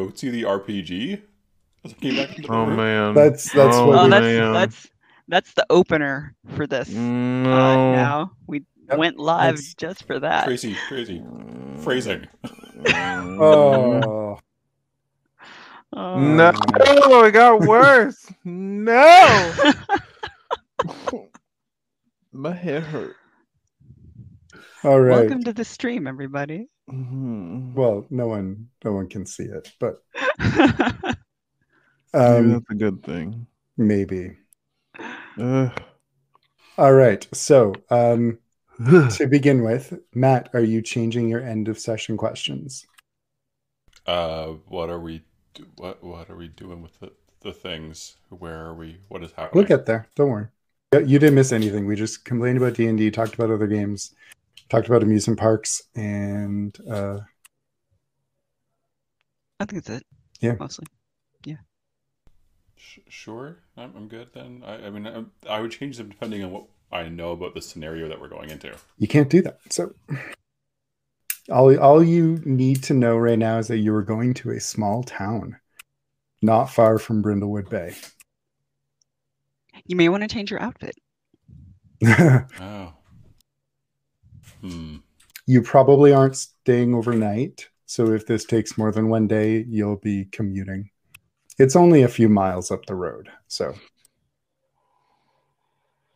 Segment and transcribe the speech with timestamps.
[0.00, 1.20] Goatsy the RPG?
[1.84, 2.76] As I came back into the Oh room?
[2.76, 3.14] man.
[3.14, 4.52] That's- that's oh, what Oh, we- that's man.
[4.52, 4.88] that's
[5.28, 6.88] that's the opener for this.
[6.88, 7.92] Uh, no.
[7.92, 10.44] now we Yep, went live that's- just for that.
[10.44, 11.22] Tracy, Tracy,
[11.78, 12.26] phrasing.
[12.92, 14.38] Oh,
[15.92, 16.18] Oh.
[16.18, 16.50] No,
[17.24, 18.24] it got worse.
[18.44, 19.52] no.
[22.32, 23.16] My head hurt.
[24.84, 25.20] all right.
[25.20, 26.68] Welcome to the stream, everybody.
[26.90, 27.74] Mhm.
[27.74, 30.02] Well, no one, no one can see it, but
[32.12, 33.46] Maybe um, that's a good thing.
[33.76, 34.36] maybe.
[35.38, 35.82] Ugh.
[36.76, 37.26] All right.
[37.32, 38.38] So, um,
[39.10, 42.86] to begin with, Matt, are you changing your end of session questions?
[44.06, 45.22] Uh, what are we?
[45.54, 47.12] Do, what what are we doing with the
[47.42, 48.16] the things?
[48.30, 48.98] Where are we?
[49.08, 49.50] What is happening?
[49.54, 50.08] We'll get there.
[50.16, 50.48] Don't worry.
[50.92, 51.86] You didn't miss anything.
[51.86, 54.14] We just complained about D and D, talked about other games,
[54.70, 57.18] talked about amusement parks, and uh,
[59.58, 60.06] I think that's it.
[60.40, 60.54] Yeah.
[60.58, 60.86] Mostly.
[62.76, 64.62] Sh- sure, I'm, I'm good then.
[64.64, 67.60] I, I mean, I, I would change them depending on what I know about the
[67.60, 68.74] scenario that we're going into.
[68.96, 69.58] you can't do that.
[69.68, 69.94] So,
[71.50, 74.60] all all you need to know right now is that you are going to a
[74.60, 75.58] small town,
[76.40, 77.94] not far from Brindlewood Bay.
[79.84, 80.94] You may want to change your outfit.
[82.60, 82.94] Oh.
[84.60, 84.96] Hmm.
[85.46, 87.68] you probably aren't staying overnight.
[87.86, 90.90] So if this takes more than one day, you'll be commuting.
[91.58, 93.74] It's only a few miles up the road, so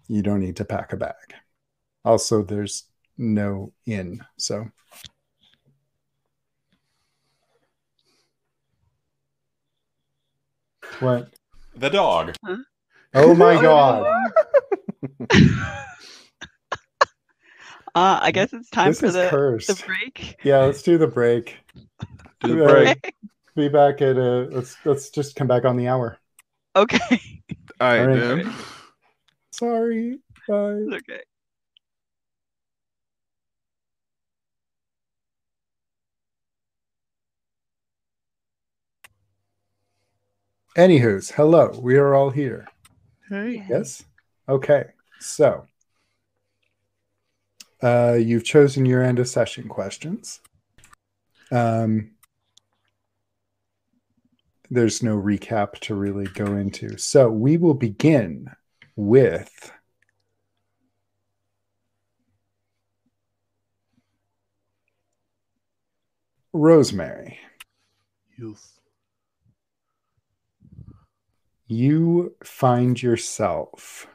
[0.09, 1.35] you don't need to pack a bag.
[2.05, 2.85] Also, there's
[3.19, 4.71] no inn, so
[11.01, 11.33] what?
[11.77, 12.35] The dog.
[13.15, 14.33] Oh my Oh, god!
[17.95, 19.69] Uh, I guess it's time This for the, cursed.
[19.69, 20.37] the break.
[20.43, 21.59] Yeah, let's do the break.
[22.41, 23.05] Do the break.
[23.05, 23.15] right.
[23.55, 26.19] Be back at uh let's let's just come back on the hour.
[26.75, 26.99] Okay.
[27.81, 28.17] All right, All right.
[28.45, 28.53] then.
[29.53, 30.19] Sorry.
[30.49, 30.55] Bye.
[30.55, 31.21] okay.
[40.77, 41.79] Anywho's, hello.
[41.81, 42.67] We are all here.
[43.29, 43.65] Hey.
[43.69, 44.05] Yes.
[44.49, 44.87] Okay.
[45.21, 45.67] So,
[47.85, 50.41] uh, you've chosen your end of session questions.
[51.53, 52.13] Um,
[54.71, 56.97] there's no recap to really go into.
[56.99, 58.51] So, we will begin
[58.97, 59.71] with
[66.53, 67.39] Rosemary.
[68.39, 68.75] Yes.
[71.67, 74.07] you find yourself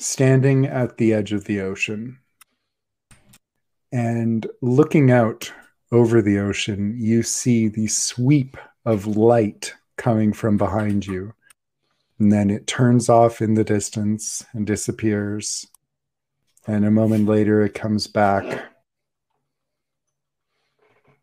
[0.00, 2.18] standing at the edge of the ocean
[3.92, 5.52] and looking out
[5.92, 8.56] over the ocean you see the sweep
[8.86, 11.34] of light coming from behind you.
[12.18, 15.66] And then it turns off in the distance and disappears.
[16.66, 18.64] And a moment later it comes back.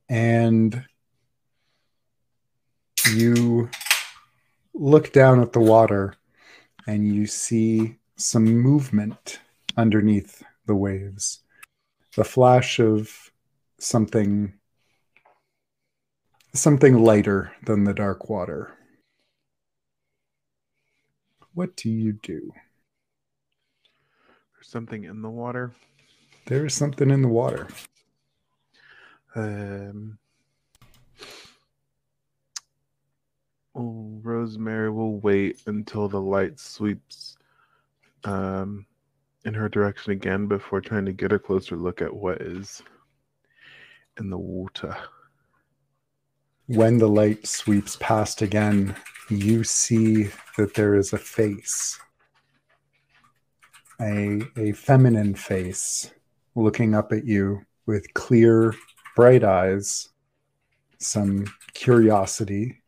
[0.07, 0.85] And
[3.11, 3.69] you
[4.75, 6.13] look down at the water
[6.85, 9.39] and you see some movement
[9.77, 11.39] underneath the waves.
[12.15, 13.31] The flash of
[13.79, 14.53] something
[16.53, 18.73] something lighter than the dark water.
[21.53, 22.51] What do you do?
[24.53, 25.73] There's something in the water.
[26.47, 27.67] There is something in the water.
[29.35, 30.17] Um.
[33.75, 37.37] Oh, Rosemary will wait until the light sweeps
[38.27, 38.85] um,
[39.45, 42.83] in her direction again before trying to get a closer look at what is
[44.19, 44.95] in the water.
[46.65, 48.93] When the light sweeps past again,
[49.29, 51.97] you see that there is a face.
[54.01, 56.11] A, a feminine face
[56.55, 58.75] looking up at you with clear,
[59.15, 60.09] bright eyes,
[60.99, 62.81] some curiosity.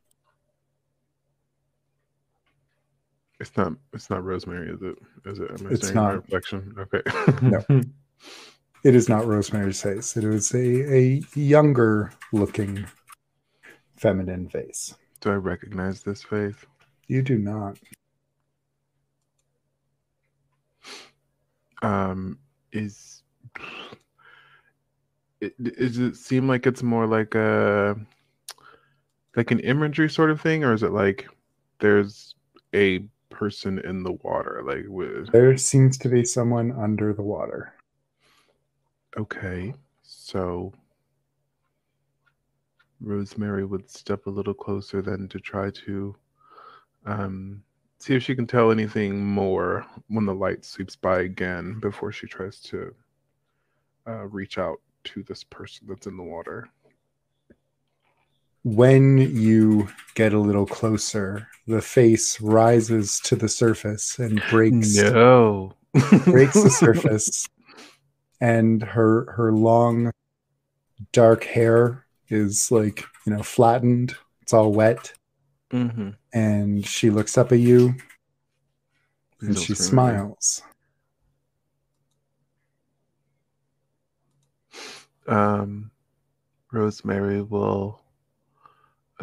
[3.40, 3.74] It's not.
[3.94, 4.96] It's not Rosemary, is it?
[5.26, 5.72] Is it?
[5.72, 6.16] It's not.
[6.16, 6.76] reflection?
[6.78, 7.02] Okay.
[7.42, 7.84] No.
[8.84, 10.16] It is not Rosemary's face.
[10.16, 12.86] It is a, a younger looking
[13.98, 14.96] feminine face.
[15.20, 16.56] Do I recognize this face?
[17.08, 17.78] You do not.
[21.82, 22.40] Um,
[22.72, 23.24] is
[25.42, 27.98] it, does it seem like it's more like a
[29.36, 31.28] like an imagery sort of thing, or is it like
[31.80, 32.34] there's
[32.74, 33.04] a
[33.40, 34.62] person in the water?
[34.66, 37.74] Like, with There seems to be someone under the water.
[39.18, 40.74] okay, so
[43.00, 46.16] Rosemary would step a little closer then to try to
[47.06, 47.64] um,
[48.00, 52.28] see if she can tell anything more when the light sweeps by again before she
[52.28, 52.94] tries to
[54.06, 56.70] uh, reach out to this person that's in the water.
[58.76, 65.74] When you get a little closer, the face rises to the surface and breaks No.
[66.26, 67.48] breaks the surface
[68.40, 70.12] and her her long
[71.12, 75.14] dark hair is like you know flattened it's all wet
[75.72, 76.10] mm-hmm.
[76.32, 77.96] and she looks up at you
[79.42, 80.62] and she smiles
[85.28, 85.92] Um,
[86.72, 88.02] Rosemary will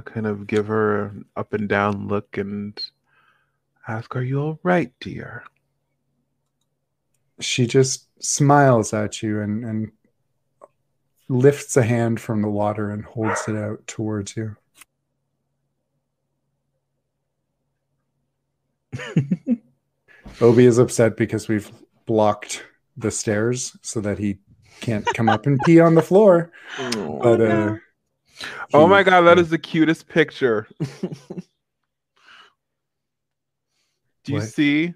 [0.03, 2.81] kind of give her an up and down look and
[3.89, 5.45] ask, Are you all right, dear?
[7.41, 9.93] she just smiles at you and and
[11.29, 14.57] lifts a hand from the water and holds it out towards you.
[20.41, 21.71] Obi is upset because we've
[22.07, 22.65] blocked
[22.97, 24.39] the stairs so that he
[24.81, 26.53] can't come up and pee on the floor.
[26.79, 27.77] But uh
[28.75, 30.67] oh my god, that is the cutest picture.
[34.25, 34.49] Do you What?
[34.49, 34.95] see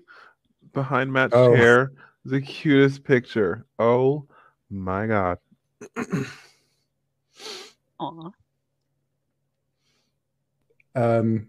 [0.72, 1.54] behind Matt's Oh.
[1.54, 1.92] chair
[2.24, 3.64] the cutest picture?
[3.78, 4.26] Oh
[4.68, 5.38] my god.
[8.00, 8.30] Aw.
[10.94, 11.46] um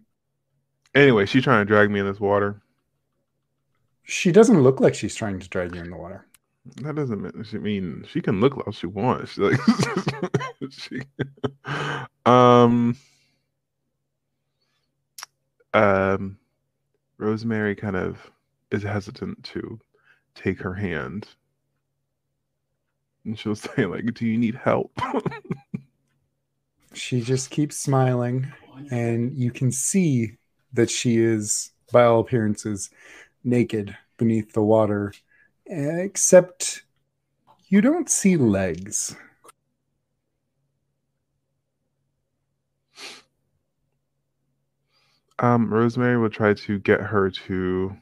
[0.94, 2.62] Anyway, she's trying to drag me in this water.
[4.04, 6.26] she doesn't look like she's trying to drag you in the water
[6.82, 9.38] That doesn't mean she mean she can look like she wants.
[9.38, 9.60] Like
[10.70, 11.02] she,
[12.26, 12.96] um
[15.74, 16.38] um
[17.18, 18.32] Rosemary kind of
[18.72, 19.80] is hesitant to
[20.36, 21.28] take her hand.
[23.26, 24.92] And she'll say, like, do you need help?
[26.94, 28.52] she just keeps smiling
[28.92, 30.36] and you can see
[30.74, 32.90] that she is by all appearances
[33.44, 35.14] naked beneath the water
[35.72, 36.84] except
[37.70, 39.16] you don't see legs.
[45.40, 47.98] Um, Rosemary will try to get her to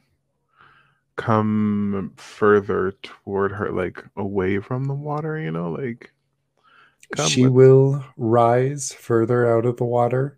[1.15, 6.11] come further toward her, like away from the water, you know, like
[7.27, 10.37] she with- will rise further out of the water.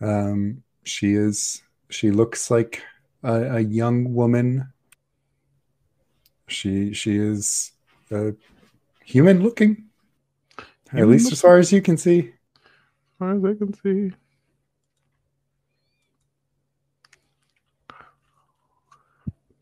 [0.00, 2.82] Um, she is she looks like
[3.22, 4.72] a, a young woman
[6.48, 7.72] she she is
[8.10, 8.32] uh,
[9.04, 9.84] human looking.
[10.88, 12.20] At Human least as far as you can see.
[12.20, 14.12] As far as I can see.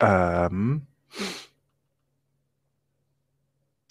[0.00, 0.86] Um,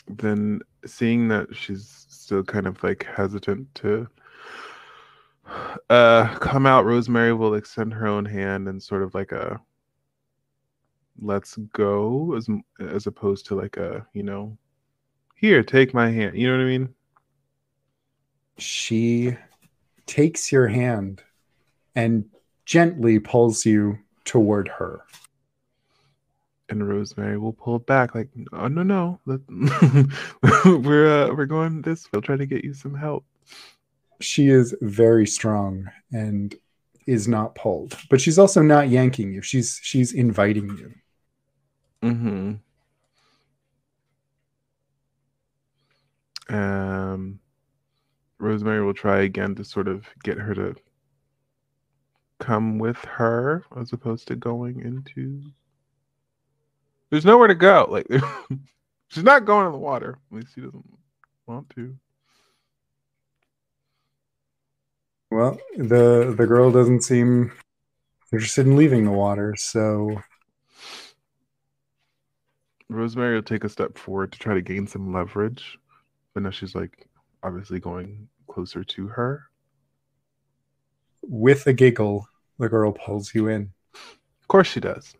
[0.08, 4.08] then seeing that she's still kind of like hesitant to
[5.90, 9.60] uh come out, Rosemary will extend her own hand and sort of like a
[11.22, 12.48] let's go as
[12.80, 14.58] as opposed to like a you know
[15.36, 16.90] here take my hand you know what i mean
[18.58, 19.36] she
[20.06, 21.24] takes your hand
[21.96, 22.26] and
[22.66, 25.02] gently pulls you toward her.
[26.70, 29.42] and Rosemary will pull back, like, "Oh no, no, Let-
[30.66, 32.08] we're uh, we're going this.
[32.12, 33.26] We'll try to get you some help."
[34.22, 36.56] She is very strong and
[37.08, 39.42] is not pulled, but she's also not yanking you.
[39.42, 40.94] She's she's inviting you.
[42.04, 42.54] Mm-hmm.
[46.54, 47.40] Um,
[48.40, 50.76] Rosemary will try again to sort of get her to
[52.40, 55.42] come with her, as opposed to going into.
[57.10, 57.88] There's nowhere to go.
[57.90, 58.08] Like,
[59.10, 60.18] she's not going in the water.
[60.32, 60.86] At least she doesn't
[61.46, 61.96] want to.
[65.30, 67.54] Well, the the girl doesn't seem
[68.34, 70.22] interested in leaving the water, so
[72.92, 75.80] Rosemary will take a step forward to try to gain some leverage,
[76.34, 77.08] but now she's like
[77.44, 79.50] obviously going closer to her.
[81.24, 82.28] with a giggle,
[82.60, 83.74] the girl pulls you in.
[84.42, 85.16] Of course, she does.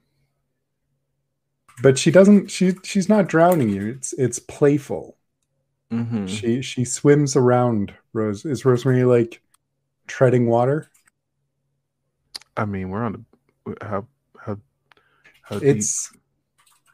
[1.82, 3.88] But she doesn't she she's not drowning you.
[3.90, 5.18] It's it's playful.
[5.92, 6.26] Mm-hmm.
[6.26, 8.46] She she swims around Rose.
[8.46, 9.42] Is Rosemary like
[10.08, 10.92] treading water?
[12.58, 13.26] I mean, we're on
[13.68, 14.08] a how
[14.40, 14.58] how
[15.42, 15.78] how deep?
[15.78, 16.12] It's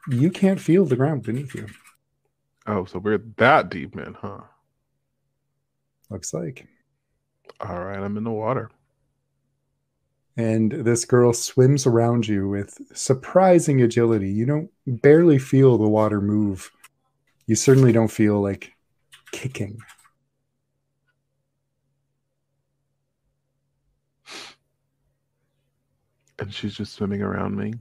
[0.08, 1.66] you can't feel the ground beneath you.
[2.66, 4.40] Oh, so we're that deep in, huh?
[6.10, 6.66] Looks like.
[7.60, 8.70] All right, I'm in the water.
[10.36, 14.30] And this girl swims around you with surprising agility.
[14.30, 16.70] You don't barely feel the water move.
[17.46, 18.72] You certainly don't feel like
[19.32, 19.78] kicking.
[26.38, 27.74] And she's just swimming around me.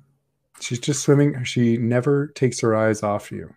[0.60, 1.44] She's just swimming.
[1.44, 3.54] She never takes her eyes off you.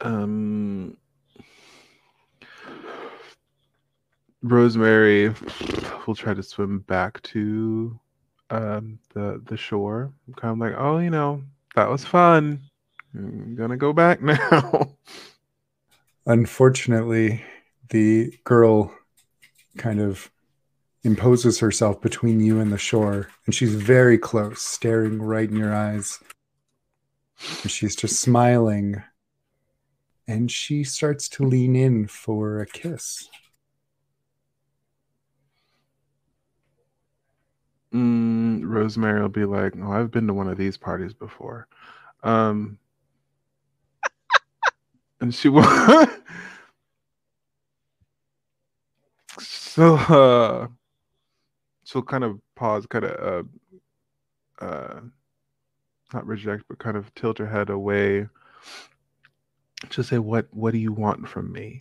[0.00, 0.96] Um,
[4.42, 5.34] Rosemary
[6.06, 7.98] will try to swim back to
[8.50, 10.12] um, the the shore.
[10.26, 11.42] I'm kind of like, oh, you know,
[11.74, 12.60] that was fun.
[13.14, 14.96] I'm gonna go back now.
[16.26, 17.42] Unfortunately,
[17.88, 18.94] the girl
[19.76, 20.30] kind of
[21.04, 25.74] imposes herself between you and the shore, and she's very close, staring right in your
[25.74, 26.18] eyes.
[27.62, 29.02] And she's just smiling,
[30.26, 33.28] and she starts to lean in for a kiss.
[37.94, 41.68] Mm, Rosemary will be like, "Oh, I've been to one of these parties before,"
[42.22, 42.78] um,
[45.20, 45.62] and she will.
[49.40, 50.68] so, uh,
[51.88, 53.46] she'll kind of pause, kind of,
[54.60, 55.00] uh, uh,
[56.12, 58.28] not reject, but kind of tilt her head away.
[59.90, 60.48] To say, "What?
[60.50, 61.78] What do you want from me?"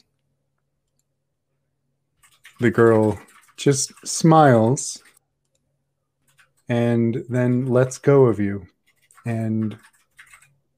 [2.60, 3.20] The girl
[3.56, 5.02] just smiles
[6.70, 8.68] and then lets go of you
[9.26, 9.78] and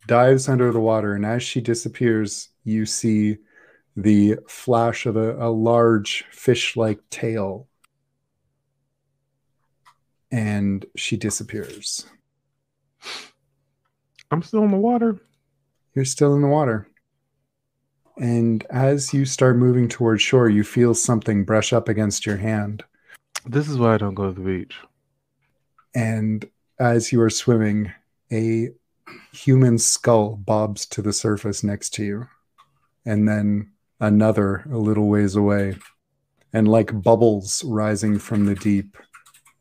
[0.08, 1.14] dives under the water.
[1.14, 3.38] And as she disappears, you see
[3.96, 7.69] the flash of a, a large fish like tail.
[10.32, 12.06] And she disappears.
[14.32, 15.20] I'm still in the water.
[15.96, 16.88] You're still in the water.
[18.18, 22.84] And as you start moving towards shore, you feel something brush up against your hand.
[23.46, 24.76] This is why I don't go to the beach.
[25.96, 26.48] And
[26.80, 27.92] as you are swimming,
[28.32, 28.70] a
[29.34, 32.28] human skull bobs to the surface next to you.
[33.06, 35.78] And then another a little ways away.
[36.52, 38.98] And like bubbles rising from the deep,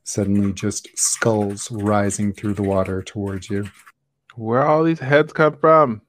[0.08, 3.68] suddenly just skulls rising through the water towards you.
[4.36, 6.00] Where all these heads come from?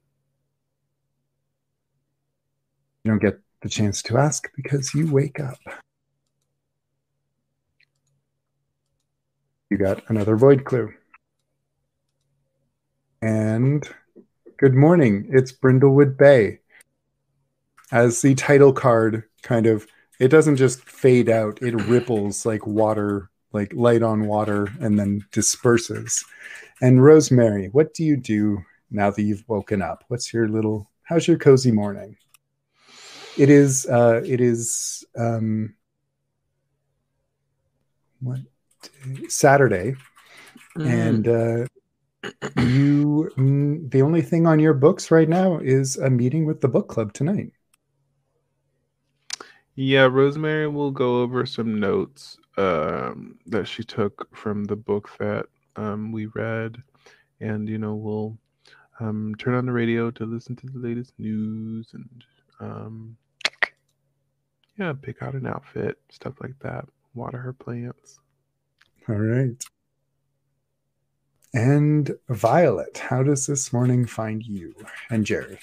[3.04, 5.58] You don't get the chance to ask because you wake up.
[9.68, 10.94] You got another void clue.
[13.20, 13.86] And
[14.56, 15.28] good morning.
[15.30, 16.60] It's Brindlewood Bay.
[17.92, 19.86] As the title card kind of,
[20.18, 25.24] it doesn't just fade out, it ripples like water, like light on water, and then
[25.32, 26.24] disperses.
[26.80, 28.58] And Rosemary, what do you do
[28.90, 30.04] now that you've woken up?
[30.08, 32.16] What's your little, how's your cozy morning?
[33.38, 35.74] It is, uh, it is, um,
[38.20, 38.40] what
[39.28, 39.94] Saturday,
[40.76, 41.66] and uh,
[42.56, 46.68] you mm, the only thing on your books right now is a meeting with the
[46.68, 47.52] book club tonight.
[49.74, 55.46] Yeah, Rosemary will go over some notes um, that she took from the book that
[55.76, 56.76] um, we read,
[57.40, 58.38] and you know we'll
[59.00, 62.24] um, turn on the radio to listen to the latest news and
[62.60, 63.16] um,
[64.78, 66.86] yeah, pick out an outfit, stuff like that.
[67.14, 68.20] Water her plants.
[69.08, 69.56] All right.
[71.52, 74.74] And Violet, how does this morning find you
[75.10, 75.58] and Jerry?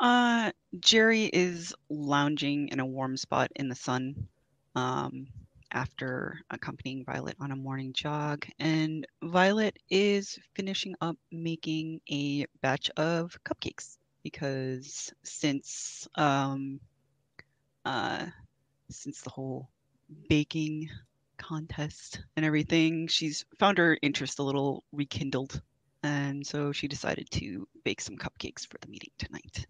[0.00, 4.28] Uh, Jerry is lounging in a warm spot in the sun
[4.74, 5.26] um,
[5.72, 8.46] after accompanying Violet on a morning jog.
[8.58, 16.80] And Violet is finishing up making a batch of cupcakes because since um,
[17.84, 18.26] uh,
[18.90, 19.68] since the whole
[20.28, 20.88] baking
[21.38, 25.60] contest and everything, she's found her interest a little rekindled.
[26.02, 29.66] And so she decided to bake some cupcakes for the meeting tonight.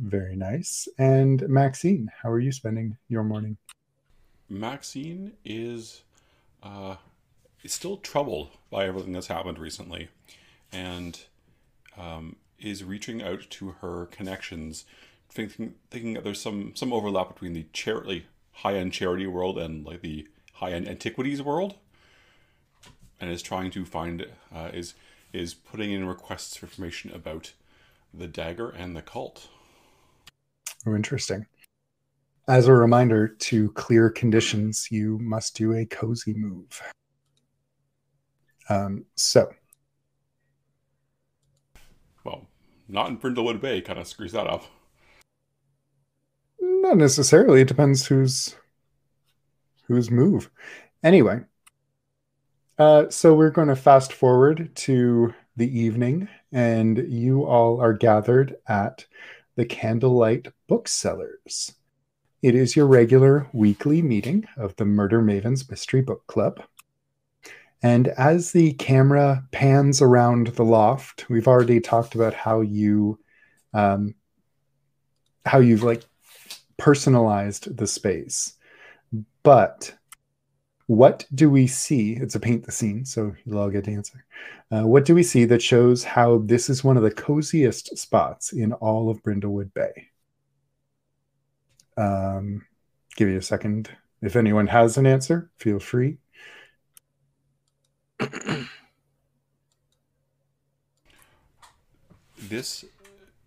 [0.00, 0.86] Very nice.
[0.96, 3.56] And Maxine, how are you spending your morning?
[4.48, 6.02] Maxine is
[6.62, 6.96] uh,
[7.66, 10.08] still troubled by everything that's happened recently,
[10.72, 11.20] and
[11.96, 14.84] um, is reaching out to her connections,
[15.28, 19.84] thinking thinking that there's some some overlap between the charity high end charity world and
[19.84, 21.74] like the high end antiquities world,
[23.20, 24.94] and is trying to find uh, is
[25.32, 27.52] is putting in requests for information about
[28.14, 29.48] the dagger and the cult.
[30.86, 31.46] Oh, interesting.
[32.48, 36.80] As a reminder, to clear conditions, you must do a cozy move.
[38.70, 39.50] Um, so,
[42.24, 42.46] Well,
[42.88, 44.64] not in Brindlewood Bay, kind of screws that up.
[46.60, 47.60] not necessarily.
[47.62, 48.54] It depends who's
[49.86, 50.50] whose move.
[51.02, 51.40] Anyway,
[52.78, 58.56] uh, so we're going to fast forward to the evening, and you all are gathered
[58.68, 59.04] at
[59.58, 61.74] the Candlelight Booksellers.
[62.42, 66.62] it is your regular weekly meeting of the Murder Mavens Mystery Book Club.
[67.82, 73.18] And as the camera pans around the loft, we've already talked about how you,
[73.74, 74.14] um,
[75.44, 76.04] how you've like
[76.76, 78.54] personalized the space.
[79.42, 79.92] But
[80.88, 82.14] what do we see?
[82.14, 84.24] It's a paint the scene, so you'll all get to answer.
[84.70, 88.54] Uh, what do we see that shows how this is one of the coziest spots
[88.54, 90.08] in all of Brindlewood Bay?
[91.98, 92.64] Um,
[93.16, 93.90] give you a second.
[94.22, 96.16] If anyone has an answer, feel free.
[102.38, 102.86] this,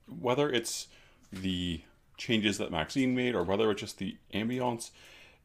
[0.07, 0.89] whether it's
[1.33, 1.81] the
[2.17, 4.91] changes that Maxine made or whether it's just the ambiance,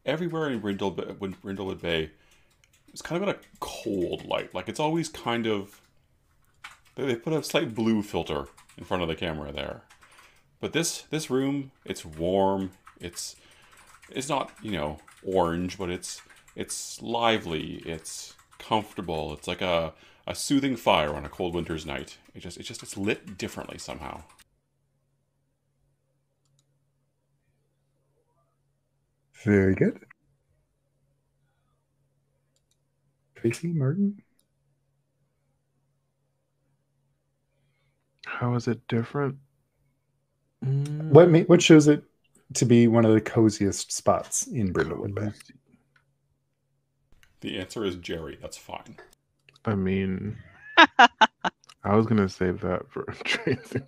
[0.07, 2.11] everywhere in Brindle, Brindlewood Bay,
[2.91, 4.55] it's kind of got a cold light.
[4.55, 5.81] Like it's always kind of.
[6.95, 9.83] They put a slight blue filter in front of the camera there.
[10.59, 12.71] But this this room, it's warm.
[12.99, 13.35] It's
[14.09, 16.21] it's not you know orange, but it's
[16.55, 17.83] it's lively.
[17.85, 19.33] It's comfortable.
[19.33, 19.93] It's like a
[20.25, 22.17] a soothing fire on a cold winter's night.
[22.33, 24.23] It just it's just it's lit differently somehow.
[29.43, 30.05] Very good.
[33.35, 34.21] Tracy Martin.
[38.27, 39.39] How is it different?
[40.63, 42.03] Mm, What ma- what shows it
[42.55, 45.31] to be one of the coziest spots in Brindlewood Bay?
[47.39, 48.37] The answer is Jerry.
[48.39, 48.97] That's fine.
[49.65, 50.37] I mean,
[51.83, 53.81] I was gonna save that for Tracy.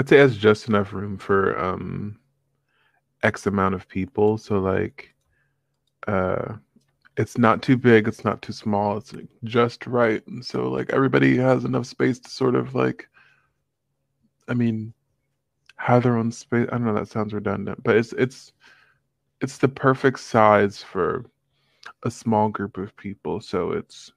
[0.00, 2.18] I'd say it has just enough room for um
[3.22, 4.38] X amount of people.
[4.38, 5.14] So like
[6.08, 6.54] uh
[7.18, 10.26] it's not too big, it's not too small, it's like just right.
[10.26, 13.10] And so like everybody has enough space to sort of like
[14.48, 14.94] I mean
[15.76, 16.66] have their own space.
[16.72, 18.54] I don't know that sounds redundant, but it's it's
[19.42, 21.26] it's the perfect size for
[22.04, 23.42] a small group of people.
[23.42, 24.12] So it's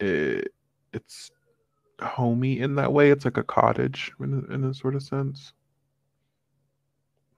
[0.00, 0.54] it,
[0.94, 1.30] it's
[2.02, 3.10] homey in that way.
[3.10, 5.52] It's like a cottage in a, in a sort of sense.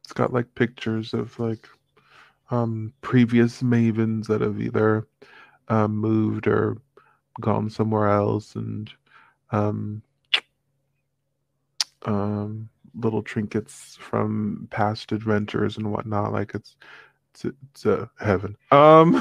[0.02, 1.68] It's got like pictures of like
[2.50, 5.06] um previous mavens that have either
[5.68, 6.76] um, moved or
[7.40, 8.92] gone somewhere else and
[9.50, 10.02] um
[12.04, 16.76] um little trinkets from past adventures and whatnot like it's
[17.32, 19.20] it's, it's a heaven um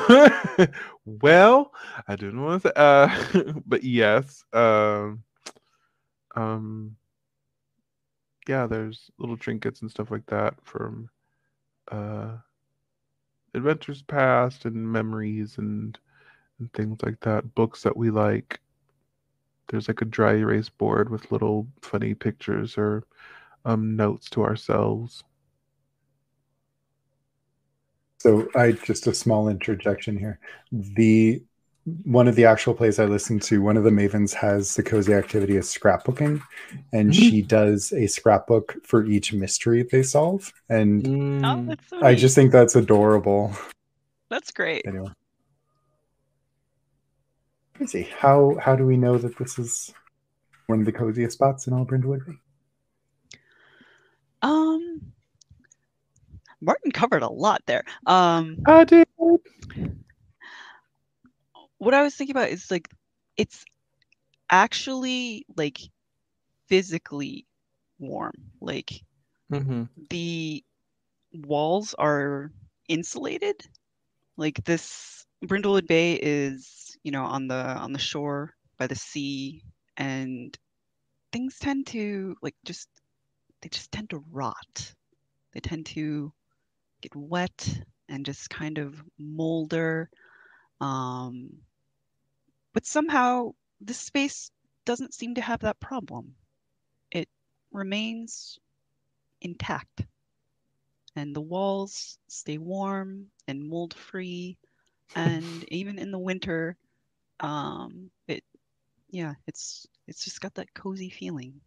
[1.05, 1.71] well
[2.07, 5.23] i didn't want to say uh but yes um
[6.35, 6.95] um
[8.47, 11.09] yeah there's little trinkets and stuff like that from
[11.91, 12.37] uh
[13.55, 15.97] adventures past and memories and
[16.59, 18.59] and things like that books that we like
[19.67, 23.03] there's like a dry erase board with little funny pictures or
[23.65, 25.23] um notes to ourselves
[28.19, 30.39] So I just a small interjection here.
[30.71, 31.43] The
[31.85, 35.13] one of the actual plays I listened to, one of the mavens has the cozy
[35.13, 36.41] activity of scrapbooking,
[36.93, 37.13] and Mhm.
[37.13, 40.53] she does a scrapbook for each mystery they solve.
[40.69, 43.53] And Oh, Mm, so I just think that's adorable.
[44.29, 44.85] that's great.
[44.87, 45.09] Anyway.
[47.85, 49.93] see How how do we know that this is
[50.67, 52.25] one of the coziest spots in all Brindlewood?
[52.25, 52.39] Bay?
[54.41, 55.13] Um,
[56.61, 57.83] Martin covered a lot there.
[58.05, 59.05] Um, I did.
[61.83, 62.89] What I was thinking about is like
[63.37, 63.65] it's
[64.49, 65.79] actually like
[66.67, 67.47] physically
[67.99, 68.33] warm.
[68.61, 68.91] Like
[69.49, 69.89] Mhm.
[70.09, 70.63] the
[71.33, 72.51] walls are
[72.87, 73.55] insulated.
[74.37, 79.63] Like this Brindlewood Bay is, you know, on the on the shore by the sea
[79.97, 80.57] and
[81.31, 82.89] things tend to like just
[83.61, 84.93] they just tend to rot.
[85.53, 86.33] They tend to
[87.01, 90.09] get wet and just kind of molder.
[90.81, 91.49] Um,
[92.73, 94.51] but somehow this space
[94.85, 96.35] doesn't seem to have that problem.
[97.11, 97.29] It
[97.71, 98.59] remains
[99.41, 100.05] intact.
[101.15, 104.57] And the walls stay warm and mold free.
[105.15, 106.75] And even in the winter,
[107.39, 108.43] um, it
[109.11, 111.61] yeah, it's it's just got that cozy feeling.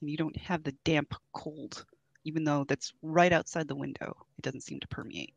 [0.00, 1.84] And you don't have the damp cold,
[2.24, 4.16] even though that's right outside the window.
[4.38, 5.34] It doesn't seem to permeate.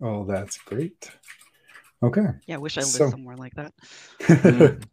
[0.00, 1.10] Oh, that's great.
[2.02, 2.26] Okay.
[2.46, 3.72] Yeah, I wish I lived So- somewhere like that.
[4.20, 4.82] Mm.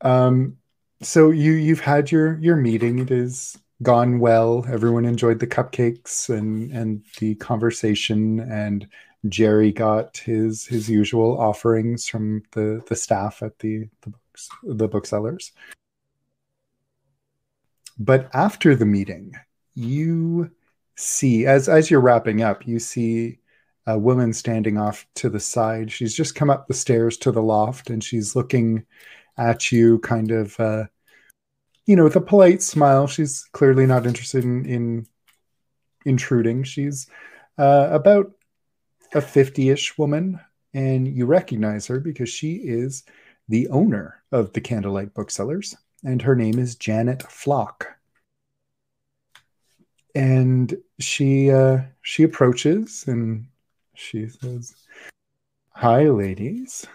[0.00, 0.58] Um,
[1.00, 2.98] so you you've had your your meeting.
[2.98, 4.64] It has gone well.
[4.68, 8.86] Everyone enjoyed the cupcakes and and the conversation, and
[9.30, 14.88] Jerry got his his usual offerings from the the staff at the the books the
[14.88, 15.52] booksellers.
[17.98, 19.32] But after the meeting,
[19.74, 20.50] you
[20.96, 23.38] see as as you're wrapping up, you see
[23.86, 25.92] a woman standing off to the side.
[25.92, 28.86] She's just come up the stairs to the loft and she's looking
[29.36, 30.84] at you kind of uh
[31.86, 33.06] you know with a polite smile.
[33.06, 35.06] She's clearly not interested in, in
[36.04, 36.64] intruding.
[36.64, 37.08] She's
[37.58, 38.32] uh, about
[39.14, 40.40] a 50-ish woman
[40.72, 43.04] and you recognize her because she is
[43.48, 47.88] the owner of the Candlelight Booksellers and her name is Janet Flock.
[50.14, 53.46] And she uh, she approaches and
[53.94, 54.74] she says,
[55.70, 56.86] "Hi, ladies."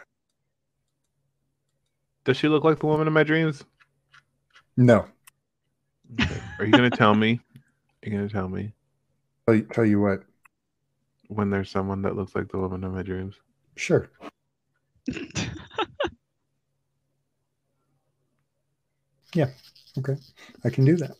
[2.25, 3.63] Does she look like the woman in my dreams?
[4.77, 5.07] No,
[6.19, 6.41] Okay.
[6.59, 7.39] Are you gonna tell me?
[8.03, 8.73] Are you gonna tell me
[9.45, 10.23] tell you, tell you what.
[11.27, 13.35] when there's someone that looks like the woman in my dreams?
[13.75, 14.09] Sure.
[19.35, 19.49] Yeah.
[19.97, 20.15] Okay,
[20.63, 21.11] I can do that.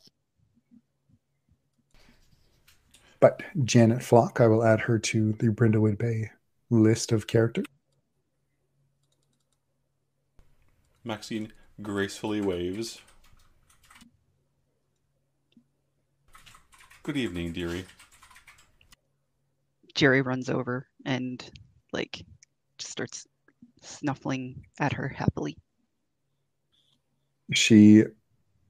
[3.20, 6.32] But Janet Flock, I will add her to the Brindlewood Bay
[6.70, 7.66] list of characters.
[11.04, 11.52] Maxine
[11.82, 13.02] gracefully waves.
[17.04, 17.86] Good evening, dearie.
[19.96, 21.44] Jerry runs over and
[21.92, 22.24] like
[22.78, 23.28] just starts
[23.82, 25.58] snuffling at her happily.
[27.54, 28.04] She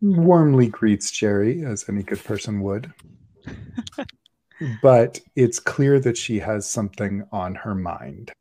[0.01, 2.91] warmly greets Jerry, as any good person would.
[4.81, 8.31] but it's clear that she has something on her mind.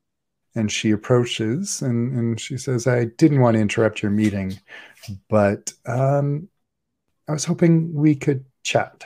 [0.54, 4.58] And she approaches and, and she says, I didn't want to interrupt your meeting,
[5.28, 6.48] but um,
[7.28, 9.04] I was hoping we could chat.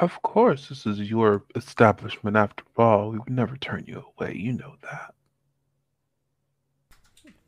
[0.00, 3.10] Of course, this is your establishment after all.
[3.10, 4.34] We would never turn you away.
[4.34, 5.14] You know that.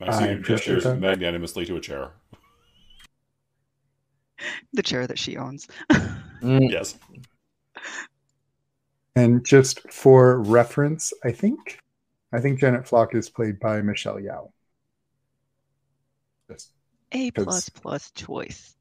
[0.00, 2.11] I Maxine appreciate gestures magnanimously to a chair.
[4.72, 5.68] The chair that she owns.
[6.42, 6.98] Yes.
[9.14, 11.79] And just for reference, I think
[12.33, 14.51] I think Janet Flock is played by Michelle Yeoh.
[16.51, 16.73] Just
[17.12, 18.75] A plus plus choice.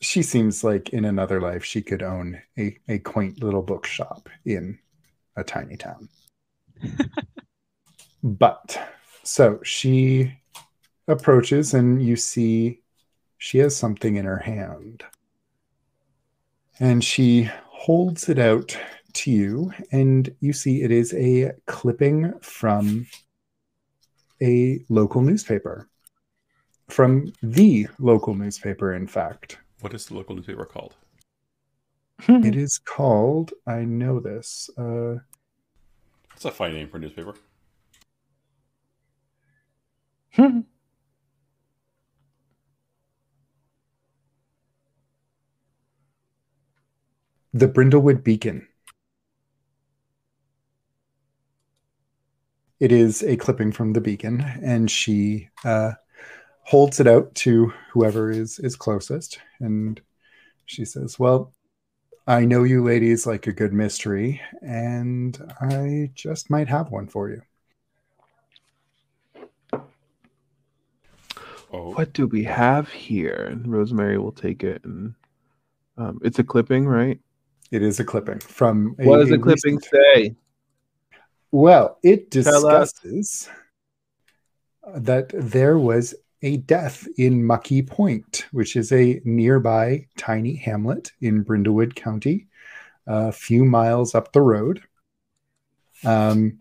[0.00, 4.78] she seems like in another life she could own a, a quaint little bookshop in
[5.36, 6.08] a tiny town.
[8.22, 8.78] but
[9.22, 10.32] so she
[11.08, 12.80] approaches and you see
[13.38, 15.04] she has something in her hand.
[16.80, 18.76] And she holds it out
[19.14, 23.06] to you, and you see it is a clipping from
[24.42, 25.88] a local newspaper.
[26.88, 29.58] From the local newspaper, in fact.
[29.80, 30.94] What is the local newspaper called?
[32.28, 34.70] It is called, I know this.
[34.76, 35.16] Uh,
[36.30, 37.34] That's a fine name for a newspaper.
[47.54, 48.66] the Brindlewood Beacon.
[52.80, 55.92] It is a clipping from the beacon, and she uh,
[56.62, 60.00] holds it out to whoever is is closest, and
[60.66, 61.52] she says, "Well,
[62.26, 67.30] I know you ladies like a good mystery, and I just might have one for
[67.30, 67.42] you."
[71.72, 73.46] Oh, What do we have here?
[73.48, 75.14] And Rosemary will take it, and
[75.96, 77.20] um, it's a clipping, right?
[77.70, 78.94] It is a clipping from.
[78.98, 80.36] A, what does a the clipping say?
[81.50, 83.48] Well, it discusses
[84.96, 91.44] that there was a death in Mucky Point, which is a nearby tiny hamlet in
[91.44, 92.48] Brindlewood County,
[93.06, 94.82] a few miles up the road.
[96.04, 96.58] Um,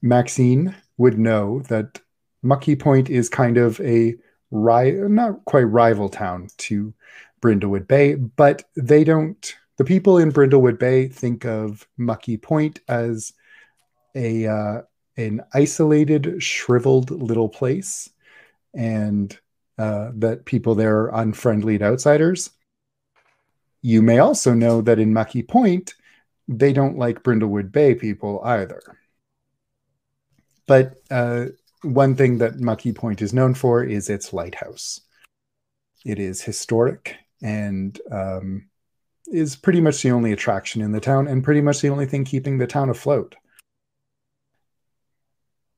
[0.00, 2.00] Maxine would know that
[2.42, 4.14] Mucky Point is kind of a
[4.50, 6.94] ri- not quite rival town to
[7.42, 9.54] Brindlewood Bay, but they don't.
[9.76, 13.32] The people in Brindlewood Bay think of Mucky Point as
[14.14, 14.82] a uh,
[15.16, 18.10] an isolated, shriveled little place,
[18.74, 19.36] and
[19.78, 22.50] uh, that people there are unfriendly to outsiders.
[23.82, 25.94] You may also know that in Mucky Point,
[26.48, 28.80] they don't like Brindlewood Bay people either.
[30.66, 31.46] But uh,
[31.82, 35.00] one thing that Mucky Point is known for is its lighthouse.
[36.04, 38.66] It is historic and um,
[39.26, 42.24] is pretty much the only attraction in the town, and pretty much the only thing
[42.24, 43.34] keeping the town afloat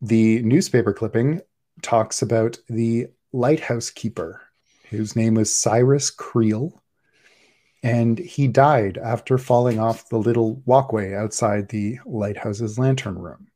[0.01, 1.41] the newspaper clipping
[1.83, 4.43] talks about the lighthouse keeper,
[4.91, 6.83] whose name was Cyrus Creel.
[7.83, 13.47] and he died after falling off the little walkway outside the lighthouse's lantern room.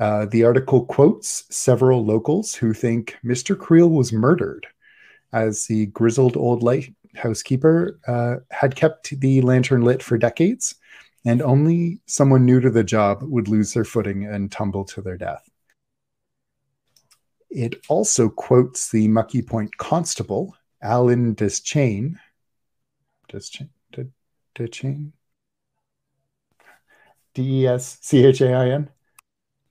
[0.00, 3.58] Uh, the article quotes several locals who think Mr.
[3.58, 4.66] Creel was murdered,
[5.32, 6.94] as the grizzled old lighthouse
[7.44, 10.74] keeper uh, had kept the lantern lit for decades,
[11.24, 15.16] and only someone new to the job would lose their footing and tumble to their
[15.16, 15.48] death.
[17.50, 22.16] It also quotes the Mucky Point constable, Alan Deschain.
[23.32, 23.68] Deschain?
[24.54, 25.12] Deschain?
[27.34, 28.90] D E S C H A I N?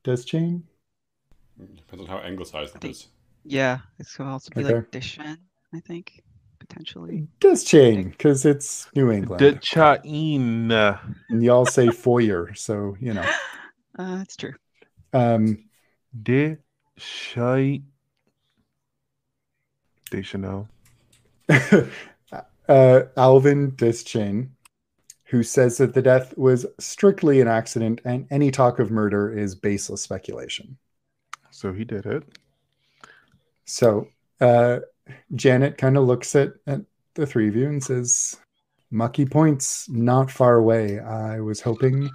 [0.03, 0.63] Deschain?
[1.58, 3.08] Depends on how anglicized it think- is.
[3.47, 4.73] Yeah, it's going to also be Okay.
[4.75, 5.38] like Dishan,
[5.73, 6.23] I think,
[6.67, 7.28] potentially.
[7.39, 9.41] Deschain, because it's New England.
[9.41, 10.99] Ditchain.
[11.30, 13.30] and y'all say foyer, so you know.
[13.97, 14.51] Uh, that's true.
[15.13, 15.69] Um,
[16.21, 17.82] Ditchai.
[20.12, 20.67] Deschanel.
[22.67, 24.49] uh, Alvin Deschain,
[25.23, 29.56] who says that the death was strictly an accident and any talk of murder is
[29.56, 30.78] baseless speculation.
[31.51, 32.23] So he did it.
[33.63, 34.10] So
[34.41, 34.80] uh,
[35.35, 36.81] Janet kind of looks at, at
[37.15, 38.37] the three of you and says,
[38.91, 40.99] Mucky Point's not far away.
[40.99, 42.09] I was hoping,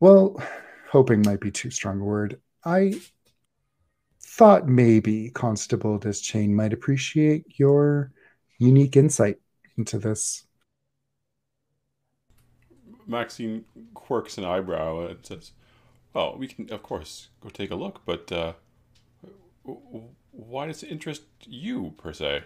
[0.00, 0.42] well,
[0.90, 2.40] hoping might be too strong a word.
[2.64, 2.94] I
[4.20, 8.12] thought maybe Constable Deschain might appreciate your
[8.58, 9.38] unique insight
[9.76, 10.44] into this.
[13.06, 15.52] Maxine quirks an eyebrow and says,
[16.14, 18.52] "Well, we can, of course, go take a look, but uh,
[20.32, 22.44] why does it interest you per se?"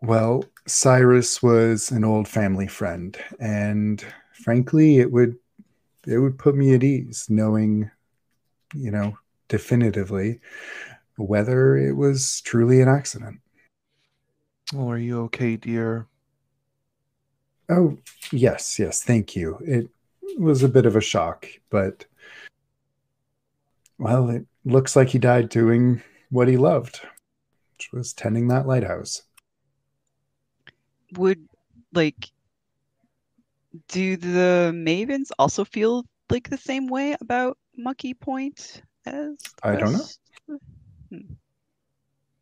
[0.00, 5.36] Well, Cyrus was an old family friend, and frankly, it would
[6.06, 7.90] it would put me at ease knowing,
[8.74, 10.40] you know, definitively
[11.16, 13.40] whether it was truly an accident.
[14.74, 16.06] Oh, are you okay, dear?
[17.68, 17.98] Oh,
[18.30, 19.58] yes, yes, thank you.
[19.62, 19.90] It
[20.38, 22.04] was a bit of a shock, but
[23.98, 27.00] well, it looks like he died doing what he loved,
[27.76, 29.22] which was tending that lighthouse.
[31.16, 31.48] Would
[31.92, 32.30] like
[33.88, 39.92] do the Mavens also feel like the same way about Mucky Point as I don't
[39.92, 39.98] know.
[39.98, 40.20] rest?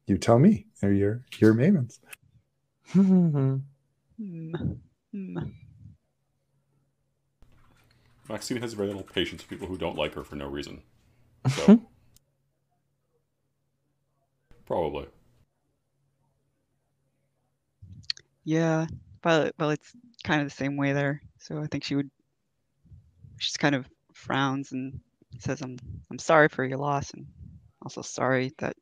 [0.06, 0.66] You tell me.
[0.80, 1.98] They're your your mavens.
[2.88, 3.56] Hmm.
[4.18, 4.54] Hmm.
[8.28, 10.82] Maxine has very little patience for people who don't like her for no reason.
[11.48, 11.84] So, mm-hmm.
[14.66, 15.06] probably.
[18.44, 18.86] Yeah,
[19.22, 19.54] Violet.
[19.58, 19.92] Violet's
[20.24, 21.20] kind of the same way there.
[21.38, 22.10] So I think she would.
[23.38, 25.00] She's kind of frowns and
[25.38, 25.76] says, "I'm
[26.10, 27.26] I'm sorry for your loss, and
[27.82, 28.76] also sorry that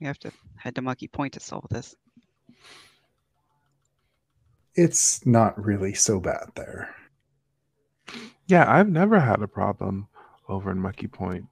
[0.00, 1.94] we have to head to Mucky Point to solve this."
[4.74, 6.94] It's not really so bad there.
[8.46, 10.08] Yeah, I've never had a problem
[10.48, 11.46] over in Mucky Point,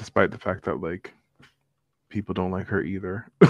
[0.00, 1.12] despite the fact that like
[2.08, 3.28] people don't like her either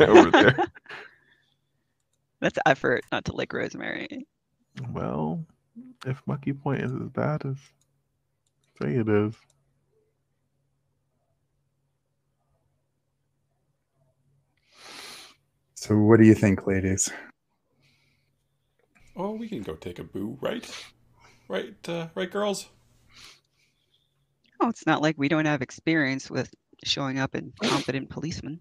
[0.00, 0.56] over there.
[2.40, 4.26] That's effort not to like Rosemary.
[4.90, 5.44] Well,
[6.04, 7.56] if Mucky Point is as bad as
[8.80, 9.34] say it is,
[15.74, 17.08] So what do you think, ladies?
[19.16, 20.68] Oh, we can go take a boo, right?
[21.46, 22.68] Right, uh, right, girls.
[24.60, 26.50] Oh, it's not like we don't have experience with
[26.84, 28.60] showing up in competent policemen.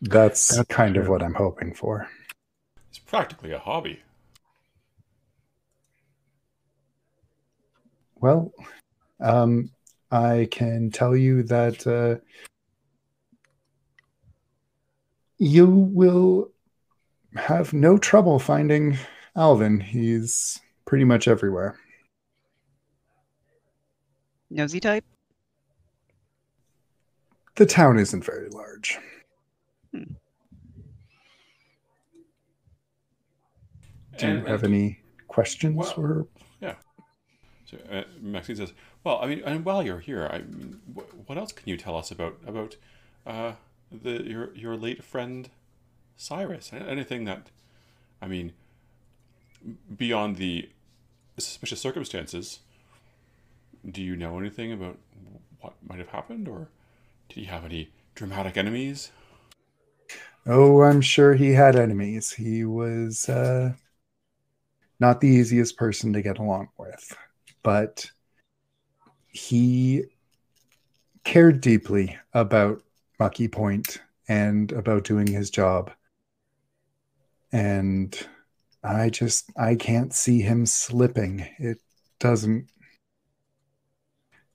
[0.00, 2.08] That's, That's kind of what I'm hoping for.
[2.90, 4.00] It's practically a hobby.
[8.16, 8.52] Well,
[9.20, 9.70] um,
[10.10, 12.22] I can tell you that uh,
[15.38, 16.50] you will
[17.34, 18.96] have no trouble finding
[19.36, 19.80] Alvin.
[19.80, 21.78] He's pretty much everywhere.
[24.54, 25.04] Nosy type.
[27.56, 28.98] The town isn't very large.
[29.92, 30.04] Do
[34.20, 35.76] you have and- any questions?
[35.76, 36.26] Well- or
[37.66, 41.38] So uh, Maxine says, "Well, I mean, and while you're here, I mean, wh- what
[41.38, 42.76] else can you tell us about about
[43.26, 43.52] uh,
[43.90, 45.48] the your your late friend
[46.16, 46.70] Cyrus?
[46.74, 47.48] Anything that,
[48.20, 48.52] I mean,
[49.96, 50.68] beyond the
[51.38, 52.60] suspicious circumstances,
[53.90, 54.98] do you know anything about
[55.60, 56.68] what might have happened, or
[57.28, 59.10] did he have any dramatic enemies?
[60.46, 62.32] Oh, I'm sure he had enemies.
[62.32, 63.74] He was uh,
[65.00, 67.16] not the easiest person to get along with,
[67.62, 68.10] but
[69.28, 70.04] he
[71.24, 72.82] cared deeply about
[73.18, 75.92] Mucky Point and about doing his job.
[77.52, 78.26] and
[78.82, 81.46] I just I can't see him slipping.
[81.58, 81.78] It
[82.18, 82.68] doesn't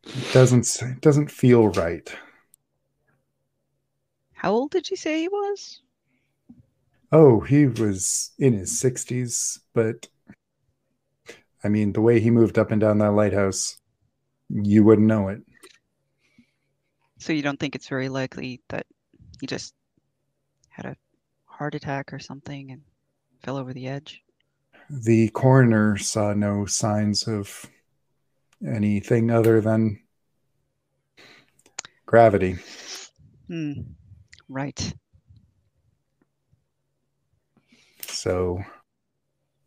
[0.06, 2.14] it doesn't it doesn't feel right.
[4.34, 5.82] How old did you say he was?
[7.12, 10.08] Oh, he was in his 60s, but
[11.64, 13.78] I mean, the way he moved up and down that lighthouse,
[14.50, 15.42] you wouldn't know it.
[17.18, 18.86] So you don't think it's very likely that
[19.42, 19.74] he just
[20.70, 20.96] had a
[21.46, 22.82] heart attack or something and
[23.44, 24.22] fell over the edge?
[24.90, 27.70] The coroner saw no signs of
[28.66, 30.00] anything other than
[32.06, 32.58] gravity.
[33.48, 33.74] Hmm.
[34.48, 34.94] Right.
[38.08, 38.64] So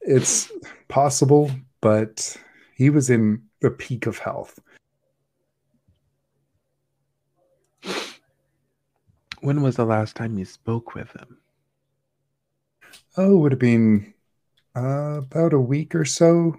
[0.00, 0.50] it's
[0.88, 1.50] possible,
[1.80, 2.36] but
[2.74, 4.58] he was in the peak of health.
[9.40, 11.38] When was the last time you spoke with him?
[13.16, 14.14] Oh, it would have been
[14.76, 16.56] uh, about a week or so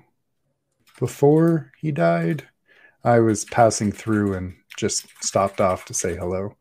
[1.04, 2.48] before he died.
[3.04, 6.56] I was passing through and just stopped off to say hello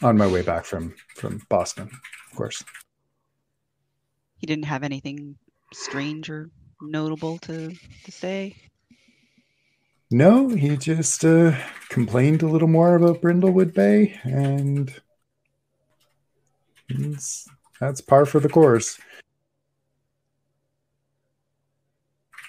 [0.00, 1.90] on my way back from from Boston,
[2.30, 2.62] of course.
[4.36, 5.34] He didn't have anything
[5.72, 8.54] strange or notable to, to say.
[10.08, 11.56] No, he just uh,
[11.88, 14.94] complained a little more about Brindlewood Bay, and
[17.80, 19.00] that's par for the course.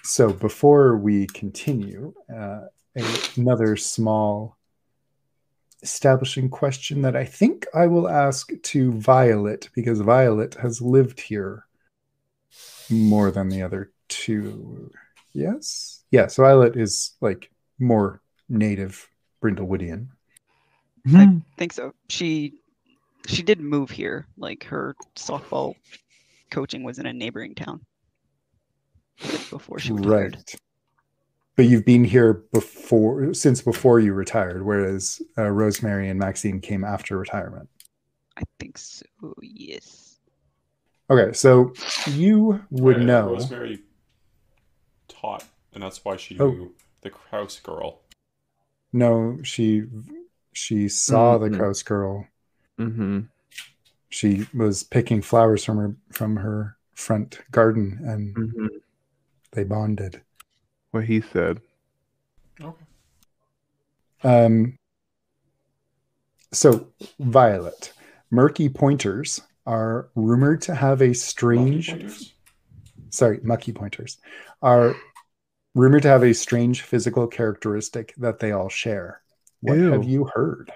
[0.04, 2.66] So before we continue, uh,
[3.36, 4.58] another small
[5.82, 11.64] establishing question that I think I will ask to Violet because Violet has lived here
[12.90, 14.90] more than the other two.
[15.32, 16.04] Yes?
[16.10, 19.08] Yeah, so Violet is like more native
[19.42, 20.08] Brindlewoodian.
[21.14, 21.94] I think so.
[22.10, 22.54] She
[23.26, 24.26] she did move here.
[24.36, 25.76] Like her softball
[26.50, 27.84] coaching was in a neighboring town
[29.50, 30.36] before she retired.
[30.36, 30.54] Right.
[31.56, 36.82] But you've been here before, since before you retired, whereas uh, Rosemary and Maxine came
[36.84, 37.68] after retirement.
[38.36, 39.04] I think so.
[39.40, 40.18] Yes.
[41.10, 41.72] Okay, so
[42.08, 43.28] you would Right, know.
[43.34, 43.82] Rosemary
[45.06, 46.50] taught, and that's why she Oh.
[46.50, 48.00] knew the Kraus girl.
[48.92, 49.84] No, she
[50.52, 51.58] she saw the Mhm.
[51.58, 52.26] Kraus girl.
[52.78, 53.20] Mm-hmm.
[54.08, 58.66] She was picking flowers from her from her front garden, and Mm-hmm.
[59.54, 60.20] They bonded.
[60.90, 61.60] What he said.
[62.60, 62.84] Okay.
[64.22, 64.78] Um,
[66.52, 66.88] so,
[67.18, 67.92] Violet,
[68.30, 72.32] murky pointers are rumored to have a strange, Lucky pointers?
[73.10, 74.18] sorry, mucky pointers
[74.62, 74.94] are
[75.74, 79.20] rumored to have a strange physical characteristic that they all share.
[79.60, 79.92] What Ew.
[79.92, 80.72] have you heard?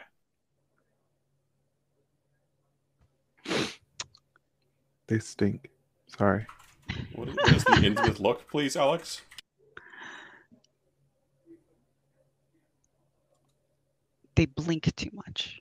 [5.06, 5.70] They stink.
[6.16, 6.46] Sorry.
[7.14, 9.22] What, what is the intimate look, please, Alex?
[14.34, 15.60] They blink too much.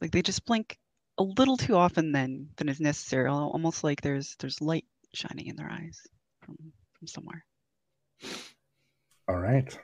[0.00, 0.78] Like they just blink
[1.18, 3.28] a little too often than than is necessary.
[3.28, 6.00] Almost like there's there's light shining in their eyes
[6.40, 6.56] from
[6.94, 7.44] from somewhere.
[9.26, 9.76] All right.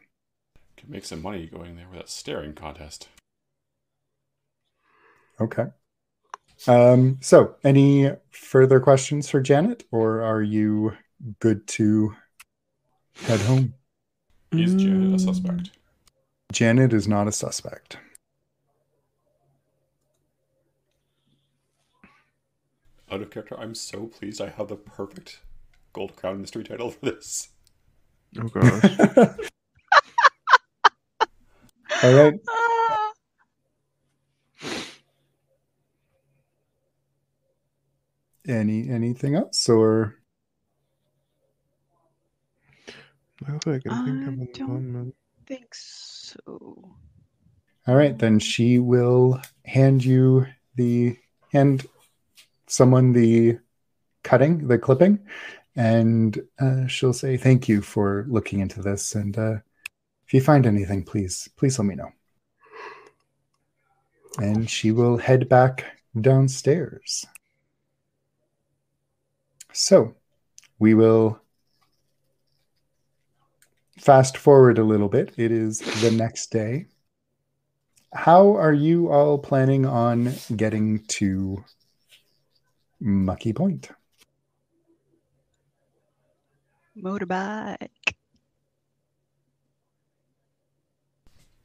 [0.77, 3.09] Could make some money going there with that staring contest.
[5.41, 5.67] Okay.
[6.67, 10.93] Um, so, any further questions for Janet, or are you
[11.41, 12.15] good to
[13.17, 13.75] head home?
[14.53, 15.21] Is Janet a Mm.
[15.21, 15.71] suspect?
[16.53, 17.99] Janet is not a suspect.
[23.11, 25.41] Out of character, I'm so pleased I have the perfect
[25.93, 27.49] Gold Crown mystery title for this.
[28.39, 28.85] Oh gosh.
[32.03, 32.35] All right.
[38.47, 40.17] Any anything else, or
[43.41, 45.15] That's what I think I of in the don't- moment.
[45.47, 46.95] think so.
[47.87, 48.19] all right?
[48.19, 50.47] Then she will hand you
[50.77, 51.17] the
[51.53, 51.87] hand
[52.67, 53.59] someone the
[54.23, 55.19] cutting, the clipping,
[55.77, 59.15] and uh, she'll say thank you for looking into this.
[59.15, 59.57] And uh,
[60.27, 62.11] if you find anything, please please let me know.
[64.39, 65.85] And she will head back
[66.21, 67.25] downstairs.
[69.75, 70.15] So
[70.79, 71.41] we will
[73.99, 75.35] fast forward a little bit.
[75.37, 76.87] It is the next day.
[78.13, 81.65] How are you all planning on getting to
[83.01, 83.91] Mucky Point?
[86.97, 87.89] Motorbike.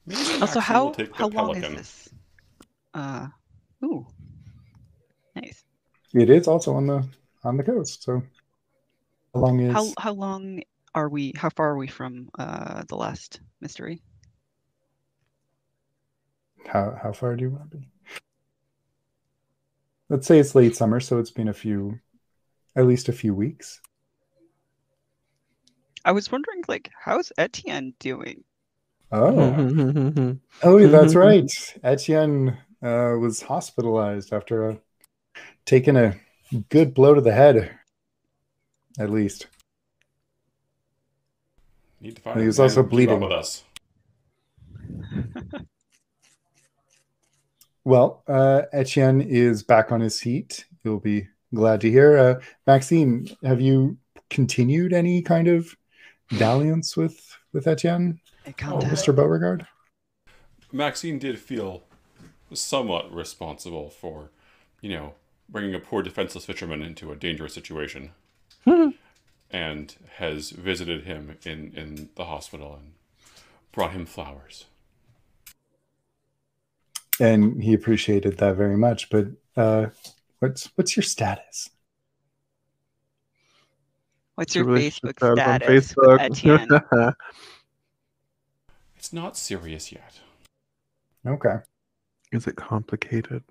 [0.04, 2.08] Maybe Also, Maxine how will take the how long is this?
[2.92, 3.28] Uh,
[3.84, 4.04] ooh,
[5.36, 5.62] nice.
[6.12, 7.08] It is also on the
[7.44, 8.02] on the coast.
[8.02, 8.22] So
[9.34, 10.62] how long is How how long
[10.94, 11.32] are we?
[11.36, 14.02] How far are we from uh the last mystery?
[16.66, 17.88] how how far do you want to be?
[20.08, 22.00] Let's say it's late summer, so it's been a few
[22.76, 23.80] at least a few weeks.
[26.04, 28.44] I was wondering, like, how's Etienne doing?
[29.12, 30.36] Oh.
[30.62, 31.50] Oh, that's right.
[31.82, 34.74] Etienne uh, was hospitalized after uh,
[35.64, 36.16] taking a
[36.68, 37.70] good blow to the head,
[38.98, 39.46] at least.
[42.00, 43.20] Need to find He was man also to keep up bleeding.
[43.20, 43.64] with us.
[47.84, 50.66] Well, uh, Etienne is back on his feet.
[50.84, 52.16] You'll be glad to hear.
[52.18, 53.96] Uh, Maxine, have you
[54.28, 55.74] continued any kind of
[56.36, 58.52] dalliance with with Etienne, oh.
[58.52, 59.14] Mr.
[59.14, 59.66] Beauregard?
[60.70, 61.82] Maxine did feel
[62.52, 64.30] somewhat responsible for,
[64.80, 65.14] you know,
[65.50, 68.10] bringing a poor defenseless fisherman into a dangerous situation,
[69.50, 72.92] and has visited him in in the hospital and
[73.72, 74.66] brought him flowers.
[77.18, 79.10] And he appreciated that very much.
[79.10, 79.86] But uh,
[80.38, 81.70] what's what's your status?
[84.36, 86.68] What's your Facebook status status with Etienne?
[86.68, 87.14] Facebook.
[89.00, 90.20] It's not serious yet.
[91.26, 91.56] Okay.
[92.32, 93.42] Is it complicated?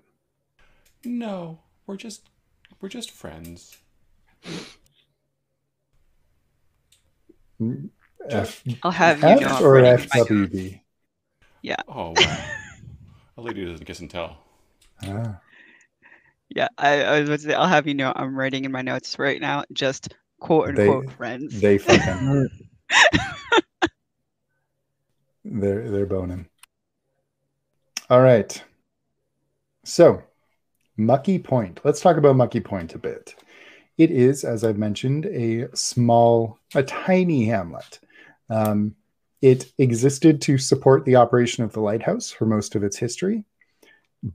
[1.04, 1.58] No,
[1.90, 2.22] we're just
[2.80, 3.76] we're just friends.
[8.30, 9.48] F, I'll have you F know.
[9.48, 10.30] I'm or writing in my notes.
[10.30, 10.80] FWB?
[11.88, 12.44] Oh wow.
[13.36, 14.38] a lady doesn't kiss and tell.
[15.02, 15.40] Ah.
[16.54, 18.82] Yeah, I, I was about to say, I'll have you know I'm writing in my
[18.82, 21.60] notes right now, just quote They- unquote friends.
[21.60, 22.48] They fucking
[25.44, 26.46] they're they're boning.
[28.08, 28.62] All right.
[29.84, 30.22] So,
[31.00, 31.80] Mucky Point.
[31.82, 33.34] Let's talk about Mucky Point a bit.
[33.98, 37.98] It is, as I've mentioned, a small, a tiny hamlet.
[38.48, 38.94] Um,
[39.42, 43.44] it existed to support the operation of the lighthouse for most of its history.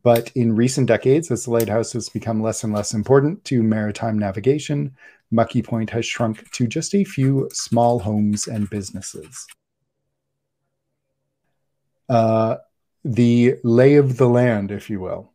[0.04, 4.18] But in recent decades, as the lighthouse has become less and less important to maritime
[4.18, 4.96] navigation,
[5.30, 9.46] Mucky Point has shrunk to just a few small homes and businesses.
[12.10, 12.58] Uh,
[13.04, 15.32] the lay of the land, if you will.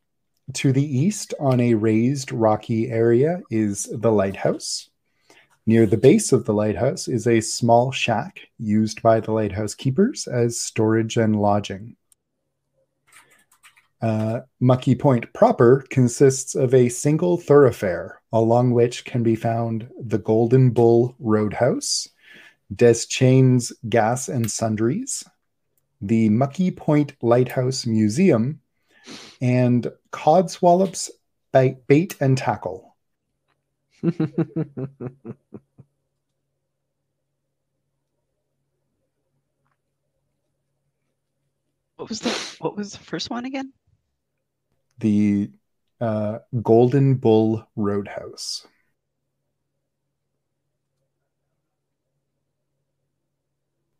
[0.55, 4.88] To the east, on a raised rocky area, is the lighthouse.
[5.66, 10.26] Near the base of the lighthouse is a small shack used by the lighthouse keepers
[10.26, 11.96] as storage and lodging.
[14.01, 20.18] Uh, Mucky Point proper consists of a single thoroughfare along which can be found the
[20.18, 22.09] Golden Bull Roadhouse,
[22.74, 25.22] Des Chaines Gas and Sundries,
[26.01, 28.61] the Mucky Point Lighthouse Museum,
[29.40, 31.11] and Codswallop's
[31.53, 32.96] Bait, Bait and Tackle.
[41.96, 42.30] What was the
[42.61, 43.74] what was the first one again?
[44.98, 45.51] The
[46.01, 48.66] uh, Golden Bull Roadhouse.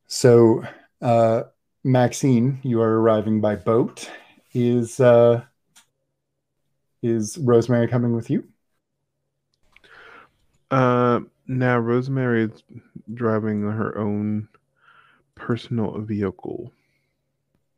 [0.07, 0.64] So,
[1.01, 1.44] uh,
[1.84, 4.11] Maxine, you are arriving by boat.
[4.53, 5.42] Is uh,
[7.03, 8.48] is Rosemary coming with you?
[10.70, 12.62] Uh, now Rosemary is
[13.14, 14.48] driving her own
[15.34, 16.72] personal vehicle.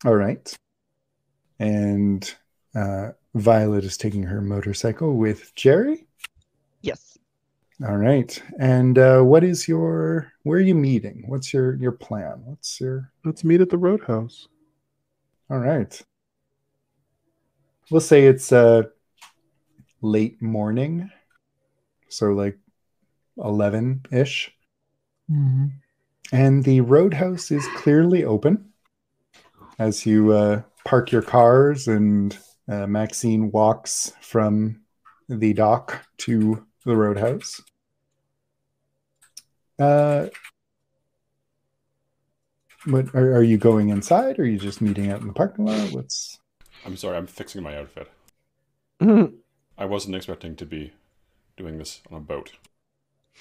[0.05, 0.55] All right.
[1.59, 2.35] And
[2.75, 6.07] uh, Violet is taking her motorcycle with Jerry.
[6.83, 7.17] Yes.
[7.87, 8.43] All right.
[8.59, 10.33] And uh, what is your?
[10.43, 11.25] Where are you meeting?
[11.27, 12.43] What's your your plan?
[12.45, 13.11] What's your?
[13.25, 14.49] Let's meet at the roadhouse.
[15.51, 16.01] All right.
[17.93, 18.85] We'll say it's uh
[20.01, 21.11] late morning,
[22.09, 22.59] so like
[23.37, 24.51] eleven ish,
[26.33, 28.73] and the roadhouse is clearly open.
[29.79, 32.35] As you uh, park your cars, and
[32.67, 34.81] uh, Maxine walks from
[35.29, 37.61] the dock to the roadhouse.
[39.79, 40.29] Uh,
[42.87, 44.39] what are, are you going inside?
[44.39, 45.93] Or are you just meeting out in the parking lot?
[45.93, 46.39] What's
[46.85, 48.11] I'm sorry, I'm fixing my outfit.
[49.79, 50.93] I wasn't expecting to be
[51.57, 52.53] doing this on a boat.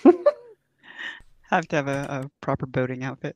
[1.50, 3.36] Have to have a, a proper boating outfit.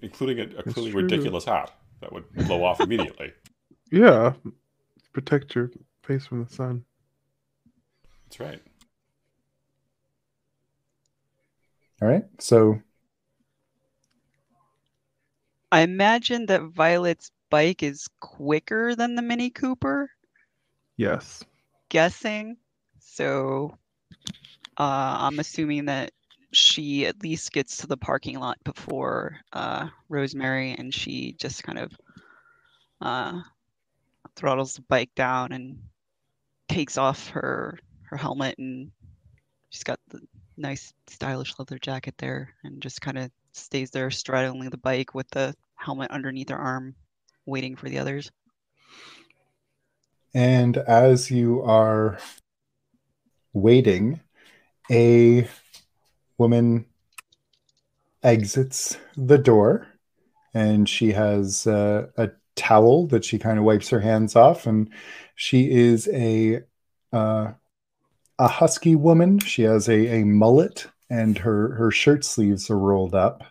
[0.00, 1.02] including a, a clearly true.
[1.02, 3.32] ridiculous hat that would blow off immediately.
[3.90, 4.32] Yeah,
[5.12, 5.70] protect your
[6.02, 6.84] face from the sun.
[8.24, 8.62] That's right.
[12.00, 12.24] all right?
[12.38, 12.80] So
[15.72, 20.10] I imagine that Violet's bike is quicker than the Mini Cooper.
[20.96, 21.44] Yes.
[21.90, 22.56] Guessing.
[22.98, 23.76] So
[24.78, 26.12] uh, I'm assuming that
[26.52, 31.78] she at least gets to the parking lot before uh, Rosemary, and she just kind
[31.78, 31.92] of
[33.02, 33.42] uh,
[34.34, 35.78] throttles the bike down and
[36.68, 38.90] takes off her her helmet, and
[39.68, 40.20] she's got the
[40.56, 45.28] nice stylish leather jacket there, and just kind of stays there straddling the bike with
[45.30, 46.94] the helmet underneath her arm,
[47.46, 48.30] waiting for the others.
[50.34, 52.18] And as you are
[53.52, 54.20] waiting,
[54.90, 55.48] a
[56.38, 56.86] woman
[58.22, 59.86] exits the door
[60.54, 64.90] and she has uh, a towel that she kind of wipes her hands off and
[65.34, 66.60] she is a
[67.12, 67.52] uh,
[68.38, 73.14] a husky woman she has a, a mullet and her her shirt sleeves are rolled
[73.14, 73.44] up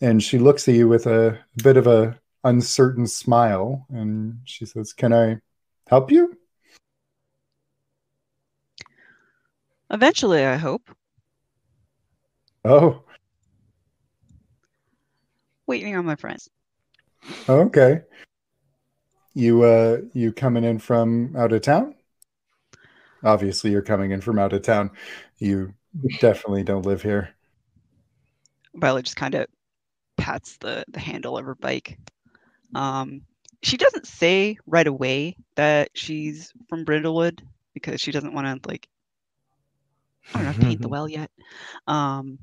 [0.00, 4.92] and she looks at you with a bit of a uncertain smile and she says
[4.92, 5.36] can i
[5.88, 6.36] help you
[9.90, 10.90] Eventually, I hope.
[12.64, 13.02] oh
[15.66, 16.48] Waiting on my friends.
[17.48, 18.02] Okay.
[19.34, 21.94] You uh you coming in from out of town?
[23.22, 24.90] Obviously you're coming in from out of town.
[25.38, 25.74] You
[26.20, 27.30] definitely don't live here.
[28.74, 29.46] Violet just kind of
[30.16, 31.98] pats the the handle of her bike.
[32.74, 33.22] Um,
[33.62, 37.40] she doesn't say right away that she's from Brindlewood
[37.74, 38.88] because she doesn't want to like
[40.34, 41.30] I don't know paint the well yet.
[41.86, 42.38] Um,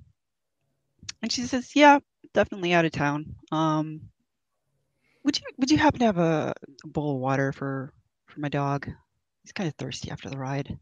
[1.21, 1.99] and she says, "Yeah,
[2.33, 3.35] definitely out of town.
[3.51, 4.11] Um,
[5.23, 6.53] would you would you happen to have a,
[6.83, 7.93] a bowl of water for
[8.27, 8.89] for my dog?
[9.43, 10.79] He's kind of thirsty after the ride."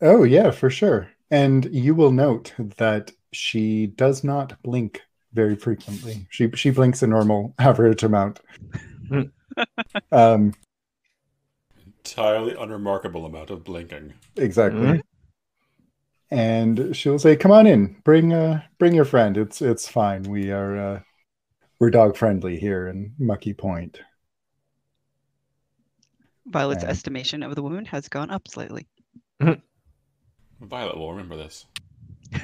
[0.00, 1.10] Oh yeah, for sure.
[1.30, 5.02] And you will note that she does not blink
[5.34, 6.26] very frequently.
[6.30, 8.40] She she blinks a normal average amount.
[10.12, 10.54] um
[11.98, 14.14] Entirely unremarkable amount of blinking.
[14.36, 14.80] exactly.
[14.80, 15.00] Mhm.
[16.30, 17.96] And she'll say, "Come on in.
[18.04, 19.36] Bring uh bring your friend.
[19.36, 20.22] It's it's fine.
[20.24, 21.00] We are uh
[21.80, 24.00] we're dog friendly here in Mucky Point."
[26.46, 26.90] Violet's Yeah.
[26.90, 28.86] estimation of the woman has gone up slightly.
[30.60, 31.66] Violet will remember this.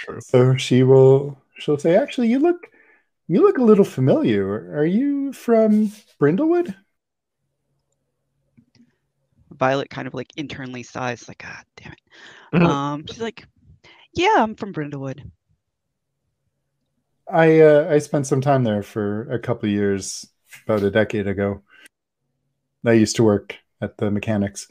[0.00, 0.20] True.
[0.20, 2.68] So she will she'll say, actually you look
[3.28, 4.76] you look a little familiar.
[4.76, 6.74] Are you from Brindlewood?
[9.52, 11.98] Violet kind of like internally sighs, like, God damn it.
[12.54, 12.66] Mhm.
[12.66, 13.46] Um, she's like,
[14.14, 15.30] Yeah, I'm from Brindlewood.
[17.32, 20.26] I uh, I spent some time there for a couple of years,
[20.64, 21.62] about a decade ago.
[22.84, 24.66] I used to work at the mechanics.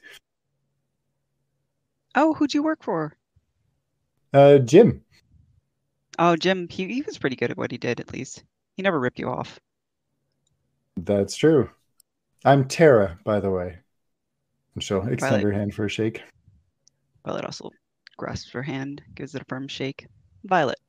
[2.16, 3.16] Oh, who'd you work for?
[4.34, 5.04] Uh, Jim.
[6.22, 8.44] Oh, Jim, he, he was pretty good at what he did, at least.
[8.76, 9.58] He never ripped you off.
[10.98, 11.70] That's true.
[12.44, 13.78] I'm Tara, by the way.
[14.76, 15.44] And she'll extend Violet.
[15.44, 16.22] her hand for a shake.
[17.26, 17.70] Violet also
[18.18, 20.08] grasps her hand, gives it a firm shake.
[20.44, 20.80] Violet.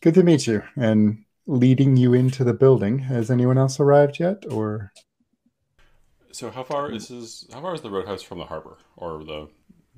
[0.00, 0.62] Good to meet you.
[0.76, 3.00] And leading you into the building.
[3.00, 4.44] Has anyone else arrived yet?
[4.50, 4.92] Or
[6.32, 9.50] So how far is this, how far is the roadhouse from the harbor or the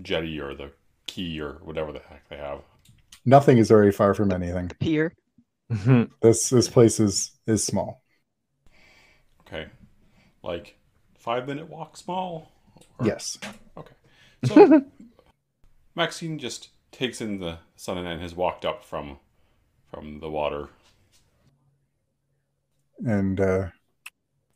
[0.03, 0.73] jetty or the
[1.07, 2.63] quay or whatever the heck they have?
[3.25, 4.69] Nothing is very far from anything.
[4.69, 5.15] The pier.
[5.71, 6.11] Mhm.
[6.21, 8.03] This this place is is small.
[9.41, 9.67] Okay,
[10.43, 10.77] like
[11.19, 12.53] five minute walk, small.
[12.99, 13.39] Or- Yes.
[13.77, 13.95] Okay.
[14.45, 14.83] So
[15.95, 19.19] Maxine just takes in the sun and has walked up from
[19.91, 20.69] from the water.
[23.05, 23.69] and uh,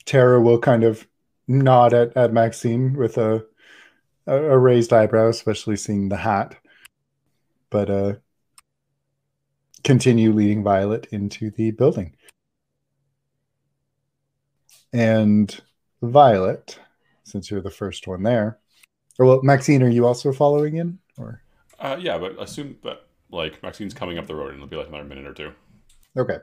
[0.05, 1.07] Tara will kind of
[1.49, 3.45] nod at, at Maxine with a,
[4.27, 6.55] a a raised eyebrow, especially seeing the hat,
[7.71, 8.15] but uh,
[9.85, 12.15] continue leading Violet into the building.
[14.93, 15.59] And
[16.03, 16.79] Violet,
[17.25, 18.59] since you're the first one there,
[19.19, 20.99] or well, Maxine, are you also following in?
[21.19, 21.43] Or
[21.79, 24.89] Uh, yeah, but assume that like Maxine's coming up the road and it'll be like
[24.89, 25.53] another minute or two.
[26.17, 26.39] Okay.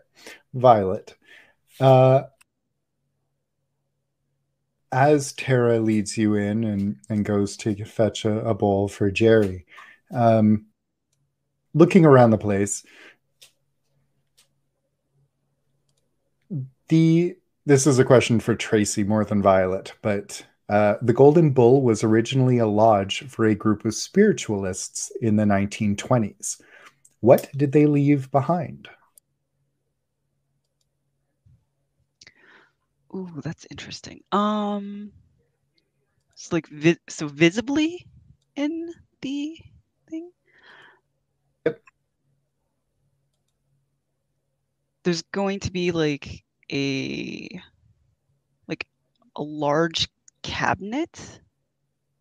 [0.54, 1.16] Violet.
[1.80, 2.24] Uh,
[4.92, 9.66] as Tara leads you in and, and goes to fetch a, a bowl for Jerry,
[10.14, 10.68] um,
[11.74, 12.86] looking around the place,
[16.88, 21.82] the this is a question for Tracy more than Violet, but uh, the Golden Bull
[21.82, 26.62] was originally a lodge for a group of spiritualists in the 1920s.
[27.22, 28.88] What did they leave behind?
[33.16, 34.22] Ooh, that's interesting.
[34.32, 35.12] Um,
[36.34, 38.06] it's like vi- so visibly
[38.56, 39.58] in the
[40.10, 40.32] thing.
[41.66, 41.82] Yep.
[45.04, 47.50] There's going to be like a
[48.68, 48.88] like
[49.36, 50.10] a large
[50.42, 51.42] cabinet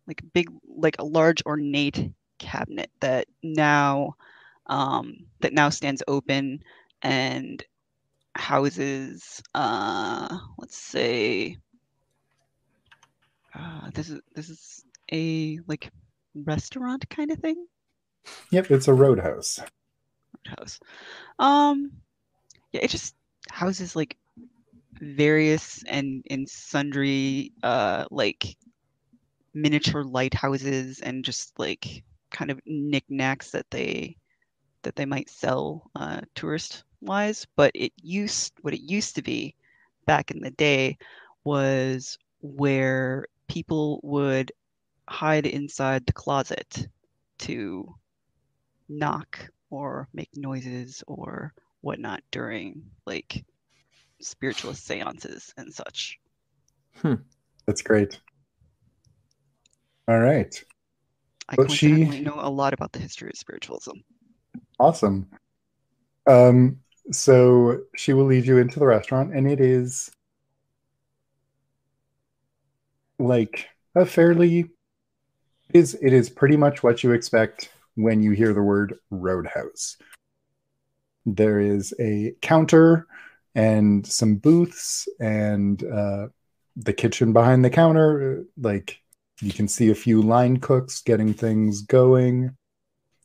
[0.07, 4.15] like big like a large ornate cabinet that now
[4.67, 6.61] um that now stands open
[7.01, 7.63] and
[8.35, 11.55] houses uh let's say
[13.53, 15.91] uh this is this is a like
[16.33, 17.65] restaurant kind of thing
[18.51, 19.59] Yep, it's a roadhouse.
[20.47, 20.79] Roadhouse.
[21.39, 21.91] Um,
[22.71, 23.15] yeah, it just
[23.51, 24.17] houses like
[25.01, 28.55] various and and sundry uh like
[29.53, 34.15] miniature lighthouses and just like kind of knickknacks that they
[34.83, 39.55] that they might sell uh tourist wise but it used what it used to be
[40.05, 40.97] back in the day
[41.43, 44.51] was where people would
[45.09, 46.87] hide inside the closet
[47.37, 47.93] to
[48.89, 53.45] knock or make noises or whatnot during like
[54.25, 56.19] spiritualist seances and such.
[57.65, 58.19] That's great.
[60.07, 60.63] All right.
[61.49, 63.97] I But she- coincidentally know a lot about the history of spiritualism.
[64.79, 65.29] Awesome.
[66.27, 66.79] Um,
[67.11, 70.11] so she will lead you into the restaurant, and it is
[73.19, 74.59] like a fairly
[75.69, 79.97] it is it is pretty much what you expect when you hear the word roadhouse.
[81.25, 83.07] There is a counter
[83.55, 86.27] and some booths and uh,
[86.75, 88.45] the kitchen behind the counter.
[88.57, 89.01] Like
[89.41, 92.55] you can see a few line cooks getting things going.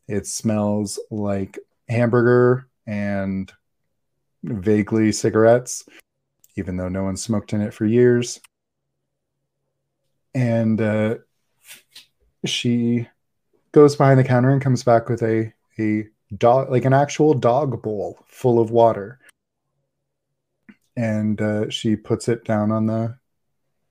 [0.09, 1.59] It smells like
[1.89, 3.53] hamburger and
[4.43, 5.85] vaguely cigarettes,
[6.57, 8.41] even though no one smoked in it for years.
[10.35, 11.17] And uh,
[12.45, 13.09] she
[13.73, 16.07] goes behind the counter and comes back with a a
[16.37, 19.19] dog, like an actual dog bowl full of water.
[21.01, 23.17] And uh, she puts it down on the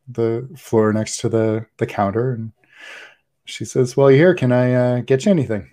[0.08, 2.52] the floor next to the the counter, and
[3.46, 4.36] she says, "Well, you're here.
[4.36, 5.70] Can I uh, get you anything?"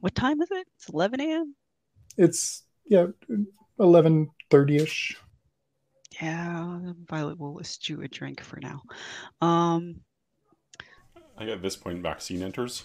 [0.00, 0.66] What time is it?
[0.76, 1.54] It's 11 a.m.
[2.18, 3.06] It's yeah,
[3.78, 5.16] eleven thirty ish.
[6.20, 8.82] Yeah, Violet will eschew a drink for now.
[9.40, 10.00] Um,
[11.16, 12.84] I think at this point, Maxine enters.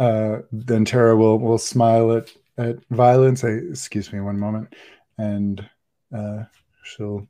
[0.00, 2.78] Uh, then Tara will will smile at at
[3.36, 4.74] say, "Excuse me, one moment,"
[5.18, 5.68] and
[6.16, 6.44] uh,
[6.82, 7.28] she'll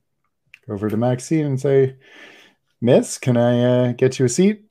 [0.69, 1.97] go over to Maxine and say,
[2.81, 4.63] "Miss, can I uh, get you a seat?"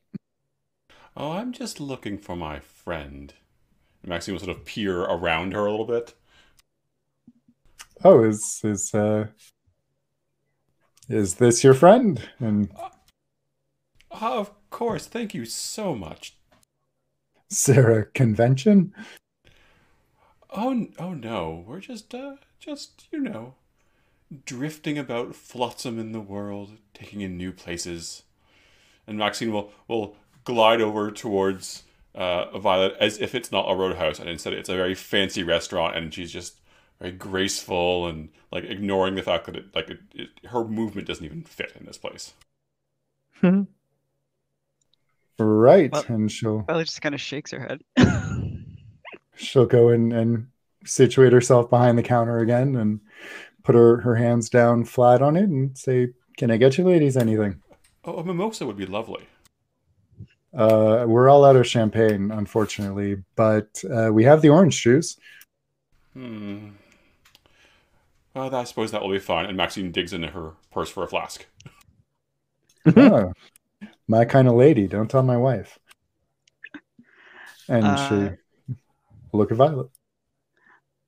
[1.18, 3.34] Oh, I'm just looking for my friend.
[4.02, 6.14] And Maxine will sort of peer around her a little bit.
[8.06, 9.28] Oh, is is uh,
[11.10, 12.30] is this your friend?
[12.40, 12.72] And
[14.22, 15.06] Oh, of course.
[15.06, 16.39] Thank you so much.
[17.50, 18.94] Sarah convention?
[20.50, 21.64] Oh, oh no.
[21.68, 23.56] We're just, uh, just, you know,
[24.46, 28.24] drifting about flotsam in the world, taking in new places.
[29.08, 31.84] And Maxine will, will glide over towards
[32.16, 35.96] uh, Violet as if it's not a roadhouse, and instead it's a very fancy restaurant,
[35.96, 36.60] and she's just
[37.00, 41.26] very graceful and like ignoring the fact that it, like, it, it, her movement doesn't
[41.26, 42.34] even fit in this place.
[45.40, 47.82] Right, Well- and she'll Violet just kind of shakes her head.
[49.36, 50.48] she'll go in and
[50.86, 53.00] situate herself behind the counter again and
[53.64, 57.16] put her, her hands down flat on it and say, Can I get you ladies
[57.18, 57.62] anything?
[58.06, 59.28] Oh, a mimosa would be lovely.
[60.54, 65.16] Uh, we're all out of champagne, unfortunately, but uh, we have the orange juice.
[66.14, 66.70] Hmm.
[68.34, 69.46] Well, I suppose that will be fine.
[69.46, 71.46] And Maxine digs into her purse for a flask.
[72.96, 73.34] oh,
[74.08, 74.88] my kind of lady.
[74.88, 75.78] Don't tell my wife.
[77.68, 78.36] And Uh, she
[79.34, 79.88] look at Violet.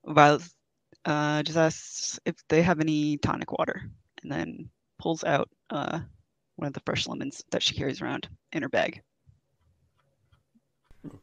[0.05, 0.43] Violet
[1.05, 3.81] uh, just asks if they have any tonic water,
[4.21, 4.69] and then
[4.99, 5.99] pulls out uh,
[6.57, 9.01] one of the fresh lemons that she carries around in her bag.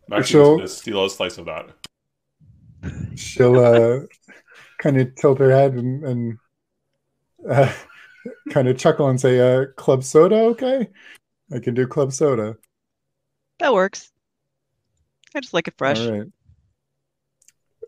[0.08, 1.70] Maxine's So- going to steal a slice of that.
[3.16, 4.00] She'll uh,
[4.78, 6.38] kind of tilt her head and, and
[7.48, 7.72] uh,
[8.50, 10.88] kind of chuckle and say, uh, "Club soda, okay?
[11.52, 12.56] I can do club soda."
[13.58, 14.12] That works.
[15.34, 15.98] I just like it fresh.
[15.98, 16.26] All right.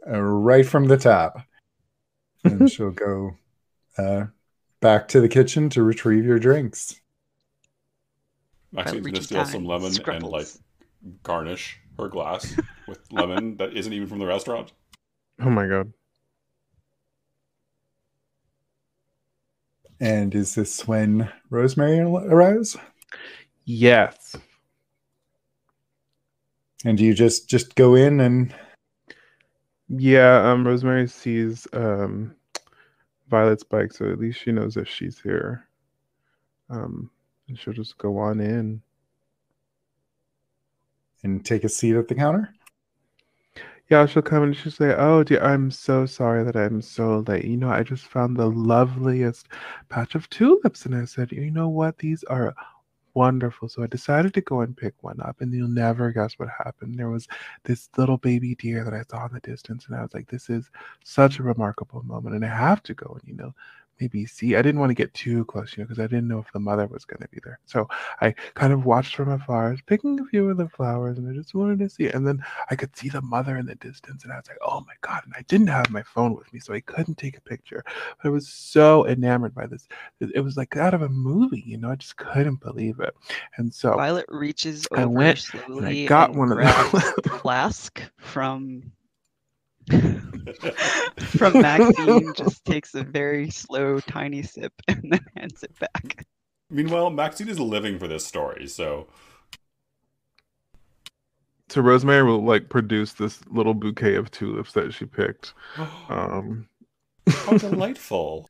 [0.06, 1.38] Uh, right from the tap.
[2.42, 3.36] And she'll go
[3.98, 4.24] uh,
[4.80, 6.98] back to the kitchen to retrieve your drinks.
[8.72, 10.46] Maxine's going to reaches steal some and lemon and like
[11.22, 12.56] garnish her glass
[12.88, 14.72] with lemon that isn't even from the restaurant.
[15.38, 15.92] Oh my god.
[20.00, 22.76] And is this when Rosemary al- arrives?
[23.64, 24.36] Yes.
[26.84, 28.54] And do you just just go in and
[29.88, 32.34] Yeah, um, Rosemary sees um,
[33.28, 35.68] Violet's bike, so at least she knows that she's here.
[36.70, 37.10] Um,
[37.48, 38.82] and she'll just go on in.
[41.22, 42.54] and take a seat at the counter?
[43.90, 47.44] Yeah, she'll come and she'll say, "Oh dear, I'm so sorry that I'm so late.
[47.44, 49.48] You know, I just found the loveliest
[49.88, 51.98] patch of tulips." And I said, "You know what?
[51.98, 52.54] These are
[53.14, 56.48] wonderful." So I decided to go and pick one up, and you'll never guess what
[56.64, 56.98] happened.
[56.98, 57.28] There was
[57.64, 60.50] this little baby deer that I saw in the distance, and I was like, "This
[60.50, 60.70] is
[61.04, 63.54] such a remarkable moment, and I have to go and you know."
[64.00, 64.56] Maybe see.
[64.56, 66.58] I didn't want to get too close, you know, because I didn't know if the
[66.58, 67.58] mother was going to be there.
[67.66, 67.86] So
[68.20, 71.54] I kind of watched from afar, picking a few of the flowers, and I just
[71.54, 72.08] wanted to see.
[72.08, 74.80] And then I could see the mother in the distance, and I was like, "Oh
[74.80, 77.42] my god!" And I didn't have my phone with me, so I couldn't take a
[77.42, 77.84] picture.
[77.84, 79.86] But I was so enamored by this;
[80.20, 81.90] it it was like out of a movie, you know.
[81.90, 83.14] I just couldn't believe it.
[83.56, 88.92] And so Violet reaches I went slowly got and one of the flask from
[91.20, 96.26] from Maxine, just takes a very slow, tiny sip and then hands it back.
[96.70, 99.08] Meanwhile, Maxine is living for this story, so
[101.68, 105.54] so Rosemary will like produce this little bouquet of tulips that she picked.
[106.08, 106.68] Um,
[107.28, 108.48] how delightful.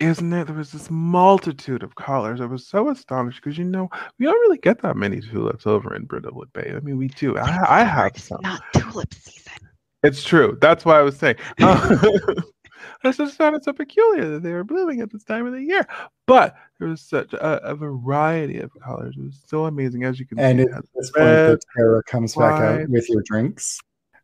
[0.00, 0.46] isn't it?
[0.46, 2.40] There was this multitude of colors.
[2.40, 3.88] I was so astonished because you know
[4.18, 6.72] we don't really get that many tulips over in Brindlewood Bay.
[6.74, 7.36] I mean, we do.
[7.36, 8.40] I, I have It's some.
[8.42, 9.67] not tulip season.
[10.02, 10.56] It's true.
[10.60, 11.36] That's why I was saying.
[11.60, 11.96] Uh,
[13.04, 15.62] I just found it so peculiar that they were blooming at this time of the
[15.62, 15.86] year.
[16.26, 19.16] But there was such a, a variety of colors.
[19.18, 20.66] It was so amazing, as you can And see.
[20.74, 23.78] at this point, red, Tara comes back out with your drinks,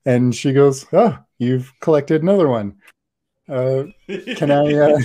[0.07, 2.77] and she goes, "Oh, you've collected another one.
[3.49, 3.85] Uh,
[4.37, 4.99] can I uh,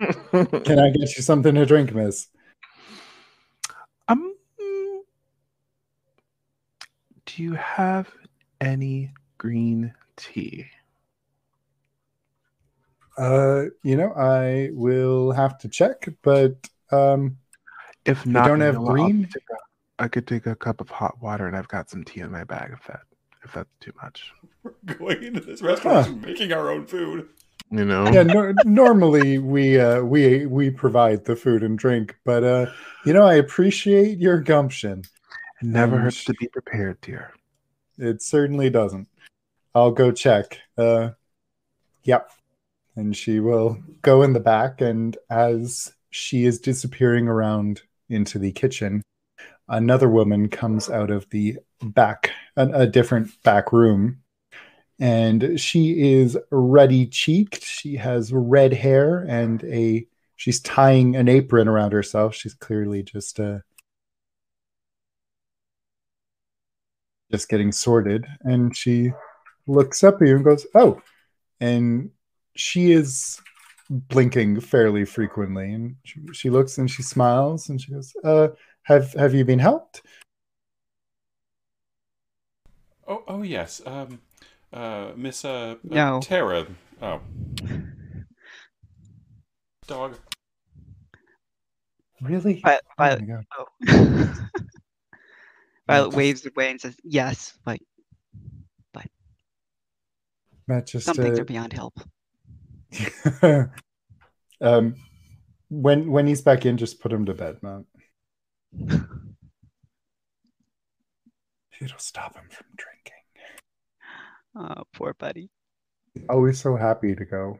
[0.64, 2.28] can I get you something to drink, Miss?"
[4.08, 4.34] um,
[7.26, 8.10] do you have
[8.60, 10.66] any green tea?
[13.16, 16.56] Uh, you know, I will have to check, but
[16.90, 17.36] um,
[18.04, 19.24] If You not, don't have know what, I'll green?
[19.32, 22.20] take a- I could take a cup of hot water, and I've got some tea
[22.20, 22.72] in my bag.
[22.72, 23.00] If that,
[23.44, 24.32] if that's too much,
[24.64, 27.28] We're going into this restaurant and making our own food.
[27.70, 28.04] you know.
[28.10, 32.66] yeah, no, normally we uh, we we provide the food and drink, but uh,
[33.06, 35.04] you know, I appreciate your gumption.
[35.62, 37.32] It never Um, hurts to be prepared, dear.
[37.96, 39.06] It certainly doesn't.
[39.74, 40.58] I'll go check.
[40.78, 41.10] Uh,
[42.04, 42.30] yep.
[42.96, 48.52] And she will go in the back, and as she is disappearing around into the
[48.52, 49.02] kitchen,
[49.68, 54.18] another woman comes out of the back, a, a different back room,
[55.00, 57.64] and she is ruddy cheeked.
[57.64, 60.06] She has red hair and a.
[60.36, 62.34] She's tying an apron around herself.
[62.34, 63.58] She's clearly just uh,
[67.30, 69.10] just getting sorted and she
[69.66, 71.00] looks up at you and goes oh
[71.60, 72.10] and
[72.56, 73.40] she is
[73.90, 78.48] blinking fairly frequently and she, she looks and she smiles and she goes uh
[78.82, 80.02] have have you been helped
[83.06, 83.82] Oh, oh yes.
[83.84, 84.20] Um,
[84.72, 86.20] uh, Miss uh, uh, No.
[86.22, 86.66] Tara.
[87.02, 87.20] Oh,
[89.86, 90.16] dog.
[92.22, 94.34] really Vi- oh Violet, my oh.
[95.86, 97.82] Violet waves away and says, "Yes, like
[100.66, 101.98] Matt just some things uh, are beyond help."
[104.60, 104.94] um
[105.68, 107.82] when when he's back in just put him to bed Matt.
[111.80, 113.14] it'll stop him from drinking
[114.56, 115.50] Oh, poor buddy.
[116.28, 117.58] always so happy to go.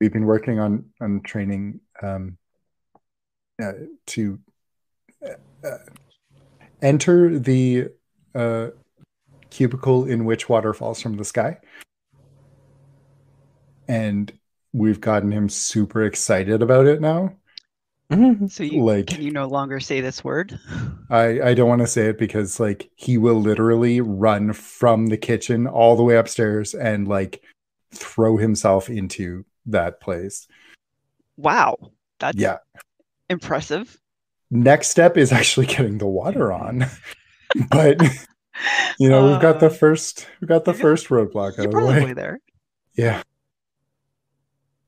[0.00, 2.38] We've been working on on training um,
[3.62, 3.72] uh,
[4.06, 4.40] to
[5.24, 5.78] uh, uh,
[6.80, 7.88] enter the
[8.34, 8.68] uh,
[9.52, 11.58] cubicle in which water falls from the sky,
[13.86, 14.32] and
[14.72, 17.34] we've gotten him super excited about it now.
[18.10, 18.46] Mm-hmm.
[18.48, 20.58] So you Like can you no longer say this word?
[21.08, 25.16] I I don't want to say it because like he will literally run from the
[25.16, 27.42] kitchen all the way upstairs and like
[27.92, 30.46] throw himself into that place.
[31.38, 32.58] Wow, that's Yeah.
[33.30, 33.98] impressive.
[34.50, 36.84] Next step is actually getting the water on.
[37.70, 37.98] but
[38.98, 41.78] you know, we've got the Uh, first we've got the first roadblock out of the
[42.04, 42.12] way.
[42.12, 42.38] there.
[42.94, 43.22] Yeah.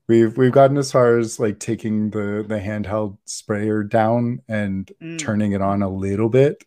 [0.07, 5.17] We've we've gotten as far as like taking the the handheld sprayer down and Mm,
[5.17, 6.63] turning it on a little bit,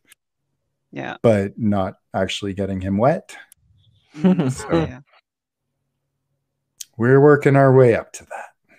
[0.91, 3.37] yeah, but not actually getting him wet.
[4.17, 5.01] mm, So- yeah.
[6.97, 8.77] We're working our way up to that.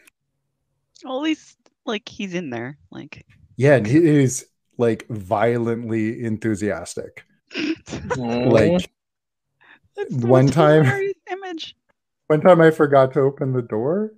[1.06, 2.78] Well, at least like he's in there.
[2.92, 3.26] Like
[3.56, 4.46] Yeah, and it is
[4.78, 7.24] like violently enthusiastic.
[7.58, 8.50] Aw.
[8.50, 8.89] Like
[9.95, 10.86] That's one time-
[11.32, 11.76] image.
[12.28, 14.14] one time I forgot to open the door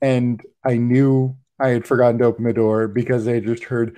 [0.00, 3.96] and I knew I had forgotten to open the door because I just heard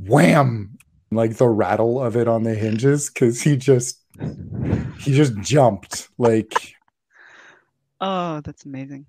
[0.00, 0.78] wham
[1.10, 4.00] like the rattle of it on the hinges because he just
[5.00, 6.74] he just jumped like
[8.00, 9.06] Oh, that's amazing.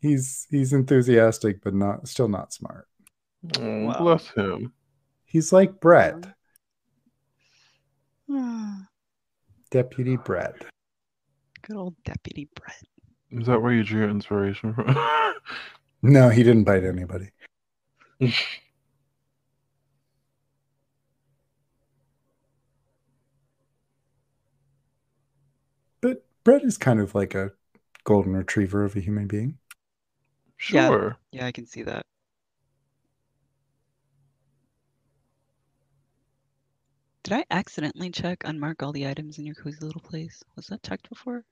[0.00, 2.88] he's he's enthusiastic but not still not smart
[3.58, 3.98] Aw, Wow.
[3.98, 4.72] Bless him.
[5.26, 6.14] he's like brett
[8.28, 8.82] Hmm.
[9.70, 10.64] deputy brett
[11.62, 12.82] Good old Deputy Brett.
[13.32, 14.94] Is that where you drew your inspiration from?
[16.02, 17.30] no he didn't bite anybody
[26.00, 27.52] but brett is kind of like a
[28.04, 29.58] golden retriever of a human being
[30.70, 30.88] Yeah.
[30.88, 31.16] sure.
[31.32, 32.02] Yeah, I can see that.
[37.28, 40.42] Did I accidentally check unmark all the items in your cozy little place?
[40.56, 41.44] Was that checked before?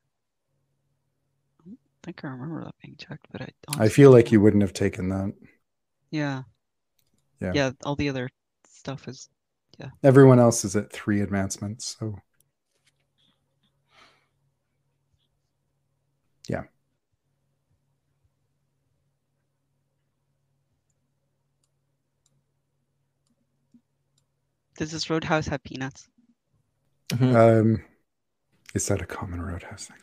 [1.60, 3.48] I don't think I remember that being checked, but I.
[3.78, 5.34] I feel like you wouldn't have taken that.
[6.10, 6.44] Yeah.
[7.42, 7.52] Yeah.
[7.54, 7.70] Yeah.
[7.84, 8.30] All the other
[8.66, 9.28] stuff is.
[9.78, 9.90] Yeah.
[10.02, 12.16] Everyone else is at three advancements, so
[24.76, 26.08] Does this roadhouse have peanuts?
[27.10, 27.34] Mhm.
[27.34, 27.84] um,
[28.74, 29.96] is that a common roadhouse thing?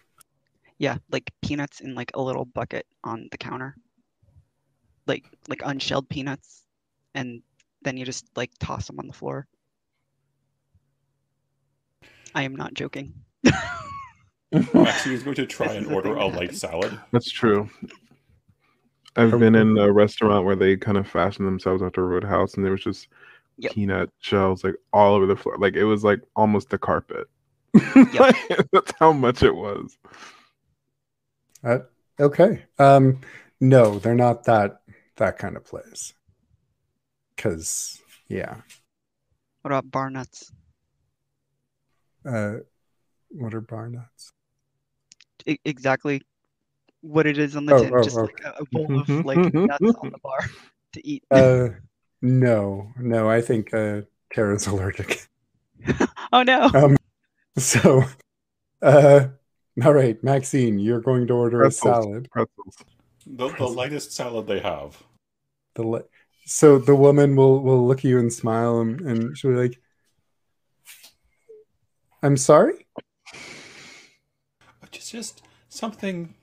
[0.77, 3.75] Yeah, like peanuts in like a little bucket on the counter.
[5.05, 6.63] Like like unshelled peanuts,
[7.13, 7.43] and
[7.81, 9.47] then you just like toss them on the floor.
[12.33, 13.13] I am not joking.
[14.51, 16.97] Maxine is going to try and order a light salad.
[17.11, 17.69] That's true.
[19.15, 22.71] I've been in a restaurant where they kind of fashioned themselves after Roadhouse, and there
[22.71, 23.09] was just
[23.57, 23.71] Yep.
[23.73, 25.57] peanut shells like all over the floor.
[25.57, 27.27] Like it was like almost the carpet.
[27.73, 29.97] That's how much it was.
[31.63, 31.79] Uh,
[32.19, 32.63] okay.
[32.79, 33.21] Um,
[33.61, 34.81] no, they're not that
[35.17, 36.13] that kind of place.
[37.37, 38.57] Cause yeah.
[39.61, 40.51] What about bar nuts?
[42.25, 42.57] Uh,
[43.29, 44.31] what are bar nuts?
[45.47, 46.21] I- exactly
[47.01, 48.21] what it is on the Oh, tin, oh, just oh.
[48.23, 50.39] like a, a bowl of like nuts on the bar
[50.93, 51.23] to eat.
[51.31, 51.69] Uh,
[52.23, 53.29] no, no.
[53.29, 54.01] I think uh,
[54.33, 55.27] Tara's allergic.
[56.31, 56.71] oh no!
[56.73, 56.97] Um,
[57.57, 58.03] so,
[58.81, 59.27] uh,
[59.83, 61.97] all right, Maxine, you're going to order Pretzels.
[61.97, 62.29] a salad.
[62.31, 62.77] Pretzels.
[63.27, 65.03] The, the lightest salad they have.
[65.75, 66.03] The le-
[66.45, 69.81] so the woman will will look at you and smile, and, and she'll be like,
[72.23, 72.87] "I'm sorry."
[74.91, 76.35] Just, just something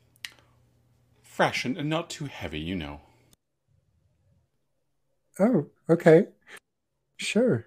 [1.22, 3.00] fresh and, and not too heavy, you know.
[5.40, 6.26] Oh, okay,
[7.16, 7.66] sure.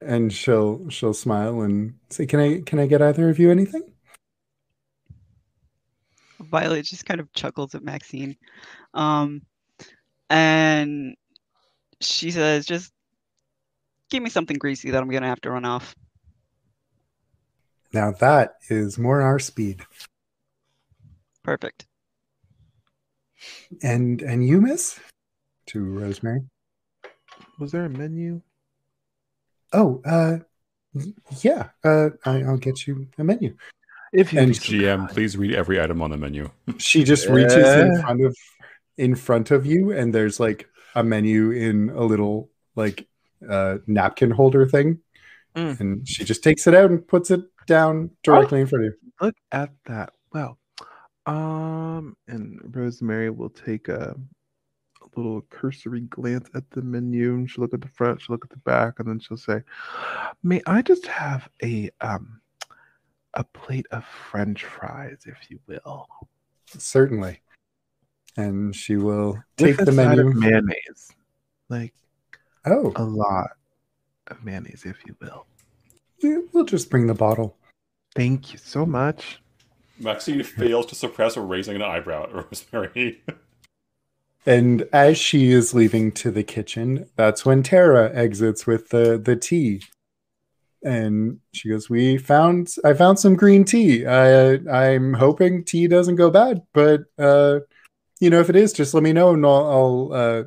[0.00, 3.82] And she'll she'll smile and say, "Can I can I get either of you anything?"
[6.40, 8.36] Violet just kind of chuckles at Maxine,
[8.94, 9.42] um,
[10.30, 11.14] and
[12.00, 12.92] she says, "Just
[14.10, 15.94] give me something greasy that I'm gonna have to run off."
[17.92, 19.82] Now that is more our speed.
[21.42, 21.86] Perfect.
[23.82, 24.98] And and you, Miss,
[25.66, 26.44] to Rosemary.
[27.58, 28.42] Was there a menu?
[29.72, 30.38] Oh, uh,
[31.42, 31.70] yeah.
[31.82, 33.56] Uh, I, I'll get you a menu.
[34.12, 35.08] If you And GM, kind.
[35.10, 36.50] please read every item on the menu.
[36.78, 38.36] She just reaches in front of
[38.96, 43.08] in front of you, and there's like a menu in a little like
[43.48, 45.00] uh, napkin holder thing,
[45.56, 45.78] Mm.
[45.80, 48.98] and she just takes it out and puts it down directly in front of you.
[49.20, 50.12] Look at that.
[50.32, 50.58] Well,
[51.26, 54.16] um, and Rosemary will take a, a
[55.16, 57.34] little cursory glance at the menu.
[57.34, 59.62] And she'll look at the front, she'll look at the back, and then she'll say,
[60.42, 62.40] "May I just have a um,
[63.34, 66.06] a plate of French fries, if you will,
[66.66, 67.40] Certainly,
[68.36, 70.28] and she will take a the menu.
[70.28, 71.12] of mayonnaise,
[71.68, 71.94] like
[72.66, 73.50] oh, a lot
[74.28, 75.46] of mayonnaise, if you will.
[76.20, 77.56] yeah, we'll just bring the bottle.
[78.14, 79.40] Thank you so much."
[79.98, 83.22] Maxine fails to suppress a raising an eyebrow at Rosemary.
[84.46, 89.36] And as she is leaving to the kitchen, that's when Tara exits with the the
[89.36, 89.82] tea.
[90.82, 94.06] And she goes, "We found I found some green tea.
[94.06, 97.60] I I'm hoping tea doesn't go bad, but uh,
[98.20, 100.42] you know if it is, just let me know, and I'll, I'll uh,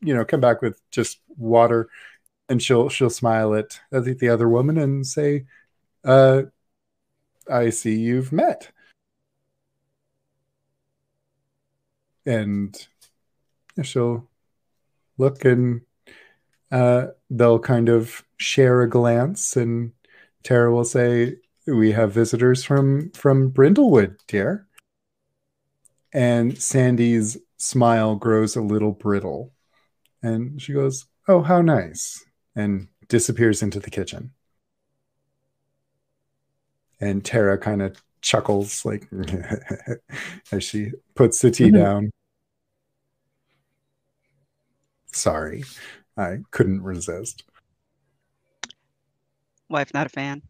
[0.00, 1.88] you know come back with just water."
[2.48, 5.46] And she'll she'll smile at at the other woman and say,
[6.04, 6.42] uh,
[7.50, 8.70] "I see you've met."
[12.26, 12.74] And
[13.82, 14.28] she'll
[15.18, 15.80] look and
[16.70, 19.92] uh, they'll kind of share a glance, and
[20.42, 24.66] Tara will say, "We have visitors from from Brindlewood, dear."
[26.12, 29.52] And Sandy's smile grows a little brittle,
[30.22, 32.24] and she goes, "Oh, how nice!"
[32.56, 34.32] and disappears into the kitchen.
[37.00, 39.08] And Tara kind of chuckles like
[40.52, 41.74] as she puts the tea Mhm.
[41.74, 42.10] down.
[45.14, 45.64] Sorry,
[46.16, 47.44] I couldn't resist.
[49.68, 50.42] Wife not a fan.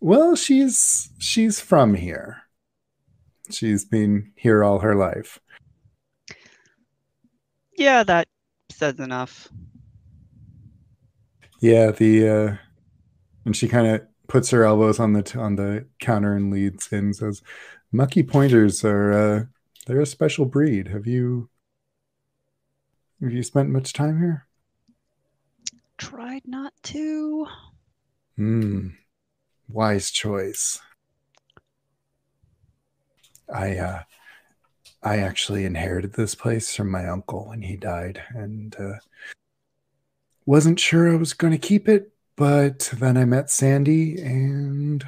[0.00, 2.42] Well, she's she's from here.
[3.50, 5.38] She's been here all her life.
[7.76, 8.28] Yeah, that
[8.70, 9.48] says enough.
[11.60, 12.56] Yeah, the uh
[13.44, 16.98] and she kind of puts her elbows on the on the counter and leads in
[16.98, 17.42] and says,
[17.92, 19.44] "Mucky pointers are uh
[19.86, 20.88] they're a special breed.
[20.88, 21.48] Have you
[23.22, 24.46] have you spent much time here?"
[25.98, 27.46] Tried not to.
[28.36, 28.88] Hmm.
[29.68, 30.80] Wise choice.
[33.52, 34.02] I uh
[35.02, 38.94] I actually inherited this place from my uncle when he died and uh
[40.46, 45.04] wasn't sure I was going to keep it, but then I met Sandy and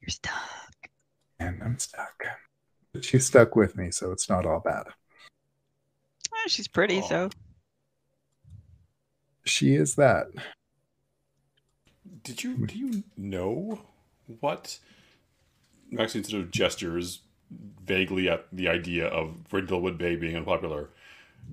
[0.00, 0.90] You're stuck.
[1.38, 2.24] and I'm stuck.
[2.92, 4.86] But she stuck with me, so it's not all bad.
[6.44, 7.08] Eh, she's pretty, Aw.
[7.08, 7.30] so
[9.44, 10.26] She is that.
[12.22, 13.80] Did you do you know
[14.40, 14.78] what
[15.90, 17.20] Maxine sort of gestures
[17.82, 20.90] vaguely at the idea of Brindlewood Bay being unpopular,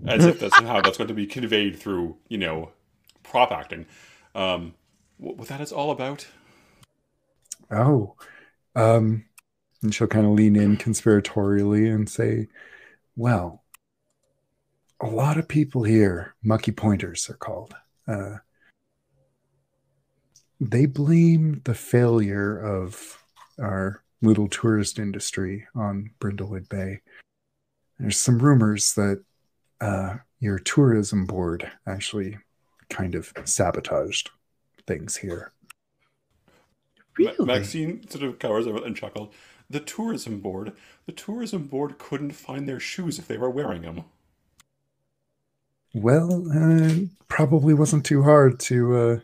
[0.05, 2.71] as if that somehow that's going to be conveyed through you know
[3.23, 3.85] prop acting.
[4.33, 4.73] Um,
[5.17, 6.27] what, what that is all about?
[7.71, 8.15] Oh.
[8.75, 9.25] Um
[9.81, 12.47] and she'll kind of lean in conspiratorially and say,
[13.15, 13.63] "Well,
[15.01, 17.75] a lot of people here, mucky pointers they're called.
[18.07, 18.37] Uh
[20.59, 23.21] they blame the failure of
[23.59, 27.01] our little tourist industry on Brindlewood Bay.
[27.99, 29.23] There's some rumors that
[29.81, 32.37] uh, your tourism board actually
[32.89, 34.29] kind of sabotaged
[34.87, 35.51] things here.
[37.19, 39.33] Ma- Maxine sort of covers over and chuckled.
[39.69, 40.73] The tourism board.
[41.05, 44.05] The tourism board couldn't find their shoes if they were wearing them.
[45.95, 49.19] Well, uh, probably wasn't too hard to, uh,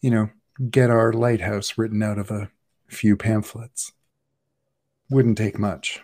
[0.00, 0.30] you know,
[0.70, 2.50] get our lighthouse written out of a
[2.86, 3.90] few pamphlets.
[5.10, 6.00] Wouldn't take much.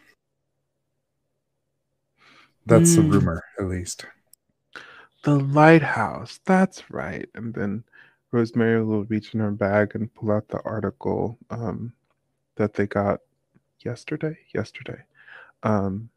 [2.66, 3.10] That's the Hmm.
[3.12, 4.04] rumor, at least.
[5.22, 6.40] The lighthouse.
[6.44, 7.28] That's right.
[7.36, 7.84] And then
[8.32, 11.92] Rosemary will reach in her bag and pull out the article um,
[12.56, 13.20] that they got
[13.84, 14.38] yesterday.
[14.52, 15.04] Yesterday.
[15.62, 16.10] Um,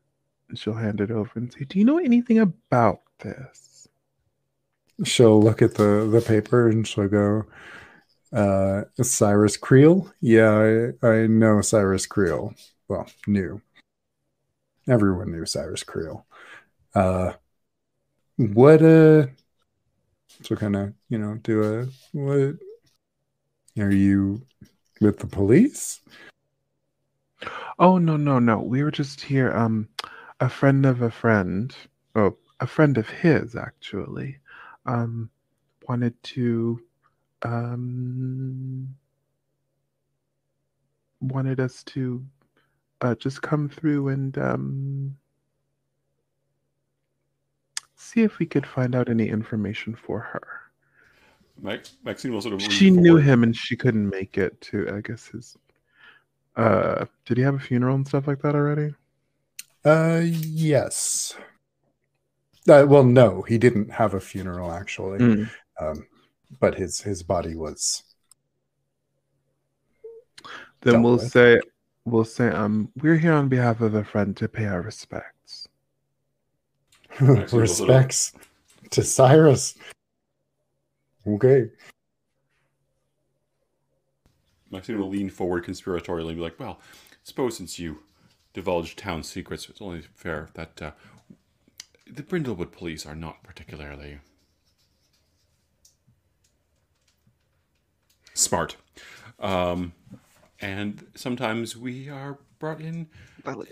[0.56, 3.88] she'll hand it over and say, "Do you know anything about this?"
[5.04, 7.46] She'll look at the the paper and she'll go,
[8.34, 10.12] uh, "Cyrus Creel?
[10.22, 12.54] Yeah, I, I know Cyrus Creel.
[12.88, 13.62] Well, knew.
[14.88, 16.26] Everyone knew Cyrus Creel.
[16.94, 17.34] Uh,
[18.38, 19.28] what uh,
[20.42, 22.56] so kind of you know do a what?
[23.80, 24.42] Are you
[25.00, 26.02] with the police?
[27.80, 28.60] Oh no, no, no.
[28.60, 29.52] We were just here.
[29.54, 29.90] Um,
[30.40, 31.76] a friend of a friend,
[32.16, 34.38] oh, a friend of his actually,
[34.86, 35.30] um,
[35.90, 36.82] wanted to,
[37.42, 38.96] um,
[41.20, 42.24] wanted us to,
[43.02, 45.18] uh, just come through and um,
[47.96, 50.48] see if we could find out any information for her.
[51.62, 52.62] Max, Maxine will sort of.
[52.62, 53.24] She knew forward.
[53.24, 54.90] him and she couldn't make it to.
[54.96, 55.58] I guess his.
[56.56, 58.94] Uh, did he have a funeral and stuff like that already?
[59.86, 61.36] Uh, yes.
[62.70, 65.20] Uh, well, no, he didn't have a funeral actually.
[65.20, 65.50] Mm.
[65.80, 66.08] Um,
[66.60, 68.04] but his his body was
[70.82, 71.32] Then we'll with.
[71.32, 71.60] say
[72.06, 75.68] we'll say um we're here on behalf of a friend to pay our respects.
[77.20, 78.32] Respects
[78.92, 79.76] to Cyrus.
[81.28, 81.70] Okay.
[84.72, 86.80] Maxine will lean forward conspiratorially and be like, "Well,
[87.24, 88.00] suppose since you
[88.54, 90.92] divulged town secrets, it's only fair that uh,
[92.12, 94.20] the Brindlewood police are not particularly
[98.34, 98.76] smart,
[99.40, 99.94] um,
[100.60, 103.08] and sometimes we are brought in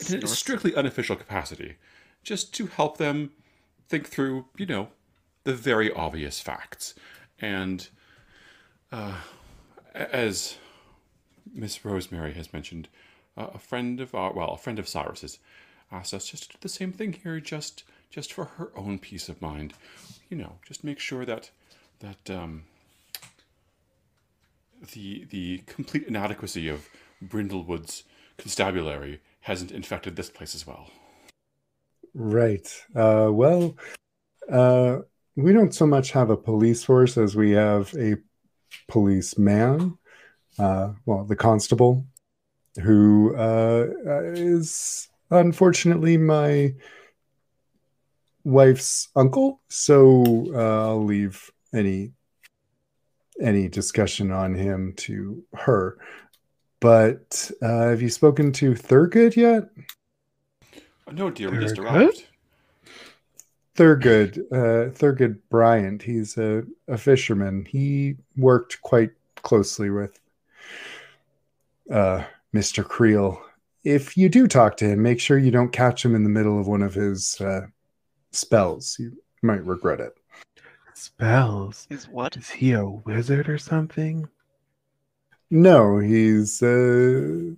[0.10, 1.76] in a strictly unofficial capacity,
[2.24, 3.32] just to help them
[3.88, 4.90] think through, you know,
[5.44, 6.96] the very obvious facts.
[7.40, 7.88] And
[8.92, 9.16] uh,
[9.94, 10.58] as
[11.54, 12.88] Miss Rosemary has mentioned,
[13.38, 15.40] uh, a friend of our, well, a friend of Cyrus's
[15.92, 19.30] asked us just to do the same thing here, just just for her own peace
[19.30, 19.74] of mind,
[20.30, 21.52] you know, just make sure that
[22.00, 22.64] that um,
[24.94, 26.88] the the complete inadequacy of
[27.24, 28.04] Brindlewood's
[28.38, 30.90] constabulary hasn't infected this place as well.
[32.14, 32.68] Right.
[32.96, 33.76] Uh, well,
[34.52, 35.00] uh,
[35.36, 38.16] we don't so much have a police force as we have a
[38.88, 39.98] policeman.
[40.58, 42.06] Uh, well, the constable,
[42.82, 43.88] who uh,
[44.34, 46.74] is unfortunately my
[48.44, 49.62] wife's uncle.
[49.70, 52.12] So uh, I'll leave any
[53.42, 55.98] any discussion on him to her.
[56.80, 59.70] But uh, have you spoken to Thurgood yet?
[61.12, 61.84] No, dear, we just Thurgood?
[61.84, 62.24] arrived.
[63.76, 66.02] Thurgood, uh, Thurgood Bryant.
[66.02, 67.66] He's a, a fisherman.
[67.66, 70.20] He worked quite closely with
[71.92, 72.24] uh,
[72.54, 72.84] Mr.
[72.84, 73.42] Creel.
[73.84, 76.60] If you do talk to him, make sure you don't catch him in the middle
[76.60, 77.68] of one of his uh,
[78.32, 78.98] spells.
[79.00, 80.18] You might regret it.
[80.94, 81.88] Spells.
[81.90, 82.36] Is what?
[82.38, 84.28] Is he a wizard or something?
[85.50, 87.52] No, he's uh,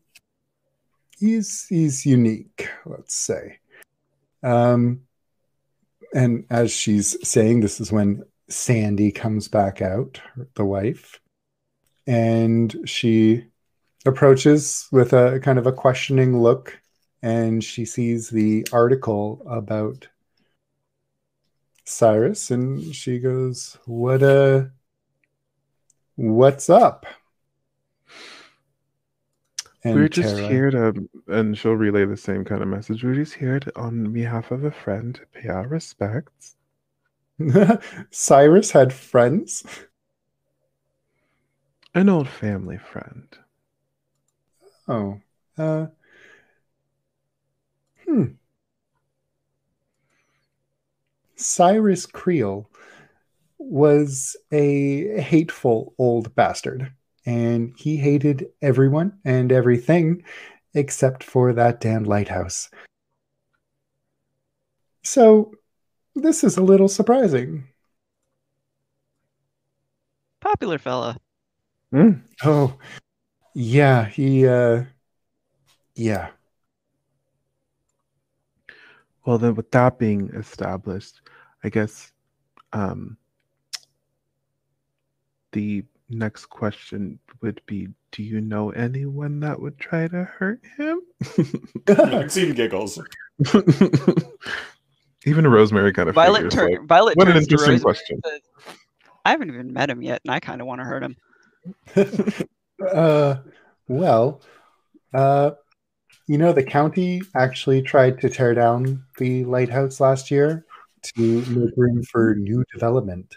[1.18, 2.70] he's he's unique.
[2.86, 3.60] Let's say.
[4.44, 5.02] Um,
[6.14, 10.20] and as she's saying, this is when Sandy comes back out,
[10.56, 11.20] the wife,
[12.06, 13.46] and she
[14.06, 16.80] approaches with a kind of a questioning look,
[17.22, 20.08] and she sees the article about
[21.92, 24.66] Cyrus, and she goes, "What uh,
[26.16, 27.06] what's up?"
[29.84, 33.04] And We're just Tara- here to, and she'll relay the same kind of message.
[33.04, 36.56] We're just here to, on behalf of a friend, to pay our respects.
[38.12, 39.64] Cyrus had friends.
[41.96, 43.28] An old family friend.
[44.88, 45.20] Oh,
[45.58, 45.88] uh,
[48.06, 48.26] hmm.
[51.42, 52.70] Cyrus Creel
[53.58, 56.92] was a hateful old bastard,
[57.26, 60.24] and he hated everyone and everything
[60.74, 62.70] except for that damn lighthouse.
[65.04, 65.54] So,
[66.16, 67.68] this is a little surprising.
[70.40, 71.18] Popular fella.
[72.44, 72.78] Oh,
[73.54, 74.84] yeah, he, uh,
[75.96, 76.30] yeah.
[79.26, 81.21] Well, then, with that being established,
[81.64, 82.12] I guess
[82.74, 83.18] um,
[85.52, 91.02] the next question would be Do you know anyone that would try to hurt him?
[91.88, 93.00] Maxine giggles.
[95.26, 96.72] Even Rosemary kind of Violet figures, turn.
[96.72, 98.20] like, Violet what an interesting question.
[98.24, 98.76] and says,
[99.24, 101.16] I haven't even met him yet, and I kind of want to hurt him.
[102.92, 103.36] uh,
[103.88, 104.42] well,
[105.14, 105.52] uh,
[106.26, 110.66] you know, the county actually tried to tear down the lighthouse last year
[111.02, 113.36] to make room for new development.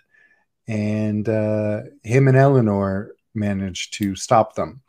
[0.67, 4.83] And uh, him and Eleanor managed to stop them.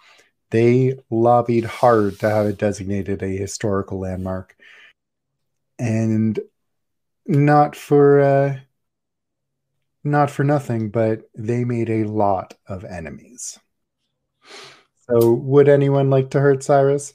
[0.51, 4.55] They lobbied hard to have it designated a historical landmark.
[5.77, 6.39] And
[7.25, 8.59] not for uh,
[10.03, 13.59] not for nothing, but they made a lot of enemies.
[15.09, 17.13] So, would anyone like to hurt Cyrus?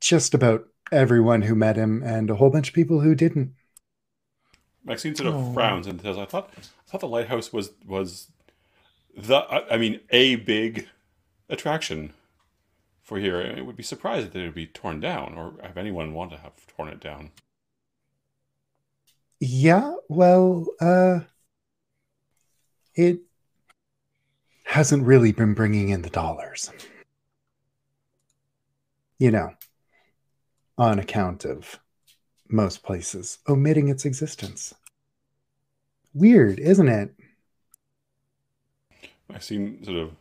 [0.00, 3.54] Just about everyone who met him, and a whole bunch of people who didn't.
[4.88, 5.52] Maxine sort of Oh.
[5.52, 8.28] frowns and says, "I thought, I thought the lighthouse was was
[9.16, 10.88] the, I, I mean, a big
[11.48, 12.14] attraction
[13.02, 13.40] for here.
[13.40, 16.38] It would be surprised that it would be torn down, or have anyone want to
[16.38, 17.30] have torn it down."
[19.40, 21.20] Yeah, well, uh,
[22.94, 23.20] it
[24.64, 26.72] hasn't really been bringing in the dollars.
[29.18, 29.54] You know,
[30.76, 31.78] on account of
[32.48, 34.74] most places omitting its existence.
[36.18, 37.14] Weird, isn't it?
[39.30, 40.16] I seen sort of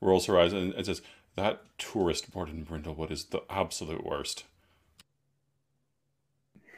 [0.00, 1.02] rolls her eyes and, it says,
[1.36, 4.44] "That tourist board in Brindlewood is the absolute worst."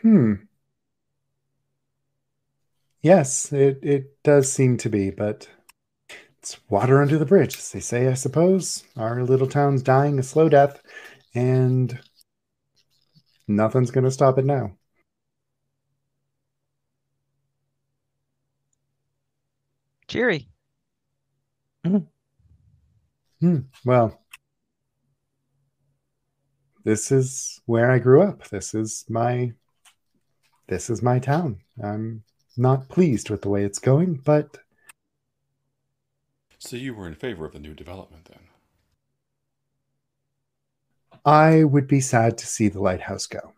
[0.03, 0.35] Hmm.
[3.03, 5.49] Yes, it, it does seem to be, but
[6.39, 8.85] it's water under the bridge, as they say, I suppose.
[8.97, 10.83] Our little town's dying a slow death,
[11.35, 12.01] and
[13.49, 14.77] nothing's going to stop it now.
[20.09, 20.49] Cheery.
[23.41, 23.59] Hmm.
[23.85, 24.21] Well,
[26.85, 28.49] this is where I grew up.
[28.49, 29.53] This is my
[30.69, 31.61] this is my town.
[31.83, 32.23] I'm
[32.57, 34.59] not pleased with the way it's going, but
[36.59, 38.41] So you were in favor of the new development then?
[41.25, 43.53] I would be sad to see the lighthouse go.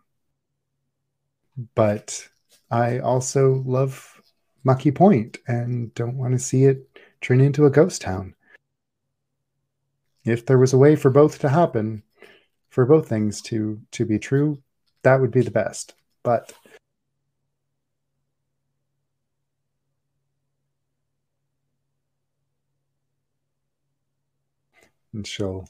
[1.75, 2.29] But
[2.71, 4.18] I also love
[4.63, 6.87] Mucky Point and don't want to see it
[7.21, 8.35] turn into a ghost town.
[10.25, 12.03] If there was a way for both to happen,
[12.69, 14.61] for both things to to be true,
[15.03, 15.95] that would be the best.
[16.23, 16.53] But
[25.13, 25.67] and she'll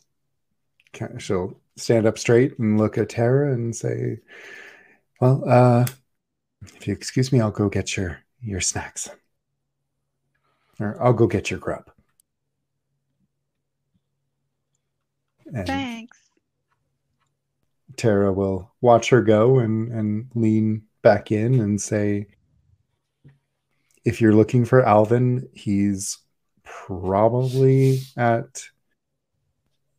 [1.18, 4.20] she'll stand up straight and look at Tara and say,
[5.22, 5.86] "Well, uh,
[6.76, 9.10] if you excuse me, I'll go get your your snacks,
[10.80, 11.90] or I'll go get your grub."
[15.54, 16.18] And Thanks.
[17.96, 22.28] Tara will watch her go and and lean back in and say,
[24.06, 26.20] "If you're looking for Alvin, he's
[26.64, 28.64] probably at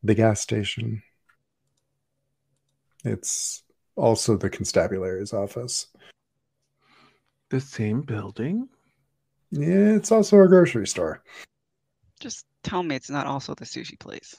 [0.03, 1.03] the gas station.
[3.05, 3.63] It's
[3.97, 5.87] also the constabulary's office.
[7.51, 8.69] The same building?
[9.51, 11.23] Yeah, it's also a grocery store.
[12.21, 14.37] Just tell me it's not also the sushi place.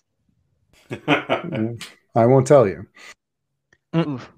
[2.16, 2.88] I won't tell you.
[3.96, 4.32] Oof.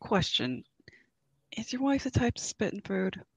[0.00, 0.64] Question:
[1.56, 3.20] Is your wife the type to spit in food?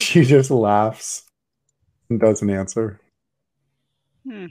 [0.00, 1.22] She just laughs
[2.08, 3.00] and doesn't answer.
[4.26, 4.46] Hmm.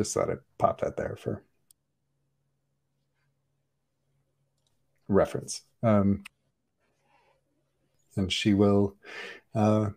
[0.00, 1.42] Just thought I'd pop that there for
[5.08, 5.60] reference.
[5.82, 6.24] Um,
[8.16, 8.96] and she will
[9.54, 9.90] uh,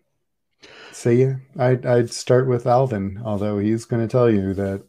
[0.92, 4.84] say, yeah, I'd, I'd start with Alvin, although he's going to tell you that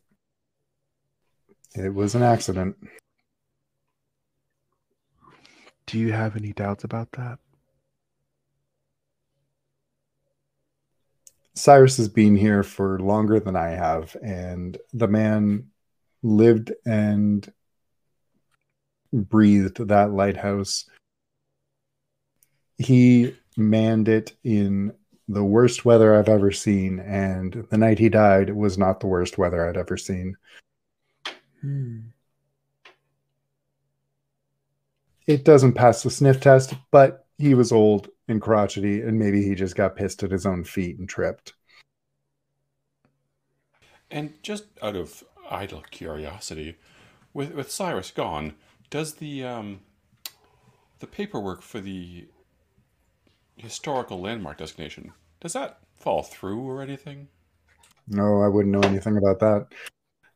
[1.77, 2.77] it was an accident.
[5.87, 7.39] Do you have any doubts about that?
[11.55, 15.69] Cyrus has been here for longer than I have, and the man
[16.23, 17.51] lived and
[19.13, 20.89] breathed that lighthouse.
[22.79, 24.93] He manned it in
[25.29, 29.39] the worst weather I've ever seen, and the night he died was not the worst
[29.39, 30.37] weather I'd ever seen.
[31.61, 32.01] Hmm.
[35.27, 39.55] It doesn't pass the sniff test, but he was old and crotchety, and maybe he
[39.55, 41.55] just got pissed at his own feet and tripped.
[44.15, 46.77] and just out of idle curiosity,
[47.35, 48.55] with with Cyrus gone,
[48.89, 49.81] does the um,
[51.01, 52.29] the paperwork for the
[53.57, 57.29] historical landmark designation does that fall through or anything?
[58.09, 59.67] No, I wouldn't know anything about that.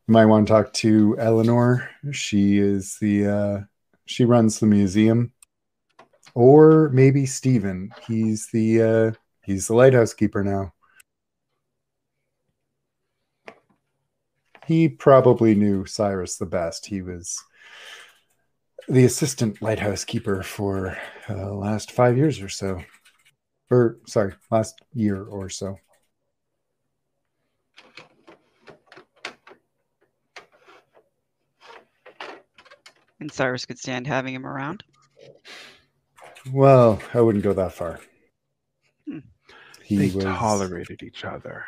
[0.06, 1.88] You might want to talk to Eleanor.
[2.12, 3.60] She is the uh,
[4.06, 5.32] she runs the museum,
[6.34, 7.90] or maybe Stephen.
[8.06, 10.72] He's the uh, he's the lighthouse keeper now.
[14.66, 16.86] He probably knew Cyrus the best.
[16.86, 17.42] He was
[18.88, 20.98] the assistant lighthouse keeper for
[21.28, 22.82] uh, last five years or so,
[23.70, 25.78] or sorry, last year or so.
[33.20, 34.84] And Cyrus could stand having him around.
[36.52, 38.00] Well, I wouldn't go that far.
[39.06, 39.18] Hmm.
[39.82, 41.64] He they was tolerated each other.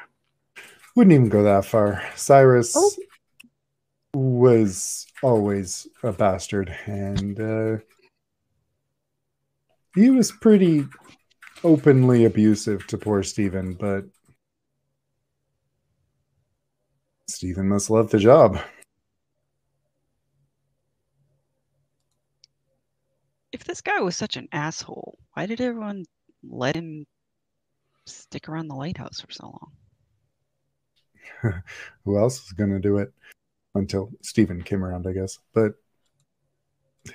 [0.96, 2.02] wouldn't even go that far.
[2.16, 2.90] Cyrus Oh.
[4.14, 7.76] was always a bastard, and uh,
[9.94, 10.86] he was pretty
[11.64, 13.74] openly abusive to poor Stephen.
[13.74, 14.04] But
[17.28, 18.58] Stephen must love the job.
[23.60, 26.06] If this guy was such an asshole, why did everyone
[26.42, 27.06] let him
[28.06, 29.54] stick around the lighthouse for so
[31.42, 31.62] long?
[32.06, 33.12] Who else is going to do it
[33.74, 35.38] until Stephen came around, I guess.
[35.52, 35.74] But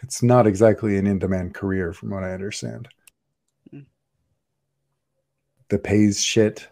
[0.03, 2.89] it's not exactly an in demand career, from what I understand.
[3.71, 3.79] Hmm.
[5.69, 6.67] The pays shit.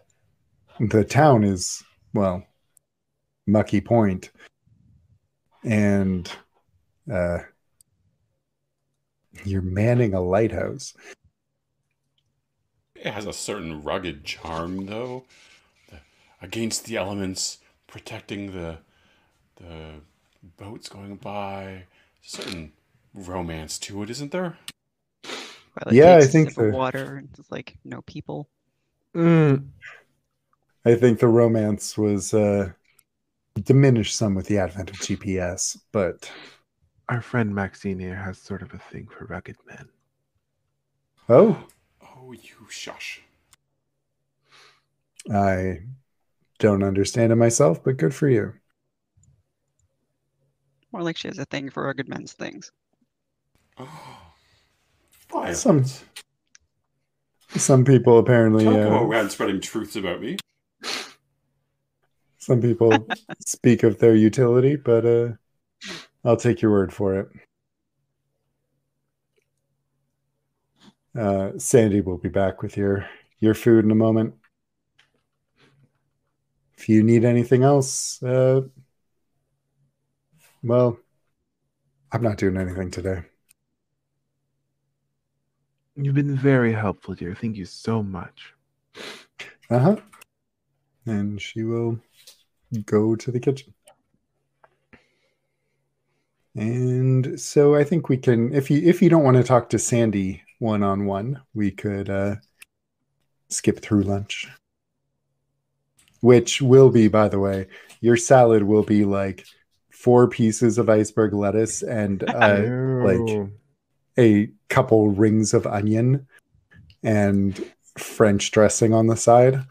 [0.78, 1.82] The town is,
[2.12, 2.46] well,
[3.48, 4.30] Mucky Point,
[5.64, 6.30] And
[7.12, 7.40] uh,
[9.44, 10.94] you're manning a lighthouse.
[12.94, 15.24] It has a certain rugged charm, though,
[15.90, 15.98] the,
[16.40, 18.78] against the elements, protecting the
[19.56, 20.00] the
[20.56, 21.84] boats going by.
[22.22, 22.72] Certain
[23.12, 24.56] romance to it, isn't there?
[25.24, 28.48] Violet Yeah, I takes a think the- water and it's like no people.
[29.14, 29.68] Mm,
[30.86, 32.72] I think the romance was uh,
[33.62, 36.30] diminished some with the advent of GPS, but
[37.08, 39.88] our friend Maxine here has sort of a thing for rugged men.
[41.28, 41.66] oh,
[42.02, 43.20] Oh, you shush.
[45.32, 45.80] I
[46.58, 48.54] don't understand it myself, but good for you.
[50.92, 52.70] More like she has a thing for rugged men's things.
[55.36, 55.84] Oh, Some
[57.56, 60.36] some people apparently Talk uh, around spreading truths about me.
[62.38, 63.08] some people
[63.40, 65.32] speak of their utility, but uh,
[66.24, 67.28] I'll take your word for it.
[71.18, 73.06] Uh, Sandy will be back with your
[73.38, 74.34] your food in a moment.
[76.78, 78.62] If you need anything else, uh,
[80.62, 80.98] well,
[82.10, 83.22] I'm not doing anything today.
[85.96, 87.34] You've been very helpful, dear.
[87.34, 88.54] Thank you so much.
[89.70, 89.96] Uh huh.
[91.06, 92.00] And she will
[92.86, 93.74] go to the kitchen.
[96.56, 99.78] And so I think we can if you if you don't want to talk to
[99.78, 102.36] Sandy one on one, we could uh
[103.48, 104.48] skip through lunch.
[106.20, 107.66] Which will be, by the way,
[108.00, 109.44] your salad will be like
[109.90, 112.62] four pieces of iceberg lettuce and uh,
[113.04, 113.48] like
[114.18, 116.26] a couple rings of onion
[117.02, 119.64] and French dressing on the side.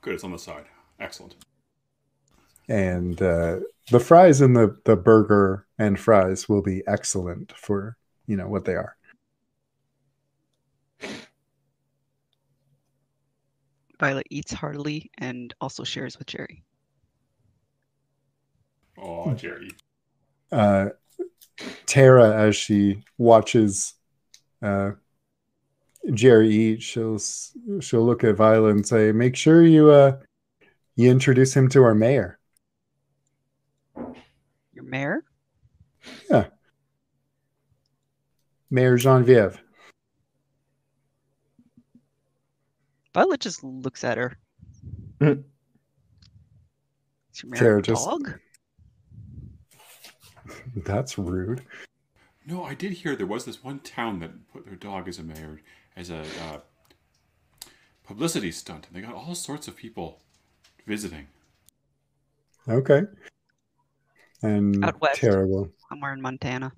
[0.00, 0.64] Good, it's on the side.
[1.00, 1.36] Excellent.
[2.68, 3.58] And uh,
[3.90, 7.96] the fries and the the burger and fries will be excellent for
[8.26, 8.96] you know what they are.
[14.00, 16.64] Violet eats heartily and also shares with Jerry.
[18.98, 19.70] Oh, Jerry.
[20.50, 20.90] Uh,
[21.86, 23.94] Tara, as she watches
[24.62, 24.92] uh,
[26.12, 27.18] Jerry eat, she'll
[27.80, 30.18] she'll look at Violet and say, "Make sure you uh,
[30.96, 32.38] you introduce him to our mayor."
[34.84, 35.24] Your mayor?
[38.70, 39.60] Mayor Genevieve.
[43.14, 44.36] Violet just looks at her.
[45.20, 45.44] Mm.
[47.32, 48.38] Is your mayor just- dog?
[50.76, 51.62] That's rude.
[52.46, 55.22] No, I did hear there was this one town that put their dog as a
[55.22, 55.62] mayor,
[55.96, 56.58] as a uh,
[58.06, 60.20] publicity stunt, and they got all sorts of people
[60.86, 61.28] visiting.
[62.68, 63.02] Okay.
[64.44, 65.20] And Out west.
[65.20, 66.70] Tara will Somewhere in Montana.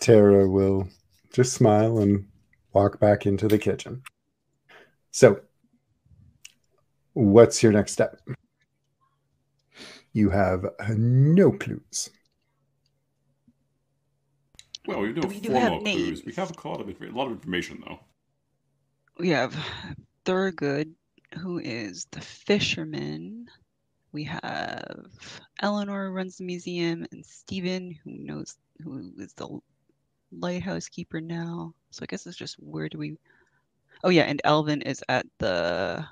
[0.00, 0.88] Tara will
[1.32, 2.26] just smile and
[2.72, 4.02] walk back into the kitchen.
[5.10, 5.40] So,
[7.14, 8.20] what's your next step?
[10.12, 10.64] You have
[10.96, 12.10] no clues.
[14.86, 16.24] Well, we know We do have formal clues.
[16.24, 17.98] We have a lot of a lot of information, though.
[19.18, 19.56] We have
[20.24, 20.92] Thurgood,
[21.40, 23.48] who is the fisherman.
[24.12, 25.06] We have
[25.60, 29.60] Eleanor who runs the museum, and Stephen, who knows who is the
[30.32, 31.74] lighthouse keeper now.
[31.90, 33.16] So I guess it's just where do we?
[34.04, 36.04] Oh yeah, and Elvin is at the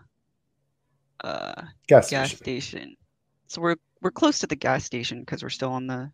[1.25, 2.37] uh, Gas, gas station.
[2.37, 2.97] station.
[3.49, 6.11] So we're we're close to the gas station because we're still on the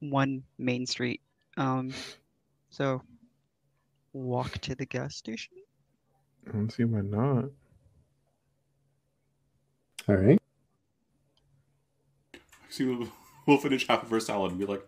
[0.00, 1.20] one main street.
[1.56, 1.92] Um,
[2.70, 3.02] so
[4.12, 5.54] walk to the gas station.
[6.48, 7.50] I don't see why not.
[10.12, 10.38] All right.
[12.68, 13.08] See, we'll,
[13.46, 14.86] we'll finish half of our salad and be like,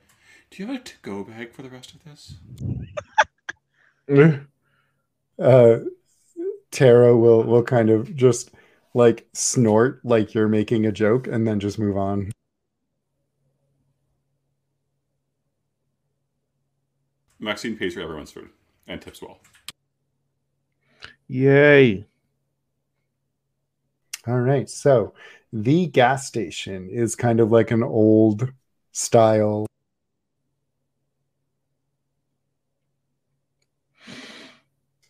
[0.51, 2.35] "Do you have a to-go bag for the rest of this?"
[5.37, 5.79] Uh,
[6.71, 8.53] Tara will will kind of just
[8.95, 12.31] like snort like you're making a joke and then just move on.
[17.41, 18.51] Maxine pays for everyone's food
[18.87, 19.41] and tips well.
[21.27, 22.07] Yay.
[24.27, 24.71] All right.
[24.71, 25.13] So
[25.53, 28.51] the gas station is kind of like an old
[28.93, 29.67] style.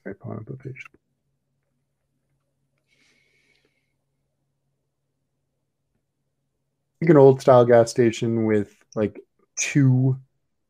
[0.02, 0.84] Sorry, pulling up page.
[7.00, 9.20] Like an old style gas station with like
[9.56, 10.18] two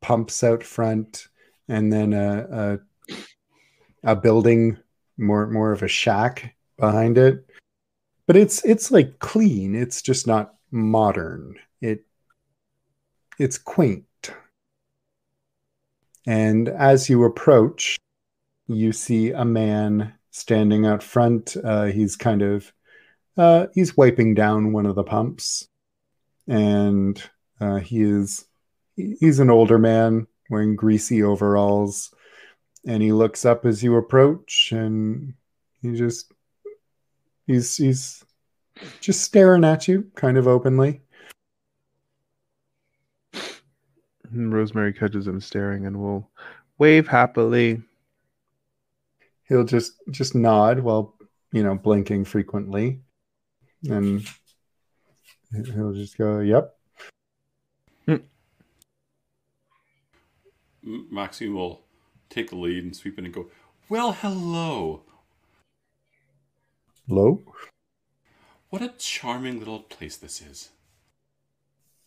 [0.02, 1.28] pumps out front
[1.68, 2.78] and then a,
[4.04, 4.76] a, a building
[5.16, 7.46] more more of a shack behind it
[8.26, 9.74] but it's it's like clean.
[9.74, 11.56] It's just not modern.
[11.80, 12.04] It
[13.38, 14.04] it's quaint.
[16.26, 17.98] And as you approach
[18.66, 21.56] you see a man standing out front.
[21.62, 22.72] Uh, he's kind of
[23.36, 25.68] uh, he's wiping down one of the pumps.
[26.46, 27.22] And
[27.60, 28.46] uh, he is
[28.96, 32.12] he's an older man wearing greasy overalls.
[32.86, 35.34] And he looks up as you approach and
[35.80, 36.32] he just
[37.46, 38.24] he's he's
[39.00, 41.00] just staring at you kind of openly
[44.32, 46.28] And Rosemary catches him staring and will
[46.78, 47.82] wave happily.
[49.48, 51.14] he'll just just nod while
[51.52, 53.00] you know blinking frequently
[53.88, 54.26] and
[55.72, 56.76] He'll just go, "Yep."
[58.06, 58.16] Hmm.
[60.84, 61.84] M- Maxine will
[62.28, 63.50] take the lead and sweep in and go,
[63.88, 65.04] Well, hello.
[67.08, 67.42] Low.
[68.70, 70.70] What a charming little place this is.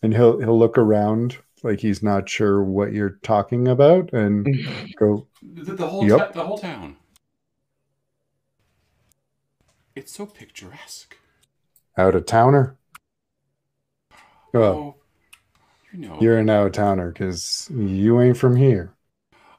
[0.01, 4.45] And he'll he'll look around like he's not sure what you're talking about and
[4.99, 6.17] go, The, the whole Yep.
[6.17, 6.97] ta- the whole town.
[9.95, 11.17] It's so picturesque.
[11.97, 12.77] "Out of towner."
[14.53, 14.95] Well, Oh,
[15.91, 16.17] you know.
[16.21, 18.93] you're an out of towner because you ain't from here.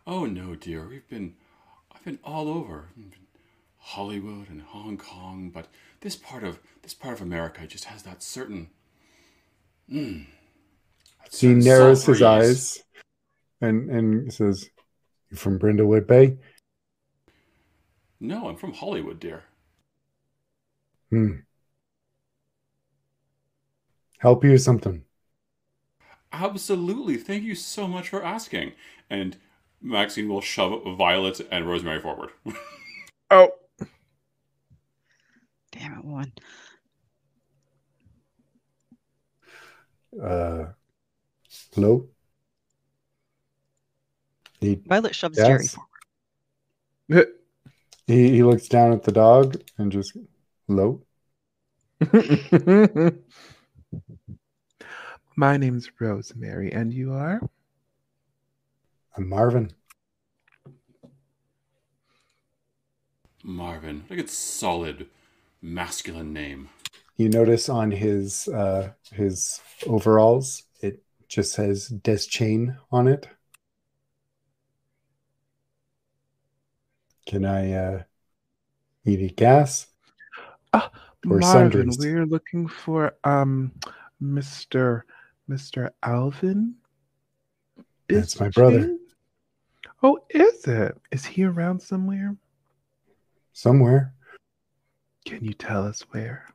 [0.06, 0.86] Oh no, dear.
[0.88, 1.34] We've been
[1.92, 2.90] I've been all over.
[3.88, 5.68] I've been Hollywood and Hong Kong, but
[6.00, 8.70] this part of this part of America just has that certain
[9.90, 10.26] mm,
[11.22, 12.84] that He certain narrows salt his eyes
[13.60, 14.70] and and says,
[15.30, 16.38] "You from Brindlewood Bay?"
[18.20, 19.44] No, I'm from Hollywood, dear.
[21.10, 21.40] Hmm.
[24.18, 25.04] Help you with something.
[26.32, 27.16] Absolutely.
[27.16, 28.72] Thank you so much for asking.
[29.08, 29.36] And
[29.80, 32.30] Maxine will shove Violet and Rosemary forward.
[33.30, 33.50] Oh,
[35.78, 36.32] Damn it, one.
[40.20, 40.72] Uh,
[41.74, 42.08] hello.
[44.60, 47.28] He Violet shoves Jerry forward.
[48.08, 50.16] he he looks down at the dog and just
[50.66, 51.02] hello.
[55.36, 57.40] My name's Rosemary, and you are?
[59.16, 59.70] I'm Marvin.
[63.44, 64.02] Marvin.
[64.08, 65.08] What a good solid
[65.60, 66.68] masculine name.
[67.16, 73.28] You notice on his uh his overalls it just says Des Chain on it.
[77.26, 78.02] Can I uh
[79.04, 79.86] you need gas?
[81.26, 81.98] Or Marvin, sundries.
[81.98, 83.72] we're looking for um,
[84.22, 85.02] Mr.
[85.50, 85.90] Mr.
[86.02, 86.74] Alvin.
[88.08, 88.80] That's my brother.
[88.80, 88.96] Bischain?
[90.02, 90.96] Oh, is it?
[91.10, 92.36] Is he around somewhere?
[93.52, 94.14] Somewhere.
[95.28, 96.46] Can you tell us where?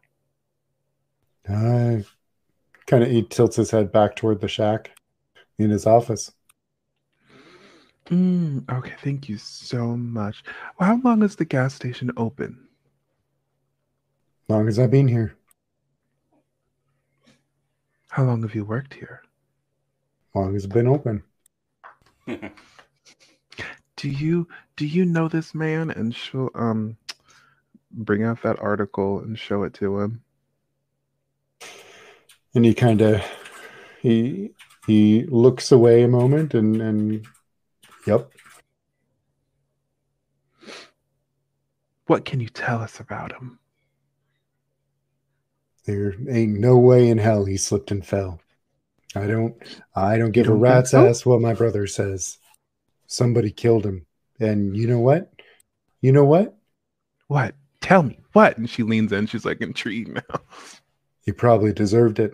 [1.48, 2.00] Uh
[2.88, 4.98] kind of he tilts his head back toward the shack
[5.60, 6.32] in his office.
[8.08, 10.44] Mm, okay, thank you so much.
[10.80, 12.68] Well, how long is the gas station open?
[14.50, 15.36] Long as I've been here.
[18.10, 19.22] How long have you worked here?
[20.34, 21.22] Long as it's been open.
[23.98, 25.92] Do you do you know this man?
[25.92, 26.98] And she'll um
[27.94, 30.24] bring out that article and show it to him.
[32.56, 33.22] and he kind of
[34.02, 34.52] he
[34.86, 37.26] he looks away a moment and and
[38.06, 38.30] yep
[42.08, 43.60] What can you tell us about him?
[45.86, 48.40] there ain't no way in hell he slipped and fell
[49.16, 49.54] i don't
[49.96, 51.06] i don't give a don't think rat's so?
[51.06, 52.38] ass what my brother says
[53.08, 54.06] somebody killed him
[54.40, 55.32] and you know what
[56.02, 56.56] you know what
[57.28, 57.56] What?
[57.84, 58.58] Tell me what?
[58.58, 59.28] And she leans in.
[59.28, 60.40] She's like intrigued now.
[61.26, 62.34] he probably deserved it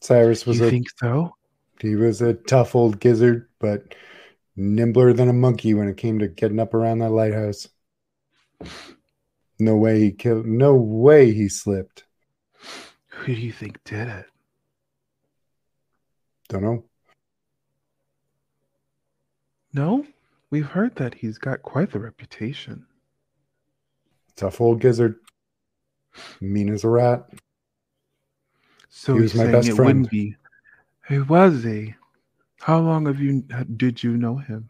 [0.00, 1.32] cyrus was you a think so?
[1.80, 3.94] he was a tough old gizzard but
[4.56, 7.68] nimbler than a monkey when it came to getting up around that lighthouse
[9.60, 12.04] no way he killed no way he slipped
[13.08, 14.26] Who do you think did it?
[16.48, 16.84] don't know
[19.72, 20.04] No,
[20.50, 22.84] we've heard that he's got quite the reputation.
[24.42, 25.20] Tough old gizzard.
[26.40, 27.30] Mean as a rat.
[28.90, 30.10] So He was my best it friend.
[30.10, 30.34] be.
[31.02, 31.94] Who was he?
[32.58, 33.44] How long have you
[33.76, 34.68] did you know him?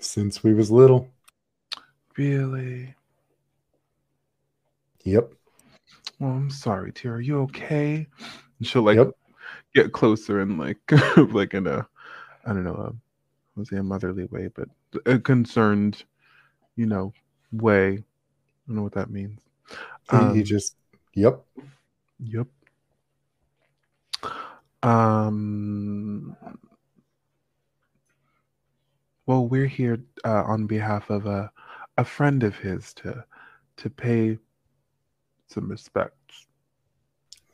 [0.00, 1.08] Since we was little.
[2.16, 2.96] Really?
[5.04, 5.32] Yep.
[6.18, 7.18] Well, I'm sorry, Tira.
[7.18, 8.08] Are you okay?
[8.58, 9.12] And she'll like Yep.
[9.76, 10.78] get closer and like
[11.16, 11.86] like in a
[12.44, 12.92] I don't know, a, I
[13.54, 14.68] would say a motherly way, but
[15.06, 16.02] a concerned,
[16.74, 17.12] you know,
[17.52, 18.02] way.
[18.64, 19.40] I don't know what that means.
[20.10, 20.76] He, he Um, just
[21.14, 21.44] yep.
[22.20, 22.46] Yep.
[24.82, 26.36] Um.
[29.26, 31.50] Well, we're here uh, on behalf of a
[31.98, 33.24] a friend of his to
[33.76, 34.38] to pay
[35.48, 36.46] some respects.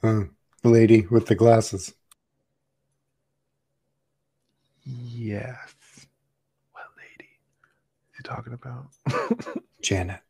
[0.02, 0.24] Uh,
[0.62, 1.94] the lady with the glasses.
[4.84, 5.74] Yes.
[6.72, 7.28] What lady
[8.10, 8.86] is he talking about?
[9.82, 10.20] Janet.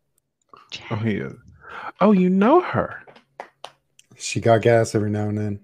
[0.90, 1.34] Oh, he is.
[2.00, 3.04] Oh, you know her.
[4.16, 5.60] She got gas every now and then.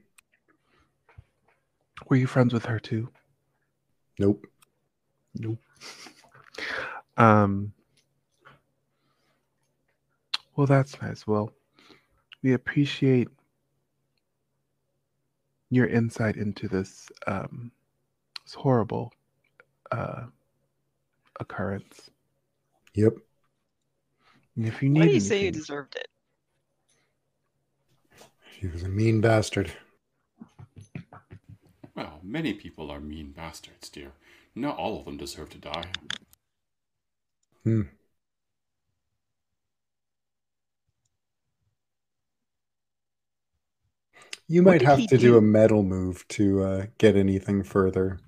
[2.08, 3.08] Were you friends with her too?
[4.18, 4.46] Nope.
[5.34, 5.58] Nope.
[7.16, 7.72] Um.
[10.56, 11.26] Well, that's nice.
[11.26, 11.52] Well,
[12.42, 13.28] we appreciate
[15.70, 17.72] your insight into this um,
[18.44, 19.12] this horrible
[19.90, 20.24] uh,
[21.40, 22.10] occurrence.
[22.94, 23.14] Yep.
[24.56, 26.06] And if you need Why do you say you deserved it?
[28.58, 29.72] He was a mean bastard.
[31.94, 34.12] Well, many people are mean bastards, dear.
[34.54, 35.86] Not all of them deserve to die.
[37.64, 37.82] Hmm.
[44.46, 45.18] You might have to do?
[45.18, 45.36] do?
[45.36, 48.18] a metal move to uh, get anything further.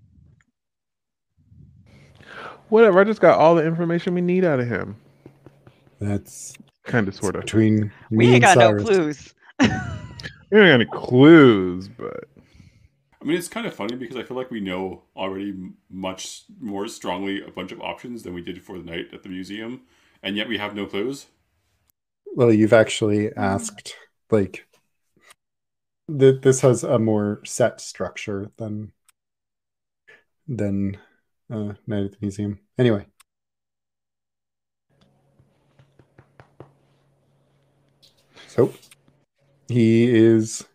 [2.68, 3.00] Whatever.
[3.00, 4.96] I just got all the information we need out of him.
[6.00, 6.54] That's
[6.84, 7.42] Kind of, sort of.
[7.42, 8.84] between We me ain't got Cyrus.
[8.84, 9.34] no clues.
[10.48, 12.28] We don't got any clues, but
[13.20, 15.52] I mean, it's kind of funny because I feel like we know already
[15.90, 19.28] much more strongly a bunch of options than we did for the night at the
[19.28, 19.80] museum,
[20.22, 21.26] and yet we have no clues.
[22.36, 23.96] Well, you've actually asked
[24.30, 24.68] like
[26.08, 28.92] th- this has a more set structure than
[30.46, 30.96] than
[31.50, 32.60] uh, Night at the Museum.
[32.78, 33.06] Anyway,
[38.56, 38.72] so
[39.68, 40.66] he is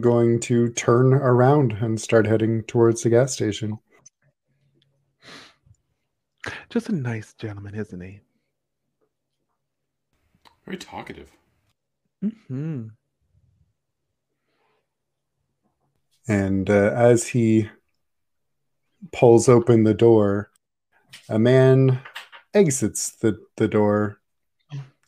[0.00, 3.78] going to turn around and start heading towards the gas station.
[6.70, 8.20] just a nice gentleman, isn't he?
[10.64, 11.30] Very talkative.
[12.20, 12.88] hmm
[16.26, 17.68] And uh, as he
[19.12, 20.50] pulls open the door,
[21.28, 22.00] a man
[22.54, 24.20] exits the, the door,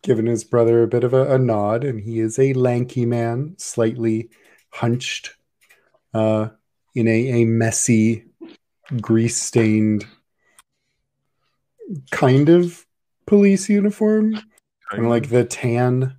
[0.06, 1.82] giving his brother a bit of a, a nod.
[1.82, 4.30] And he is a lanky man, slightly
[4.70, 5.34] hunched,
[6.14, 6.50] uh,
[6.94, 8.24] in a, a messy,
[9.00, 10.06] grease stained
[12.12, 12.86] kind of
[13.26, 14.40] police uniform.
[14.92, 16.16] Of like the tan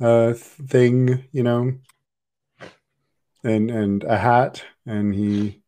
[0.00, 1.72] uh, thing, you know,
[3.42, 5.62] and and a hat, and he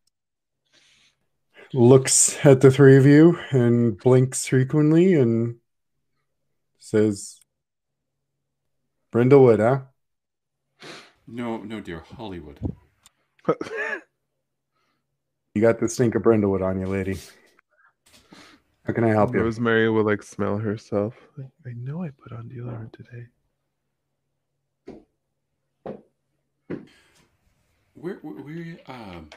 [1.73, 5.57] looks at the three of you and blinks frequently and
[6.79, 7.40] says,
[9.11, 9.81] "Brindlewood, huh?"
[11.27, 12.59] No, no, dear Hollywood.
[15.53, 17.19] You got the stink of Brindlewood on you, lady.
[18.85, 19.41] How can I help you?
[19.41, 21.13] Rosemary will like smell herself.
[21.37, 23.27] Like, I know I put on deodorant today.
[27.95, 29.29] We're, we're, we um,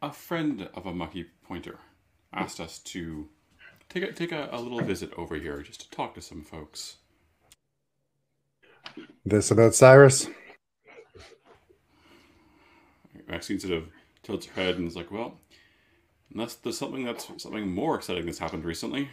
[0.00, 1.78] a friend of a mucky pointer
[2.32, 3.28] asked us to
[3.94, 6.96] take a, take a, a little visit over here just to talk to some folks.
[9.24, 10.28] This about Cyrus?
[13.28, 13.84] Maxine sort of
[14.22, 15.38] tilts her head and is like, "Well,
[16.32, 19.08] unless there's something that's something more exciting that's happened recently."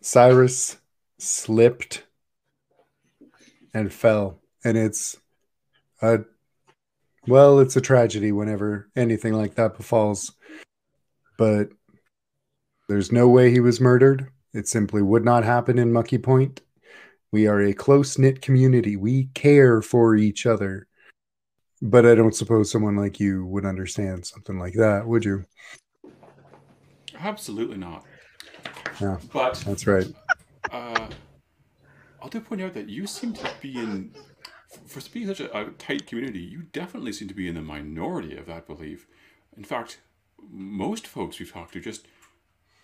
[0.00, 0.78] Cyrus
[1.18, 2.04] slipped
[3.72, 4.40] and fell.
[4.64, 5.16] And it's
[6.02, 6.20] a
[7.26, 10.32] well, it's a tragedy whenever anything like that befalls.
[11.38, 11.70] But
[12.88, 14.28] there's no way he was murdered.
[14.52, 16.60] It simply would not happen in Mucky Point.
[17.32, 18.96] We are a close knit community.
[18.96, 20.86] We care for each other.
[21.82, 25.44] But I don't suppose someone like you would understand something like that, would you?
[27.18, 28.04] Absolutely not.
[29.00, 30.06] Yeah, But that's right.
[30.70, 31.08] uh,
[32.22, 34.14] I'll do point out that you seem to be in,
[34.86, 38.36] for being such a, a tight community, you definitely seem to be in the minority
[38.36, 39.06] of that belief.
[39.56, 40.00] In fact,
[40.50, 42.06] most folks we've talked to just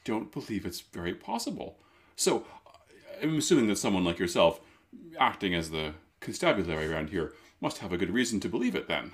[0.04, 1.78] don't believe it's very possible.
[2.16, 2.44] So
[3.22, 4.60] I'm assuming that someone like yourself,
[5.18, 9.12] acting as the constabulary around here, must have a good reason to believe it then.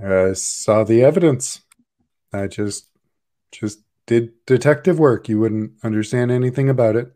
[0.00, 1.62] I saw the evidence.
[2.32, 2.88] I just
[3.50, 5.28] just did detective work.
[5.28, 7.12] You wouldn't understand anything about it.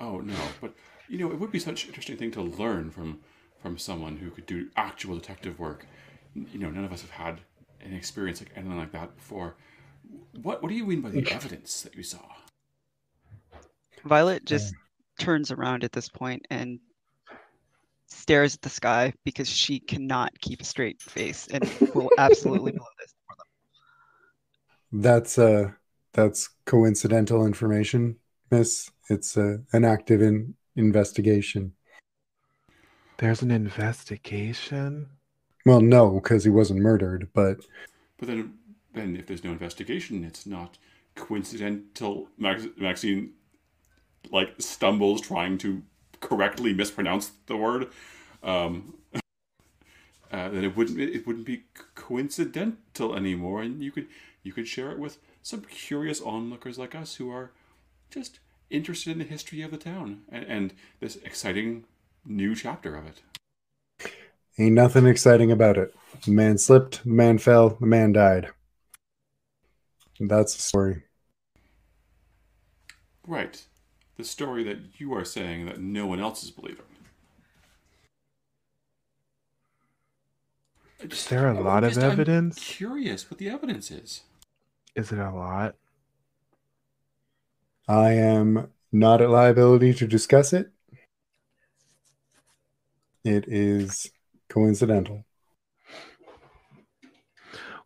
[0.00, 0.74] Oh no, but
[1.14, 3.20] you know, it would be such an interesting thing to learn from
[3.62, 5.86] from someone who could do actual detective work.
[6.34, 7.40] You know, none of us have had
[7.80, 9.54] an experience like anything like that before.
[10.42, 12.24] What What do you mean by the evidence that you saw?
[14.04, 14.74] Violet just
[15.20, 16.80] turns around at this point and
[18.08, 21.64] stares at the sky because she cannot keep a straight face and
[21.94, 23.14] will absolutely blow this.
[23.28, 23.36] for
[24.92, 25.02] them.
[25.02, 25.70] That's uh
[26.12, 28.16] that's coincidental information,
[28.50, 28.90] Miss.
[29.10, 31.72] It's uh, an active in- investigation.
[33.18, 35.08] There's an investigation.
[35.64, 37.58] Well, no, because he wasn't murdered, but
[38.18, 38.54] But then,
[38.92, 40.78] then if there's no investigation, it's not
[41.14, 42.28] coincidental.
[42.38, 43.32] Max, Maxine
[44.30, 45.82] like stumbles trying to
[46.20, 47.88] correctly mispronounce the word.
[48.42, 49.20] Um, uh,
[50.48, 51.64] then it wouldn't it wouldn't be
[51.94, 54.08] coincidental anymore, and you could
[54.42, 57.52] you could share it with some curious onlookers like us who are
[58.10, 58.40] just
[58.74, 61.84] interested in the history of the town and, and this exciting
[62.26, 63.22] new chapter of it.
[64.58, 65.94] Ain't nothing exciting about it.
[66.24, 68.50] The man slipped, the man fell, the man died.
[70.20, 71.02] That's the story.
[73.26, 73.64] Right.
[74.16, 76.84] The story that you are saying that no one else is believing.
[81.00, 82.58] I Is just- there a I'm lot of just- I'm evidence?
[82.58, 84.22] curious what the evidence is.
[84.94, 85.74] Is it a lot?
[87.88, 90.70] I am not at liability to discuss it.
[93.24, 94.10] It is
[94.48, 95.24] coincidental.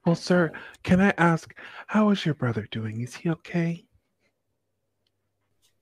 [0.05, 0.53] Well, sir,
[0.83, 1.55] can I ask,
[1.87, 3.01] how is your brother doing?
[3.01, 3.85] Is he okay?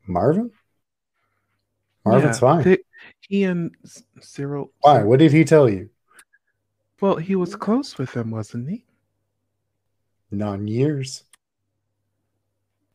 [0.07, 0.51] Marvin?
[2.05, 2.63] Marvin's Yeah, fine.
[2.65, 2.79] they-
[3.21, 3.75] he and
[4.21, 4.73] Cyril.
[4.81, 5.03] Why?
[5.03, 5.91] What did he tell you?
[7.01, 8.85] Well, he was close with them, wasn't he?
[10.31, 11.25] Nine years.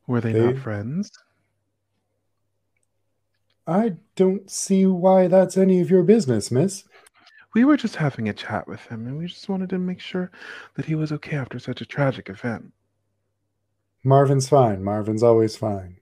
[0.07, 1.11] Were they They- not friends?
[3.67, 6.83] I don't see why that's any of your business, miss.
[7.53, 10.31] We were just having a chat with him, and we just wanted to make sure
[10.75, 12.73] that he was okay after such a tragic event.
[14.03, 14.83] Marvin's fine.
[14.83, 15.97] Marvin's always fine.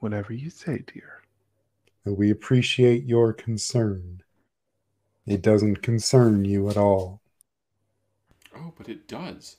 [0.00, 1.22] Whatever you say, dear.
[2.04, 4.22] And we appreciate your concern.
[5.26, 7.22] It doesn't concern you at all.
[8.54, 9.56] Oh, but it does.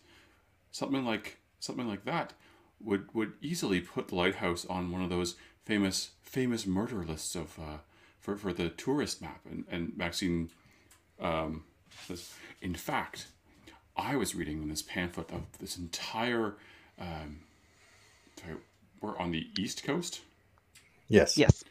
[0.71, 2.33] Something like something like that
[2.79, 5.35] would would easily put the lighthouse on one of those
[5.65, 7.77] famous famous murder lists of uh,
[8.19, 9.41] for for the tourist map.
[9.49, 10.49] And and Maxine,
[11.19, 11.63] um,
[12.07, 13.27] says, in fact,
[13.95, 16.55] I was reading in this pamphlet of this entire.
[16.99, 17.41] Um,
[18.39, 18.55] sorry,
[19.01, 20.21] we're on the east coast.
[21.07, 21.37] Yes.
[21.37, 21.63] Yes.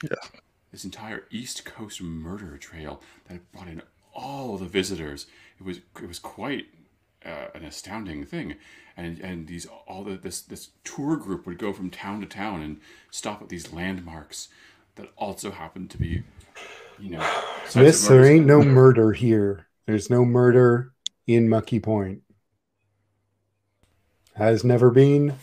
[0.73, 3.83] This entire east coast murder trail that brought in
[4.15, 5.27] all the visitors.
[5.59, 6.67] It was it was quite
[7.27, 8.55] uh, an astounding thing,
[8.97, 12.63] and and these all the this this tour group would go from town to town
[12.63, 12.81] and
[13.11, 14.49] stop at these landmarks
[14.95, 16.23] that also happened to be,
[16.99, 17.43] you know.
[17.75, 19.67] Miss, there ain't no murder here.
[19.87, 20.93] There's no murder
[21.27, 22.23] in Mucky Point.
[24.35, 25.35] Has never been,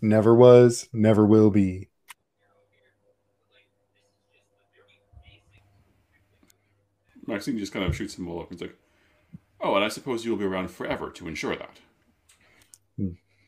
[0.00, 1.88] never was, never will be.
[7.26, 8.52] Maxine just kind of shoots him all up.
[8.52, 8.76] is like,
[9.62, 11.78] "Oh, and I suppose you'll be around forever to ensure that."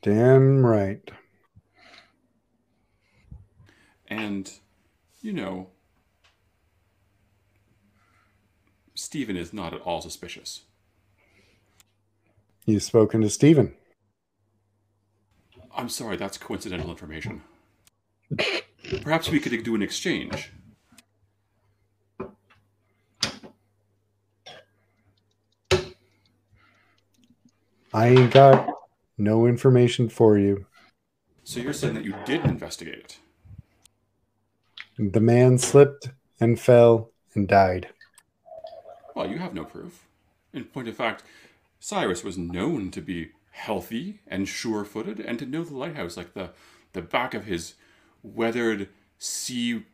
[0.03, 1.11] Damn right.
[4.07, 4.53] And,
[5.23, 5.71] you know,
[8.95, 10.63] Stephen is not at all suspicious.
[12.67, 13.75] You've spoken to Stephen.
[15.77, 17.43] I'm sorry, that's coincidental information.
[19.03, 20.53] Perhaps we could do an exchange.
[27.95, 28.69] I ain't got
[29.17, 30.67] no information for you.
[31.45, 32.99] So you're saying that you did investigate
[34.99, 35.13] it?
[35.13, 36.11] The man slipped
[36.41, 37.89] and fell and died.
[39.15, 40.07] Well, you have no proof.
[40.53, 41.23] In point of fact,
[41.79, 46.51] Cyrus was known to be healthy and sure-footed, and to know the lighthouse like the
[46.95, 47.75] the back of his
[48.23, 48.89] weathered
[49.19, 49.85] sea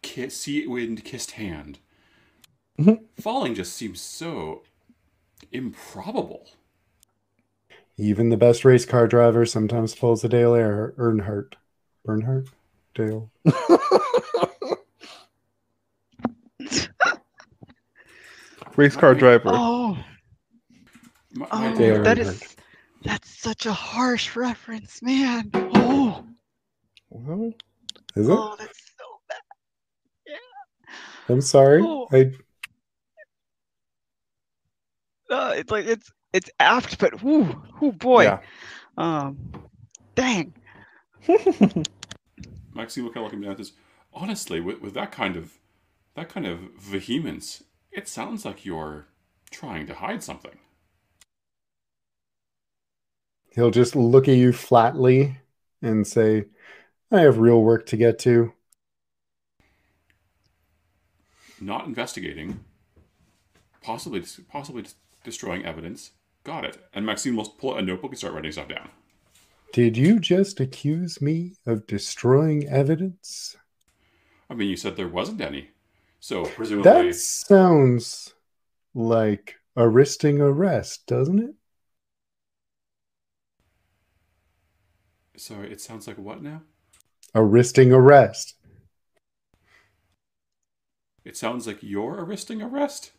[0.00, 1.78] ki- sea wind kissed hand.
[2.78, 3.04] Mm-hmm.
[3.20, 4.62] Falling just seems so
[5.52, 6.48] improbable.
[7.96, 11.54] Even the best race car driver sometimes pulls a Dale Earnhardt.
[12.06, 12.48] Earnhardt?
[12.94, 13.30] Dale.
[18.76, 19.50] Race car driver.
[19.52, 19.96] Oh,
[21.32, 22.20] My, my oh, Dale dear, that Earnhardt.
[22.20, 22.56] is
[23.02, 25.50] that's such a harsh reference, man.
[25.54, 26.24] Oh,
[27.10, 27.52] Well,
[28.16, 28.32] Is it?
[28.32, 29.40] oh, that's so bad.
[30.26, 30.36] Yeah.
[31.28, 31.82] I'm sorry.
[31.84, 32.08] Oh.
[32.12, 32.32] I
[35.30, 38.24] Uh, it's like it's it's apt, but whoo, whoo, boy.
[38.24, 38.40] yeah.
[38.98, 39.38] Um,
[40.14, 40.52] dang.
[42.74, 43.72] Maxine will kind of look him down and says,
[44.12, 45.54] honestly, with, with that kind of
[46.14, 49.06] that kind of vehemence, it sounds like you're
[49.50, 50.58] trying to hide something.
[53.54, 55.38] he'll just look at you flatly
[55.80, 56.44] and say,
[57.10, 58.52] I have real work to get to.
[61.60, 62.64] Not investigating,
[63.80, 64.84] possibly possibly
[65.22, 66.10] destroying evidence.
[66.44, 66.78] Got it.
[66.92, 68.90] And Maxine will pull out a notebook and start writing stuff down.
[69.72, 73.56] Did you just accuse me of destroying evidence?
[74.48, 75.70] I mean, you said there wasn't any,
[76.20, 78.34] so presumably, That sounds
[78.94, 81.54] like arresting arrest, doesn't it?
[85.36, 86.62] sorry, it sounds like what now?
[87.34, 88.54] Arresting arrest.
[91.24, 93.10] It sounds like you're arresting arrest.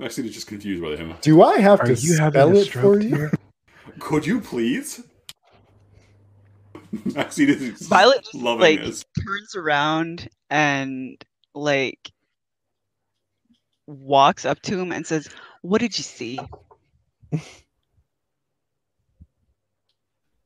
[0.00, 1.14] Maxine is just confused by him.
[1.20, 3.08] Do I have Are to you having spell a it for you?
[3.16, 3.30] dear?
[3.98, 5.02] Could you please?
[7.14, 9.04] Maxine is Violet just loving like this.
[9.24, 11.22] turns around and
[11.54, 12.10] like
[13.86, 15.28] walks up to him and says,
[15.60, 16.38] "What did you see?"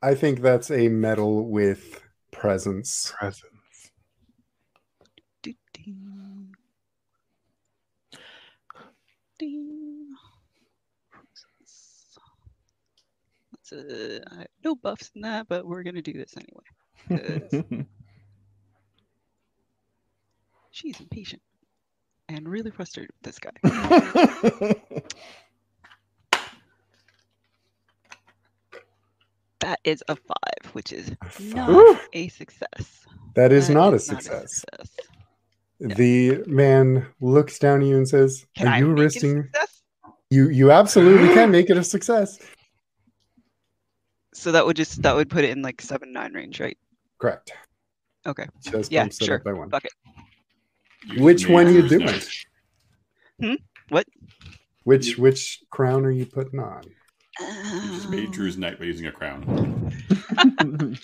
[0.02, 2.02] I think that's a meddle with
[2.32, 3.12] presence.
[3.16, 3.53] Presence.
[13.74, 16.34] Uh, no buffs in that, but we're gonna do this
[17.08, 17.42] anyway.
[20.70, 21.42] she's impatient
[22.28, 24.74] and really frustrated with this guy.
[29.60, 33.06] That is a five, which is not a success.
[33.34, 34.60] That is That not a is success.
[34.60, 34.90] success.
[35.80, 39.48] The man looks down at you and says, Can "Are I you a risking?
[40.30, 42.38] You you absolutely can make it a success."
[44.34, 46.76] So that would just that would put it in like seven nine range, right?
[47.18, 47.52] Correct.
[48.26, 48.46] Okay.
[48.62, 49.36] Just Yeah, sure.
[49.36, 49.70] up by one.
[49.70, 49.92] Fuck it.
[51.06, 52.20] You Which just one made you doing?
[53.40, 53.54] Hmm?
[53.88, 54.06] What?
[54.82, 56.82] Which which crown are you putting on?
[57.40, 59.92] You just made Drew's night by using a crown.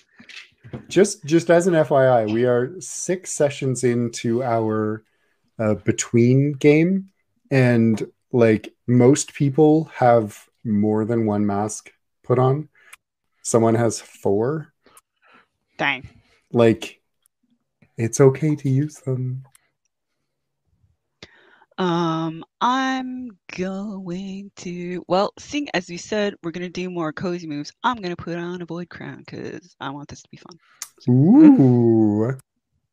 [0.89, 5.05] Just just as an FYI, we are six sessions into our
[5.59, 7.11] uh, between game,
[7.51, 11.91] and like most people have more than one mask
[12.23, 12.69] put on.
[13.51, 14.73] Someone has four.
[15.77, 16.09] Dang.
[16.53, 17.01] Like,
[17.99, 19.43] it's okay to use them.
[21.77, 27.73] Um, I'm going to well, seeing as you said we're gonna do more cozy moves,
[27.83, 31.13] I'm gonna put on a void crown because I want this to be fun.
[31.13, 32.39] Ooh.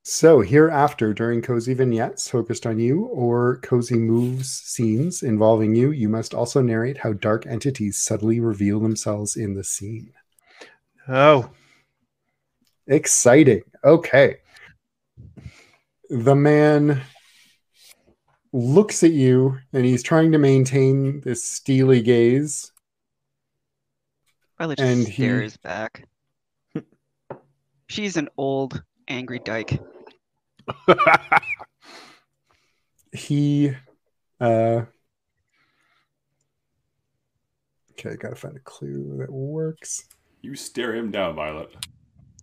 [0.01, 6.09] So hereafter, during cozy vignettes focused on you or cozy moves scenes involving you, you
[6.09, 10.13] must also narrate how dark entities subtly reveal themselves in the scene.
[11.09, 11.49] Oh,
[12.88, 13.61] Exciting.
[13.84, 14.38] Okay.
[16.09, 17.01] The man
[18.53, 22.71] looks at you and he's trying to maintain this steely gaze.
[24.57, 26.07] Violet And just he- stares back.
[27.89, 29.79] She's an old, angry dyke.
[33.13, 33.71] He
[34.39, 34.81] uh
[37.91, 40.03] Okay, gotta find a clue that works.
[40.48, 41.76] You stare him down, Violet.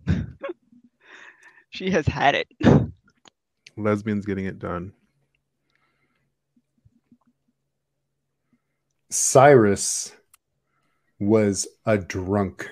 [1.71, 2.49] She has had it.
[3.79, 4.93] lesbians getting it done.
[9.11, 10.13] Cyrus
[11.19, 12.71] was a drunk.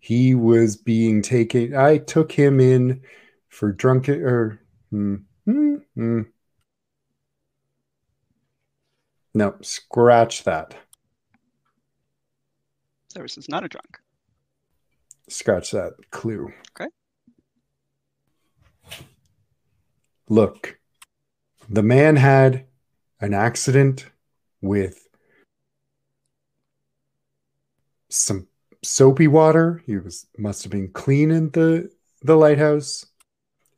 [0.00, 1.76] He was being taken.
[1.76, 3.02] I took him in
[3.48, 4.60] for drunken or
[4.90, 5.14] hmm,
[5.44, 6.22] hmm, hmm.
[9.32, 10.74] no, scratch that.
[13.14, 14.00] Cyrus is not a drunk.
[15.30, 16.52] Scratch that clue.
[16.72, 16.90] Okay.
[20.28, 20.80] Look,
[21.68, 22.66] the man had
[23.20, 24.06] an accident
[24.60, 25.06] with
[28.08, 28.48] some
[28.82, 29.82] soapy water.
[29.86, 31.90] He was must have been cleaning the
[32.22, 33.06] the lighthouse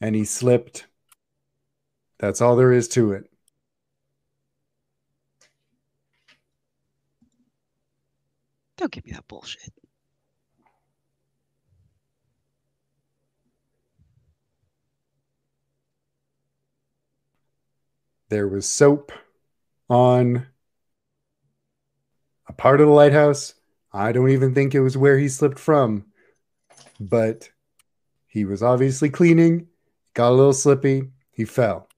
[0.00, 0.86] and he slipped.
[2.18, 3.24] That's all there is to it.
[8.78, 9.70] Don't give me that bullshit.
[18.32, 19.12] There was soap
[19.90, 20.46] on
[22.48, 23.52] a part of the lighthouse.
[23.92, 26.06] I don't even think it was where he slipped from,
[26.98, 27.50] but
[28.26, 29.68] he was obviously cleaning,
[30.14, 31.90] got a little slippy, he fell.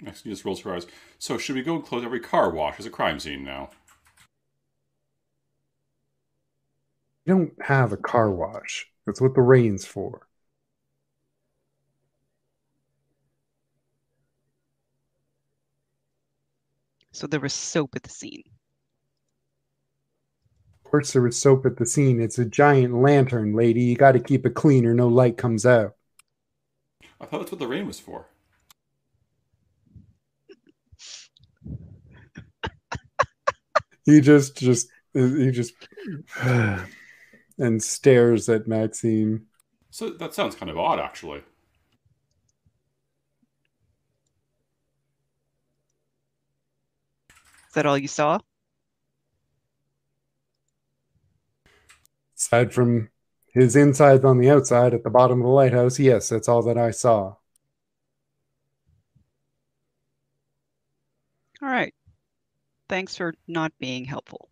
[0.00, 0.86] Maxine just rolls eyes.
[1.18, 3.70] So should we go and close every car wash as a crime scene now?
[7.26, 8.86] You don't have a car wash.
[9.06, 10.28] That's what the rain's for.
[17.12, 18.42] So there was soap at the scene.
[20.84, 22.20] Of course, there was soap at the scene.
[22.20, 23.82] It's a giant lantern, lady.
[23.82, 25.94] You got to keep it clean or no light comes out.
[27.20, 28.26] I thought that's what the rain was for.
[34.04, 35.74] He just, just, he just,
[36.36, 39.46] and stares at Maxine.
[39.90, 41.44] So that sounds kind of odd, actually.
[47.72, 48.38] Is that all you saw?
[52.36, 53.08] Aside from
[53.54, 56.76] his insides on the outside at the bottom of the lighthouse, yes, that's all that
[56.76, 57.36] I saw.
[61.62, 61.94] All right.
[62.90, 64.50] Thanks for not being helpful.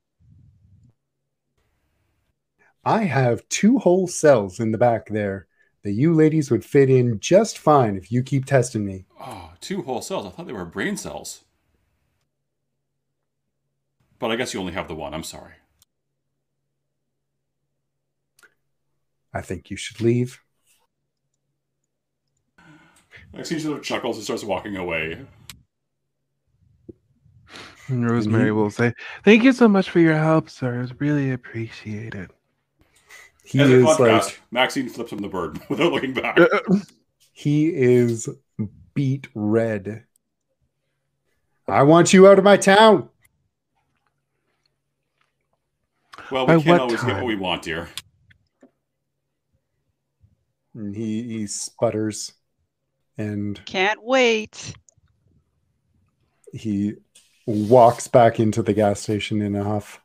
[2.87, 5.47] I have two whole cells in the back there
[5.83, 9.05] that you ladies would fit in just fine if you keep testing me.
[9.21, 10.25] Oh, two whole cells.
[10.25, 11.45] I thought they were brain cells.
[14.21, 15.13] But I guess you only have the one.
[15.15, 15.55] I'm sorry.
[19.35, 20.41] I think you should leave.
[23.33, 25.25] Maxine sort of chuckles and starts walking away.
[27.89, 28.93] And Rosemary he- will say,
[29.25, 30.81] "Thank you so much for your help, sir.
[30.83, 32.31] It's really appreciated."
[33.45, 36.39] He As a is contrast, like Maxine flips him the bird without looking back.
[36.39, 36.77] Uh, uh.
[37.33, 38.29] he is
[38.95, 40.05] beet red.
[41.67, 43.10] I want you out of my town.
[46.31, 47.89] Well, By we can't what always get what we want, dear.
[50.75, 52.33] And he, he sputters
[53.19, 54.73] and Can't wait.
[56.53, 56.95] he
[57.47, 60.01] walks back into the gas station in a huff.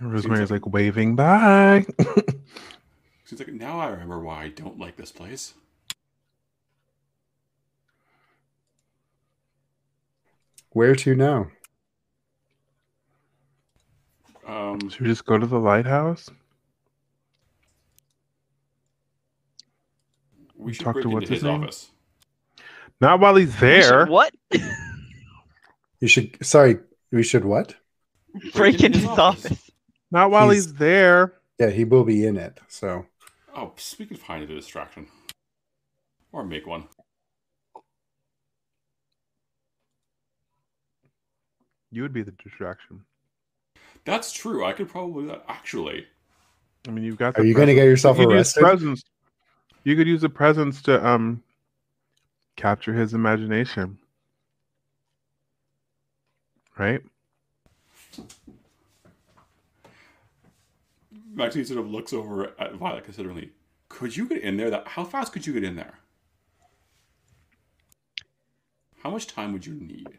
[0.00, 1.86] Rosemary's like waving bye.
[3.24, 5.54] She's like, now I remember why I don't like this place.
[10.70, 11.48] Where to now?
[14.48, 16.28] Um, Should we just go to the lighthouse?
[20.56, 21.62] we should Talk to what's his his name?
[21.62, 21.90] office.
[23.00, 24.06] Not while he's there.
[24.06, 24.34] What?
[26.00, 26.44] You should.
[26.44, 26.78] Sorry,
[27.12, 27.74] we should what?
[28.54, 29.70] Break into his office.
[30.10, 31.34] Not while He's- he's there.
[31.60, 32.58] Yeah, he will be in it.
[32.68, 33.04] So
[33.54, 35.06] Oh, we could find a distraction.
[36.32, 36.84] Or make one.
[41.90, 43.04] You would be the distraction.
[44.04, 44.64] That's true.
[44.64, 45.44] I could probably do that.
[45.48, 46.06] Actually,
[46.86, 47.38] I mean, you've got.
[47.38, 48.60] Are you gonna get yourself You could arrested?
[48.62, 49.02] presents.
[49.84, 51.42] You could use the presence to um
[52.56, 53.98] capture his imagination.
[56.76, 57.00] Right?
[61.34, 63.52] Maxine sort of looks over at Violet considerably.
[63.88, 64.70] Could you get in there?
[64.70, 65.98] That how fast could you get in there?
[69.02, 70.18] How much time would you need?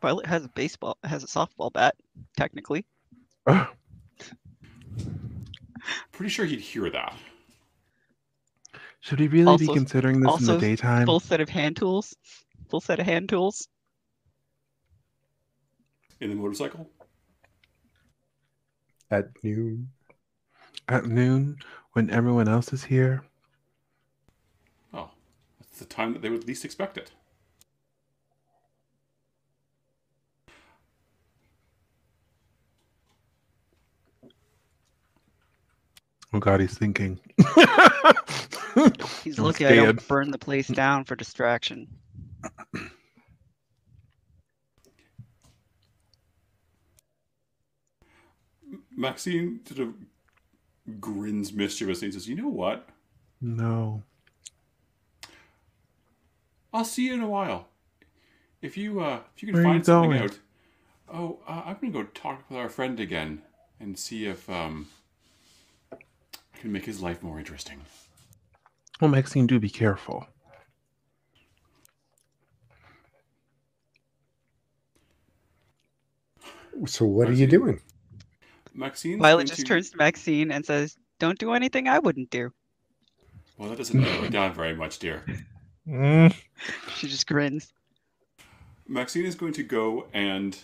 [0.00, 1.94] Violet has a baseball, has a softball bat,
[2.36, 2.84] technically.
[3.46, 3.66] Ugh.
[6.12, 7.14] Pretty sure he'd hear that.
[9.00, 11.06] Should we really be considering this in also the daytime?
[11.06, 12.14] Full set of hand tools.
[12.68, 13.68] Full set of hand tools.
[16.20, 16.88] In the motorcycle?
[19.10, 19.88] at noon,
[20.88, 21.58] At noon,
[21.92, 23.24] when everyone else is here?
[24.94, 25.10] Oh,
[25.58, 27.10] that's the time that they would least expect it.
[36.32, 37.18] Oh God, he's thinking.
[39.24, 39.96] He's I'm lucky I scared.
[39.96, 41.88] don't burn the place down for distraction.
[48.96, 49.94] Maxine sort of
[51.00, 52.88] grins mischievously and says, "You know what?
[53.40, 54.02] No.
[56.72, 57.68] I'll see you in a while.
[58.62, 60.22] If you uh, if you can Where are you find something going?
[60.22, 60.38] out.
[61.12, 63.42] Oh, uh, I'm gonna go talk with our friend again
[63.80, 64.99] and see if um I
[66.60, 67.80] can make his life more interesting.
[69.00, 70.26] Well, Maxine, do be careful.
[76.86, 77.80] so what are you doing?
[78.72, 79.18] Maxine.
[79.18, 82.52] Violet just turns to Maxine and says, Don't do anything I wouldn't do.
[83.58, 85.24] Well, that doesn't narrow it down very much, dear.
[85.86, 86.34] Mm.
[86.94, 87.72] She just grins.
[88.86, 90.56] Maxine is going to go and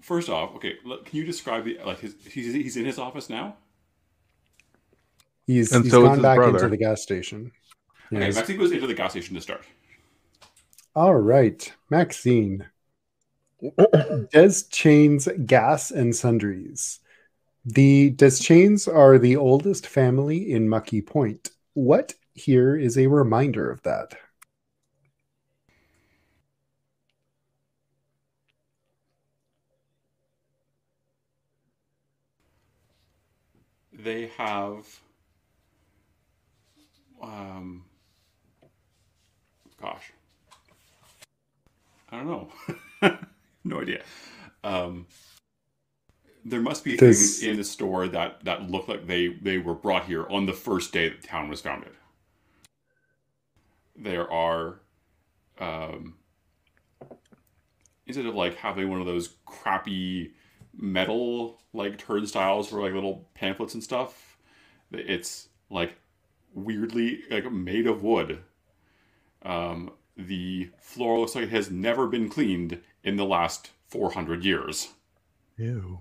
[0.00, 3.30] first off, okay, look, can you describe the like his he's he's in his office
[3.30, 3.56] now?
[5.46, 7.52] He's, And he's so gone his back into the gas station.
[8.12, 8.36] Okay, Yes.
[8.36, 9.64] Maxine goes into the gas station to start.
[10.94, 12.66] All right, Maxine.
[14.32, 17.00] Des Chains Gas and Sundries.
[17.64, 21.50] The Des Chains are the oldest family in Mucky Point.
[21.74, 24.14] What here is a reminder of that?
[33.92, 35.00] They have
[37.26, 37.84] um
[39.80, 40.12] gosh.
[42.10, 42.26] I don't
[43.02, 43.18] know.
[43.64, 44.02] no idea.
[44.64, 45.06] Um
[46.44, 49.74] there must be Does- things in the store that that look like they they were
[49.74, 51.92] brought here on the first day that the town was founded.
[53.96, 54.80] There are
[55.58, 56.14] um
[58.06, 60.32] instead of like having one of those crappy
[60.76, 64.36] metal like turnstiles for like little pamphlets and stuff
[64.92, 65.96] it's like
[66.56, 68.40] weirdly like made of wood
[69.42, 74.88] um the floor looks like it has never been cleaned in the last 400 years
[75.56, 76.00] Ew.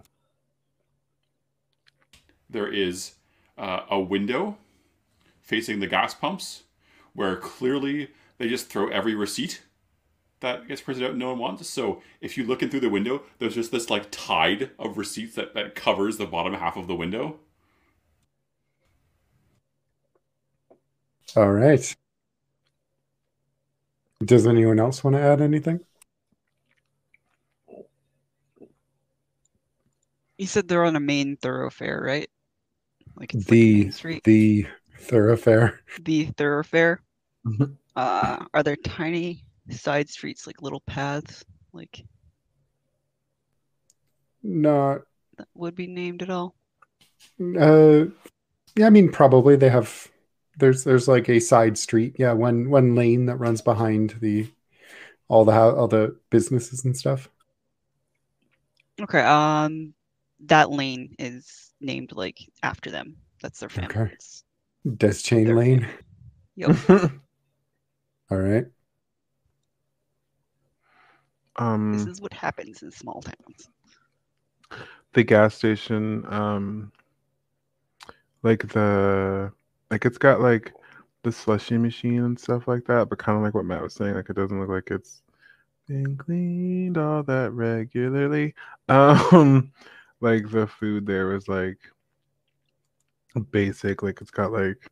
[2.50, 3.14] there is
[3.58, 4.58] uh, a window
[5.42, 6.64] facing the gas pumps
[7.14, 9.62] where clearly they just throw every receipt
[10.42, 11.68] that gets printed out no one wants.
[11.70, 15.36] So if you look in through the window, there's just this like tide of receipts
[15.36, 17.40] that, that covers the bottom half of the window.
[21.36, 21.96] All right.
[24.24, 25.82] Does anyone else want to add anything?
[30.38, 32.30] You said they're on a main thoroughfare, right?
[33.16, 34.24] Like it's like the Main Street.
[34.24, 34.66] the
[35.00, 35.82] thoroughfare.
[36.02, 37.02] The thoroughfare.
[37.46, 37.76] Mhm.
[37.96, 42.04] Uh, are there tiny side streets, like little paths, like
[44.44, 45.02] Not
[45.38, 46.56] that would be named at all?
[47.60, 48.06] uh
[48.76, 50.10] yeah, I mean probably they have
[50.58, 52.16] there's there's like a side street.
[52.20, 54.48] Yeah, one one lane that runs behind the
[55.28, 57.30] all the hou- all the businesses and stuff.
[59.02, 59.22] Okay.
[59.22, 59.94] Um,
[60.46, 63.18] that lane is named like after them.
[63.42, 63.90] That's their family.
[63.90, 64.14] Okay.
[64.14, 64.44] It's-
[64.98, 65.88] Des Chain Their Lane.
[66.56, 66.78] Yep.
[68.32, 68.66] All right.
[71.58, 73.70] um, this is what happens in small towns.
[75.14, 76.92] the gas station um
[78.44, 79.52] like the
[79.92, 80.74] like it's got like
[81.24, 84.16] the slushy machine and stuff like that but kind of like what matt was saying
[84.16, 85.22] like it doesn't look like it's
[85.88, 88.54] being cleaned all that regularly
[88.90, 89.72] um
[90.22, 91.78] like the food there was like
[93.52, 94.90] basic like it's got like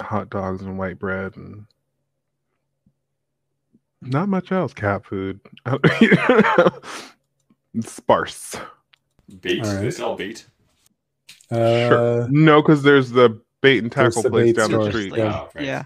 [0.00, 1.66] hot dogs and white bread and
[4.02, 5.40] not much else cat food
[7.80, 8.56] sparse
[9.40, 9.62] Bait.
[9.62, 9.90] All They right.
[9.90, 10.46] sell bait.
[11.52, 12.22] Sure.
[12.22, 15.14] Uh, No, because there's the bait and tackle place down store, the street.
[15.16, 15.40] yeah.
[15.40, 15.64] Oh, right.
[15.64, 15.84] yeah.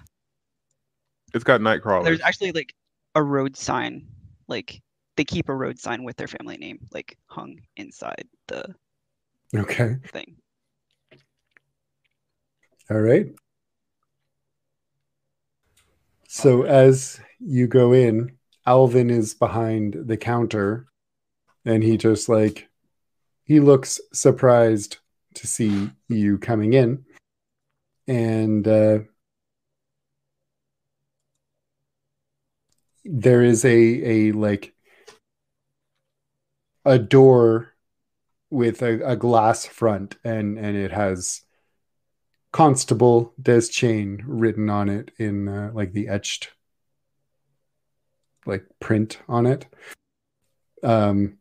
[1.32, 2.04] It's got night crawlers.
[2.04, 2.74] There's actually like
[3.14, 4.06] a road sign.
[4.46, 4.80] Like
[5.16, 8.74] they keep a road sign with their family name, like hung inside the
[9.56, 9.96] okay.
[10.08, 10.36] thing.
[12.90, 13.26] All right.
[16.28, 16.68] So Okay.
[16.70, 18.36] as you go in,
[18.66, 20.86] Alvin is behind the counter
[21.64, 22.68] and he just like
[23.44, 24.98] he looks surprised
[25.34, 27.04] to see you coming in.
[28.06, 28.98] And uh
[33.04, 34.74] there is a a like
[36.84, 37.74] a door
[38.50, 41.42] with a, a glass front and and it has
[42.52, 46.52] Constable Des Chain written on it in uh, like the etched
[48.46, 49.66] like print on it.
[50.82, 51.38] Um,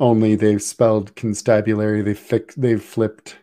[0.00, 2.02] only they've spelled constabulary.
[2.02, 3.36] They fix they've flipped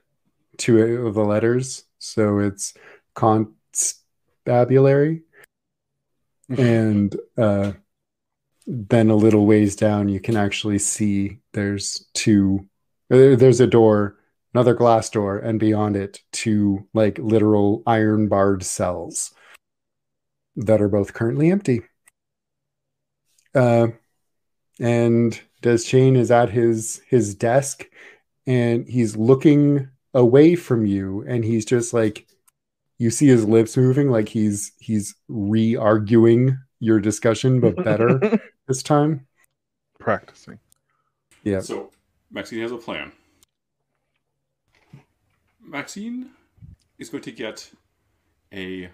[0.58, 2.74] two of the letters, so it's
[3.14, 5.22] constabulary.
[6.50, 7.74] and uh,
[8.66, 12.68] then a little ways down, you can actually see there's two.
[13.10, 14.18] There's a door
[14.58, 19.32] another glass door, and beyond it, two like literal iron barred cells
[20.56, 21.84] that are both currently empty.
[23.54, 23.90] Uh,
[24.80, 27.86] and Des Chain is at his his desk,
[28.46, 32.28] and he's looking away from you, and he's just like,
[32.98, 39.28] you see his lips moving, like he's he's re-arguing your discussion, but better this time.
[40.00, 40.60] Practicing.
[41.44, 41.60] Yeah.
[41.60, 41.92] So
[42.32, 43.12] Maxine has a plan.
[45.62, 46.30] Maxine
[46.98, 47.70] is going to get
[48.54, 48.90] a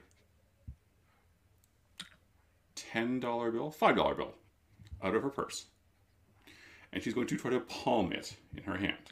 [2.76, 4.34] ten dollar bill, five dollar bill
[5.03, 5.65] out of her purse,
[6.94, 9.11] and she's going to try to palm it in her hand.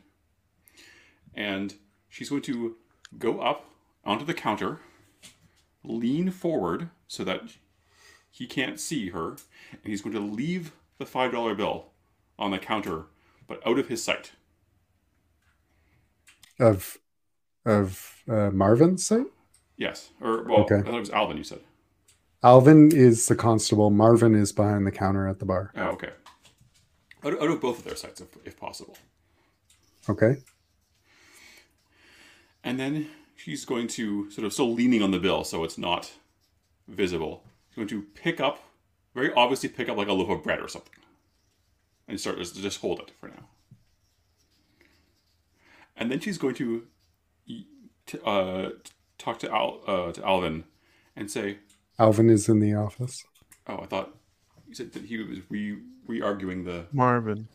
[1.33, 1.73] And
[2.07, 2.75] she's going to
[3.17, 3.65] go up
[4.05, 4.79] onto the counter,
[5.83, 7.41] lean forward so that
[8.29, 11.87] he can't see her, and he's going to leave the five dollar bill
[12.37, 13.05] on the counter,
[13.47, 14.31] but out of his sight.
[16.59, 16.99] Of
[17.65, 19.25] of uh, Marvin's sight.
[19.77, 20.75] Yes, or well, Okay.
[20.75, 21.37] I thought it was Alvin.
[21.37, 21.59] You said.
[22.43, 23.89] Alvin is the constable.
[23.89, 25.71] Marvin is behind the counter at the bar.
[25.75, 26.09] Oh, okay.
[27.23, 28.97] Out, out of both of their sights, if, if possible.
[30.09, 30.37] Okay.
[32.63, 36.11] And then she's going to sort of still leaning on the bill, so it's not
[36.87, 37.43] visible.
[37.69, 38.63] She's going to pick up,
[39.13, 40.93] very obviously, pick up like a loaf of bread or something,
[42.07, 43.45] and start just, just hold it for now.
[45.95, 46.83] And then she's going to
[48.25, 48.69] uh,
[49.17, 50.63] talk to Al uh, to Alvin
[51.15, 51.59] and say,
[51.99, 53.23] Alvin is in the office.
[53.67, 54.17] "Oh, I thought
[54.67, 55.81] you said that he was re re
[56.19, 57.47] arguing the Marvin.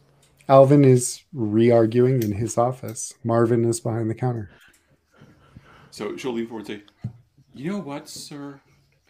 [0.49, 3.13] Alvin is re-arguing in his office.
[3.25, 4.49] Marvin is behind the counter.
[5.91, 7.11] So she'll lean forward and say,
[7.53, 8.61] You know what, sir?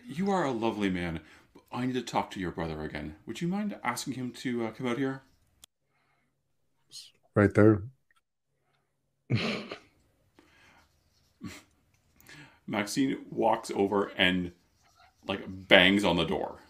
[0.08, 1.20] You are a lovely man.
[1.70, 3.16] I need to talk to your brother again.
[3.26, 5.22] Would you mind asking him to uh, come out here?
[7.34, 7.82] Right there.
[12.66, 14.52] Maxine walks over and
[15.28, 16.60] like bangs on the door.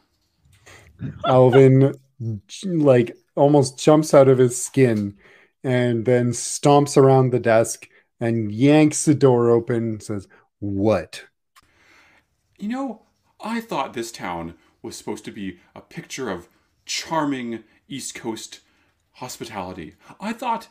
[1.27, 1.94] Alvin
[2.64, 5.16] like almost jumps out of his skin
[5.62, 7.88] and then stomps around the desk
[8.20, 10.28] and yanks the door open and says,
[10.59, 11.24] What?
[12.59, 13.02] You know,
[13.40, 16.48] I thought this town was supposed to be a picture of
[16.86, 18.60] charming East Coast
[19.14, 19.94] hospitality.
[20.20, 20.68] I thought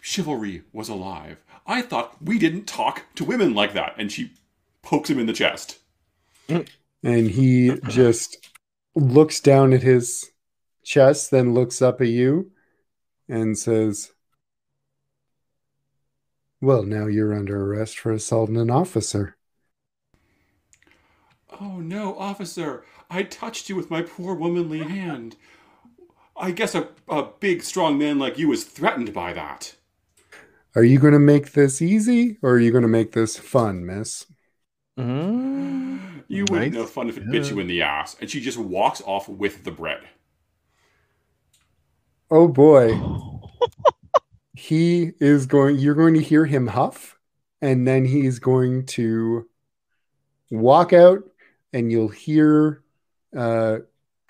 [0.00, 1.42] chivalry was alive.
[1.66, 3.94] I thought we didn't talk to women like that.
[3.98, 4.32] And she
[4.82, 5.78] pokes him in the chest.
[6.48, 8.50] And he just
[8.94, 10.30] looks down at his
[10.84, 12.52] chest, then looks up at you
[13.28, 14.12] and says,
[16.60, 19.36] Well, now you're under arrest for assaulting an officer.
[21.60, 25.36] Oh no, officer, I touched you with my poor womanly hand.
[26.36, 29.76] I guess a, a big, strong man like you is threatened by that.
[30.74, 33.86] Are you going to make this easy or are you going to make this fun,
[33.86, 34.26] miss?
[34.98, 36.72] Mm, You wouldn't nice.
[36.72, 38.16] know fun if it bit you in the ass.
[38.20, 40.08] And she just walks off with the bread.
[42.30, 43.00] Oh boy.
[44.54, 47.18] he is going, you're going to hear him huff,
[47.60, 49.48] and then he's going to
[50.50, 51.24] walk out,
[51.72, 52.82] and you'll hear
[53.36, 53.78] uh,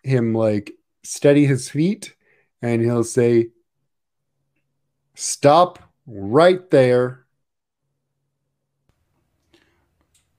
[0.03, 0.73] him like
[1.03, 2.15] steady his feet,
[2.63, 3.49] and he'll say,
[5.15, 7.24] Stop right there.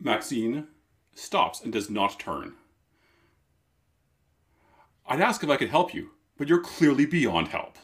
[0.06, 0.68] Maxine
[1.16, 2.54] stops and does not turn.
[5.08, 7.80] I'd ask if I could help you, but you're clearly beyond help.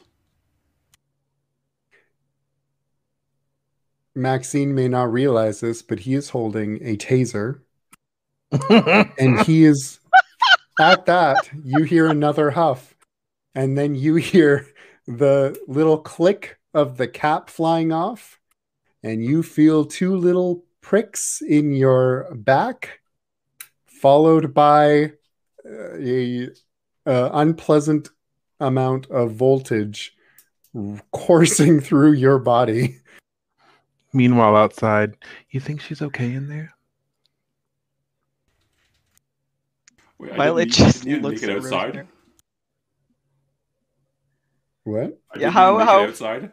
[4.14, 7.62] Maxine may not realize this, but he is holding a taser,
[8.70, 10.00] and he is
[10.80, 11.50] at that.
[11.64, 12.94] You hear another huff,
[13.56, 14.68] and then you hear
[15.08, 18.40] the little click of the cap flying off,
[19.02, 23.00] and you feel two little pricks in your back,
[23.86, 25.14] followed by
[25.66, 26.50] uh, a
[27.06, 28.10] uh, unpleasant
[28.60, 30.16] amount of voltage
[31.12, 32.98] coursing through your body.
[34.14, 35.16] Meanwhile, outside,
[35.52, 36.74] you think she's okay in there?
[40.18, 41.86] Wait, I Violet just you didn't looks make it at outside.
[41.88, 42.08] Rosemary.
[44.84, 45.02] What?
[45.04, 46.52] I Yeah, didn't how- it how- outside.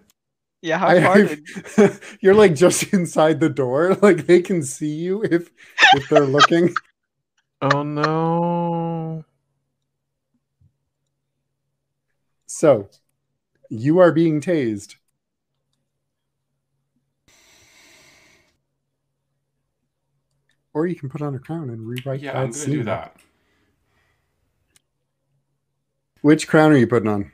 [0.60, 5.22] Yeah, how far did you're like just inside the door, like they can see you
[5.22, 5.50] if
[5.94, 6.74] if they're looking.
[7.60, 9.24] Oh no.
[12.46, 12.90] So,
[13.70, 14.96] you are being tased.
[20.72, 22.74] Or you can put on a crown and rewrite yeah, that I'm gonna scene.
[22.74, 23.16] do that.
[26.20, 27.32] Which crown are you putting on?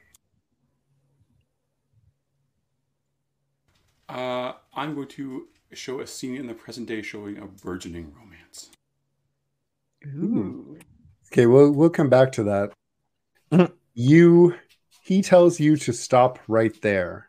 [4.14, 8.70] Uh, I'm going to show a scene in the present day showing a burgeoning romance.
[10.06, 10.78] Ooh.
[11.32, 13.72] Okay, we'll we'll come back to that.
[13.96, 14.56] You
[15.02, 17.28] he tells you to stop right there.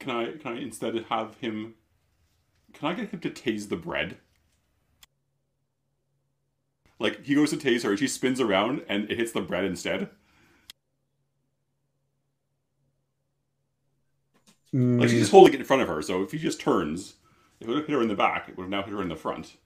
[0.00, 1.74] Can I can I instead have him?
[2.72, 4.16] Can I get him to tase the bread?
[6.98, 10.10] Like he goes to tase her, she spins around and it hits the bread instead.
[14.98, 17.14] Like she's Mm, just holding it in front of her, so if he just turns,
[17.60, 19.02] if it would have hit her in the back, it would have now hit her
[19.02, 19.56] in the front.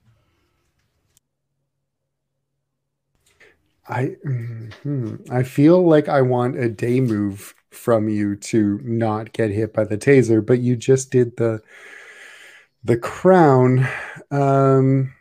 [3.87, 5.29] I mhm.
[5.29, 9.83] I feel like I want a day move from you to not get hit by
[9.83, 11.61] the taser, but you just did the
[12.83, 13.87] the crown.
[14.31, 15.13] Um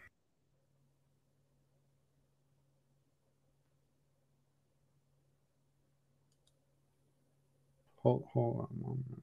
[8.03, 9.14] Hold, hold on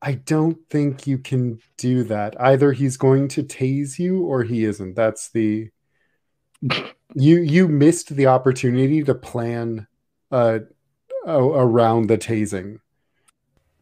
[0.00, 2.40] I don't think you can do that.
[2.40, 4.94] Either he's going to tase you or he isn't.
[4.94, 5.70] That's the
[7.14, 9.86] you you missed the opportunity to plan
[10.30, 10.60] uh
[11.26, 12.78] a- around the tasing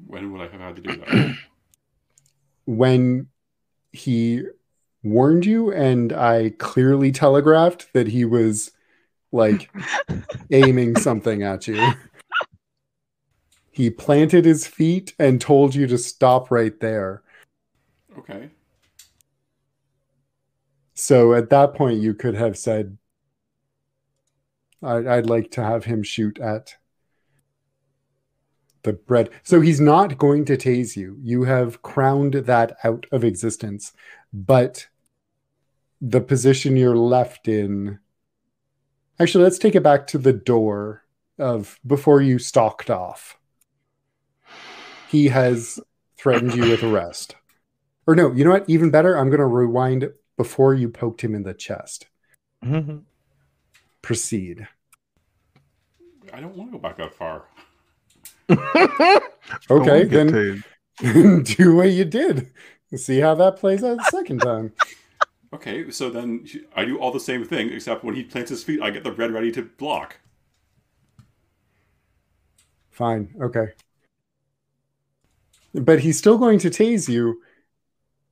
[0.06, 1.36] When would I have had to do that?
[2.66, 3.28] when
[3.92, 4.42] he
[5.02, 8.72] warned you and I clearly telegraphed that he was
[9.32, 9.70] like
[10.50, 11.92] aiming something at you.
[13.76, 17.22] He planted his feet and told you to stop right there.
[18.16, 18.48] Okay.
[20.94, 22.96] So at that point, you could have said,
[24.82, 26.76] I'd, I'd like to have him shoot at
[28.82, 29.28] the bread.
[29.42, 31.18] So he's not going to tase you.
[31.20, 33.92] You have crowned that out of existence.
[34.32, 34.86] But
[36.00, 37.98] the position you're left in.
[39.20, 41.02] Actually, let's take it back to the door
[41.38, 43.36] of before you stalked off.
[45.16, 45.80] He has
[46.18, 47.36] threatened you with arrest.
[48.06, 48.68] Or no, you know what?
[48.68, 52.06] Even better, I'm going to rewind before you poked him in the chest.
[52.62, 52.98] Mm-hmm.
[54.02, 54.68] Proceed.
[56.34, 57.44] I don't want to go back that far.
[59.70, 60.62] Okay, Don't
[61.00, 62.50] then do what you did.
[62.94, 64.74] See how that plays out the second time.
[65.54, 68.82] Okay, so then I do all the same thing, except when he plants his feet,
[68.82, 70.18] I get the bread ready to block.
[72.90, 73.34] Fine.
[73.40, 73.68] Okay.
[75.80, 77.40] But he's still going to tase you.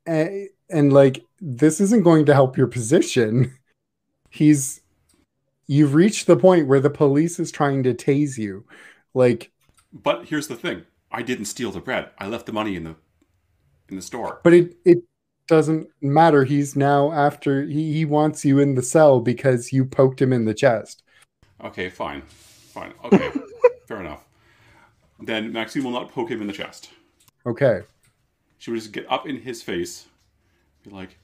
[0.07, 3.57] And, and like, this isn't going to help your position.
[4.31, 4.81] He's,
[5.67, 8.65] you've reached the point where the police is trying to tase you.
[9.15, 9.53] Like,
[9.93, 12.11] But here's the thing: I didn't steal the bread.
[12.19, 12.97] I left the money in the
[13.89, 14.41] in the store.
[14.43, 14.99] but it, it
[15.47, 16.45] doesn't matter.
[16.45, 20.45] He's now after, he, he wants you in the cell because you poked him in
[20.45, 21.03] the chest.
[21.63, 22.93] Okay, fine, fine.
[23.05, 23.31] Okay,
[23.87, 24.25] fair enough.
[25.21, 26.91] Then Maxine will not poke him in the chest.
[27.47, 27.83] Okay.
[28.59, 30.07] She would just get up in his face,
[30.83, 31.19] be like,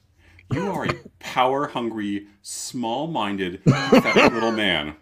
[0.51, 4.95] "You are a power-hungry, small-minded, little man."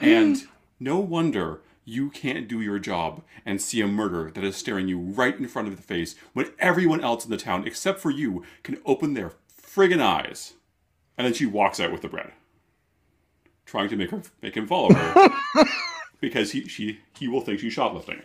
[0.00, 0.42] And
[0.80, 4.98] no wonder you can't do your job and see a murder that is staring you
[4.98, 8.42] right in front of the face when everyone else in the town, except for you,
[8.62, 10.54] can open their friggin' eyes.
[11.16, 12.32] And then she walks out with the bread,
[13.66, 15.64] trying to make her make him follow her
[16.20, 18.22] because he she he will think she's shoplifting.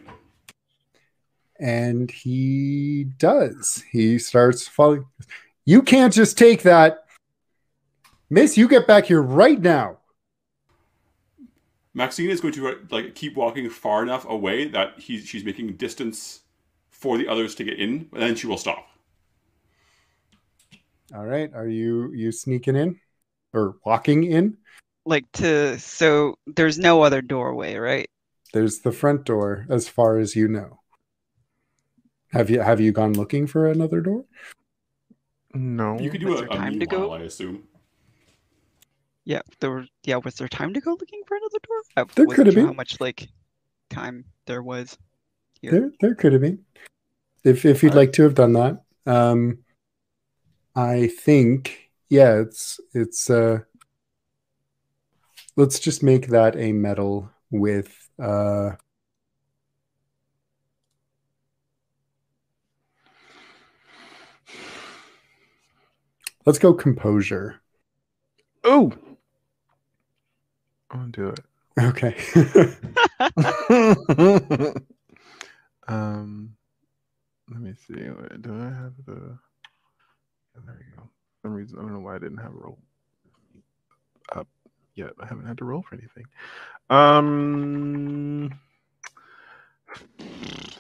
[1.59, 3.83] And he does.
[3.91, 5.05] He starts following.
[5.65, 7.05] You can't just take that.
[8.29, 9.97] Miss, you get back here right now.
[11.93, 16.41] Maxine is going to like keep walking far enough away that he's she's making distance
[16.89, 18.87] for the others to get in, and then she will stop.
[21.13, 21.51] All right.
[21.53, 22.99] Are you you sneaking in
[23.53, 24.57] or walking in?
[25.09, 28.07] Like to so there's no other doorway, right?
[28.53, 30.81] There's the front door as far as you know.
[32.31, 34.25] Have you have you gone looking for another door?
[35.55, 35.99] No.
[35.99, 37.11] You could do Was a, a time to go?
[37.11, 37.63] I assume.
[39.25, 41.81] Yeah, there were yeah, was there time to go looking for another door?
[41.97, 42.67] I There could have sure been.
[42.67, 43.27] how much like
[43.89, 44.95] time there was.
[45.59, 45.71] Here.
[45.71, 46.65] There there could have been.
[47.43, 48.83] If if you'd like to have done that.
[49.07, 49.63] Um
[50.75, 53.61] I think yeah, it's it's uh
[55.59, 58.71] let's just make that a meddle with uh
[66.45, 67.59] Let's go composure.
[68.63, 68.93] Oh.
[70.89, 71.41] I'll do it.
[71.77, 72.15] Okay.
[75.87, 76.55] um,
[77.51, 77.93] let me see.
[77.93, 79.37] Do I have the?
[80.65, 81.03] there you go.
[81.03, 81.09] For
[81.43, 82.79] some reason I don't know why I didn't have a roll
[84.31, 84.47] up
[84.99, 85.13] yet.
[85.19, 86.25] I haven't had to roll for anything.
[86.89, 88.53] Um,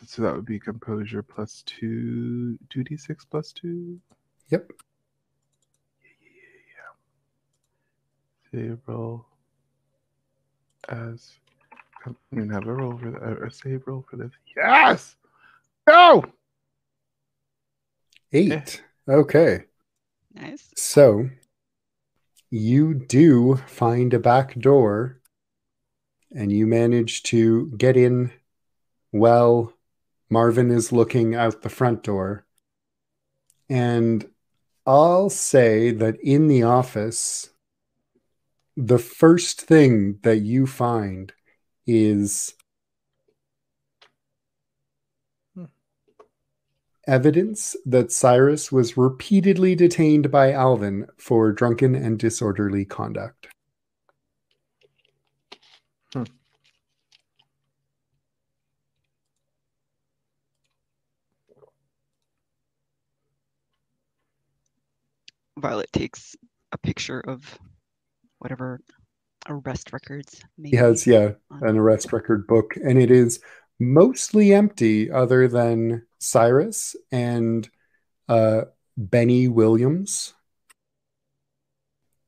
[0.05, 3.99] so that would be composure plus two, two d six plus two.
[4.49, 4.71] Yep.
[6.01, 6.29] Yeah, yeah,
[8.53, 8.69] yeah.
[8.69, 9.25] Save roll
[10.89, 11.31] as
[12.05, 14.31] I mean, have a roll for the, a save roll for this.
[14.55, 15.15] Yes.
[15.87, 16.25] Go.
[18.31, 18.83] Eight.
[19.07, 19.65] Okay.
[20.33, 20.71] Nice.
[20.75, 21.29] So
[22.49, 25.21] you do find a back door
[26.31, 28.31] and you manage to get in
[29.11, 29.73] while
[30.29, 32.45] Marvin is looking out the front door.
[33.67, 34.29] And
[34.85, 37.49] I'll say that in the office,
[38.75, 41.33] the first thing that you find
[41.85, 42.53] is
[47.09, 53.47] evidence that Cyrus was repeatedly detained by Alvin for drunken and disorderly conduct.
[56.13, 56.23] Hmm.
[65.57, 66.35] Violet takes
[66.71, 67.57] a picture of
[68.37, 68.79] whatever
[69.47, 70.41] arrest records.
[70.57, 70.71] Maybe.
[70.71, 71.31] He has, yeah,
[71.61, 73.39] an arrest record book, and it is
[73.79, 77.69] mostly empty other than Cyrus and
[78.27, 78.63] uh,
[78.97, 80.33] Benny Williams,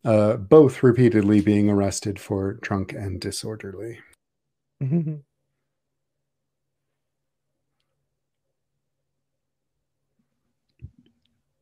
[0.03, 3.99] uh, both repeatedly being arrested for drunk and disorderly.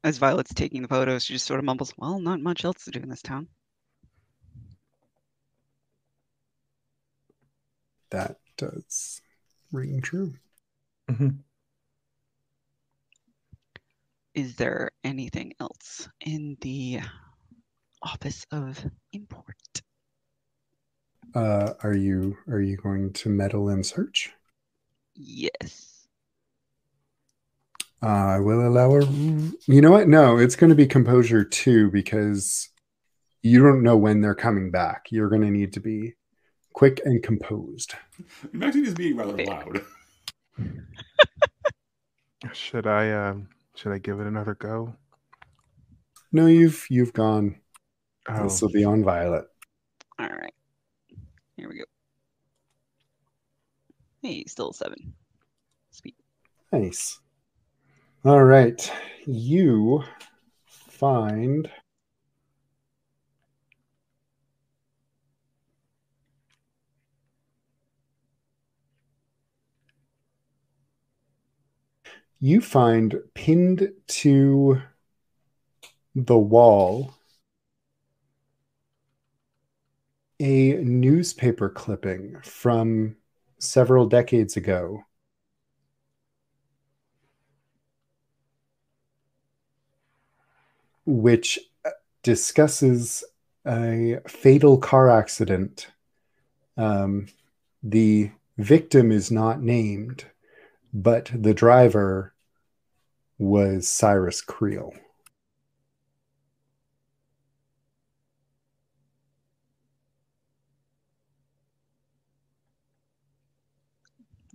[0.01, 2.91] As Violet's taking the photos, she just sort of mumbles, Well, not much else to
[2.91, 3.49] do in this town.
[8.09, 9.21] That does
[9.71, 10.33] ring true.
[14.35, 16.99] Is there anything else in the
[18.01, 19.55] Office of Import?
[21.35, 24.31] Uh, are you are you going to meddle in search?
[25.15, 26.07] Yes.
[28.01, 29.01] Uh, I will allow a.
[29.01, 30.07] You know what?
[30.07, 32.69] No, it's going to be composure too because
[33.41, 35.07] you don't know when they're coming back.
[35.11, 36.15] You're going to need to be
[36.80, 37.95] quick and composed.
[38.53, 39.81] Maxine is being rather loud.
[42.53, 44.95] Should I um should I give it another go?
[46.31, 47.60] No, you've you've gone.
[48.30, 49.43] Oh, This will be on Violet.
[50.19, 50.53] All right.
[51.57, 51.84] Here we go.
[54.22, 55.14] Hey, still seven.
[55.91, 56.15] Sweet.
[56.72, 57.19] Nice.
[58.23, 58.89] All right.
[59.27, 60.06] You
[60.65, 61.69] find
[72.39, 74.81] you find pinned to
[76.15, 77.13] the wall
[80.39, 83.15] a newspaper clipping from
[83.59, 85.03] several decades ago
[91.09, 91.89] which uh,
[92.21, 93.23] discusses
[93.65, 95.87] a fatal car accident.
[96.77, 97.27] Um,
[97.81, 100.25] the victim is not named,
[100.93, 102.33] but the driver
[103.37, 104.93] was Cyrus Creel.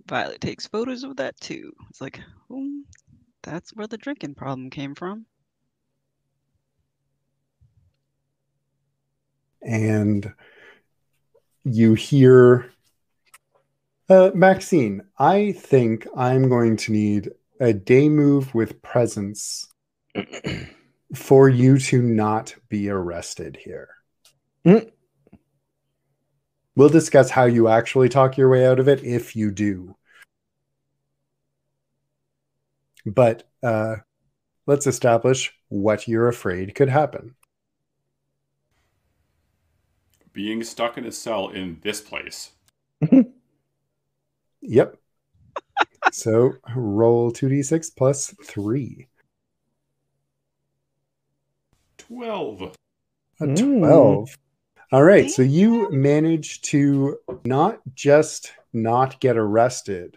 [0.07, 1.73] Violet takes photos of that too.
[1.89, 2.21] It's like,
[2.51, 2.83] oh,
[3.41, 5.25] that's where the drinking problem came from.
[9.65, 10.31] and
[11.63, 12.71] you hear
[14.09, 19.67] uh, Maxine, I think I'm going to need a day move with presence
[21.15, 23.89] for you to not be arrested here.
[24.65, 24.91] Mm.
[26.75, 29.95] We'll discuss how you actually talk your way out of it if you do.
[33.05, 33.97] But uh,
[34.65, 37.35] let's establish what you're afraid could happen.
[40.33, 42.51] Being stuck in a cell in this place.
[44.67, 44.97] Yep.
[46.11, 49.07] so roll 2d6 plus 3.
[51.97, 52.61] 12.
[53.41, 53.79] A Mm.
[53.79, 54.37] 12.
[54.91, 55.29] All right.
[55.29, 60.15] So you manage to not just not get arrested,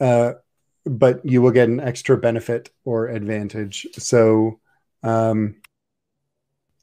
[0.00, 0.34] uh,
[0.84, 3.86] but you will get an extra benefit or advantage.
[3.92, 4.60] So,
[5.02, 5.56] um,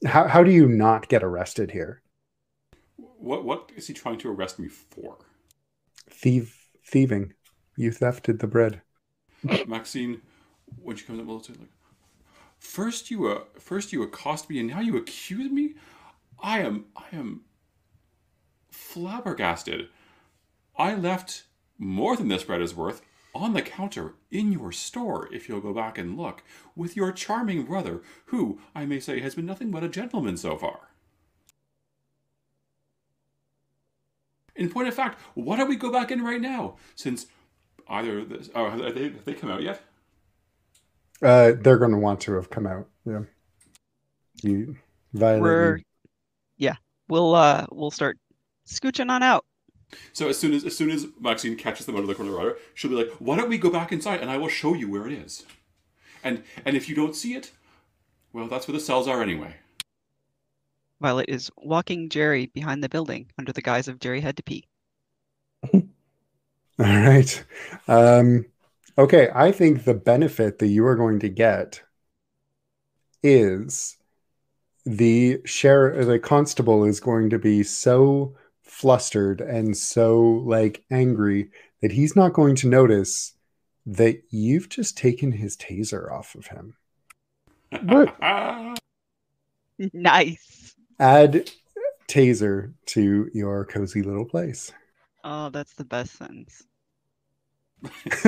[0.04, 2.02] how, how do you not get arrested here?
[2.96, 5.18] What what is he trying to arrest me for?
[6.12, 7.32] Thief, thieving.
[7.76, 8.82] You thefted the bread.
[9.66, 10.20] Maxine,
[10.80, 11.68] when she comes up, like,
[12.58, 15.74] first you uh, first you accost me, and now you accuse me.
[16.40, 17.42] I am I am
[18.70, 19.88] flabbergasted.
[20.76, 21.44] I left
[21.78, 23.02] more than this bread is worth
[23.34, 26.42] on the counter in your store, if you'll go back and look,
[26.76, 30.56] with your charming brother, who, I may say, has been nothing but a gentleman so
[30.56, 30.91] far.
[34.62, 36.76] In point of fact, why don't we go back in right now?
[36.94, 37.26] Since
[37.88, 39.82] either this, oh, have they, have they come out yet?
[41.20, 42.86] Uh, they're going to want to have come out.
[43.04, 43.22] Yeah.
[44.40, 44.76] You,
[45.12, 45.42] Violet.
[45.42, 45.80] We're,
[46.58, 46.76] yeah,
[47.08, 48.18] we'll uh, we'll start
[48.66, 49.44] scooching on out.
[50.12, 52.40] So as soon as as soon as Maxine catches them out of the corner of
[52.40, 54.74] her eye, she'll be like, "Why don't we go back inside and I will show
[54.74, 55.44] you where it is."
[56.22, 57.50] And and if you don't see it,
[58.32, 59.56] well, that's where the cells are anyway.
[61.02, 64.66] Violet is walking Jerry behind the building under the guise of Jerry had to pee.
[65.72, 65.82] All
[66.78, 67.44] right.
[67.88, 68.46] Um,
[68.96, 69.28] okay.
[69.34, 71.82] I think the benefit that you are going to get
[73.22, 73.96] is
[74.84, 81.50] the sheriff, the constable is going to be so flustered and so like angry
[81.82, 83.34] that he's not going to notice
[83.86, 86.76] that you've just taken his taser off of him.
[87.82, 88.16] What?
[89.92, 90.74] nice.
[91.02, 91.50] Add
[92.06, 94.70] taser to your cozy little place.
[95.24, 96.62] Oh, that's the best sentence.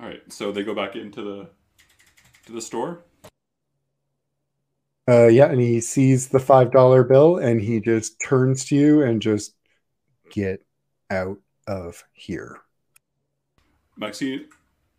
[0.00, 1.50] All right, so they go back into the
[2.46, 3.04] to the store.
[5.06, 9.02] Uh, yeah, and he sees the five dollar bill and he just turns to you
[9.02, 9.54] and just
[10.30, 10.64] get
[11.10, 11.36] out
[11.66, 12.56] of here.
[13.98, 14.46] Maxine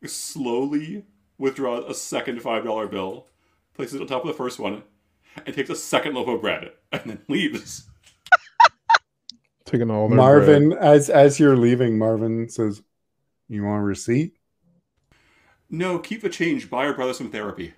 [0.06, 1.04] slowly
[1.38, 3.28] withdraws a second $5 bill,
[3.74, 4.84] places it on top of the first one,
[5.46, 7.88] and takes a second loaf of bread, and then leaves.
[9.66, 12.82] Taking all their Marvin, as as you're leaving, Marvin says,
[13.50, 14.38] "You want a receipt?"
[15.70, 16.70] No, keep the change.
[16.70, 17.74] Buy your brother some therapy.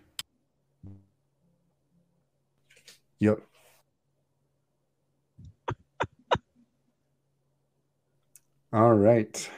[3.18, 3.42] Yep.
[8.72, 9.50] All right.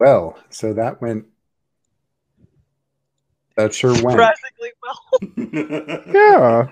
[0.00, 1.26] Well, so that went.
[3.56, 4.18] That sure went.
[4.18, 6.04] Surprisingly well.
[6.14, 6.70] Yeah.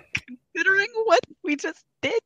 [0.55, 2.21] considering what we just did.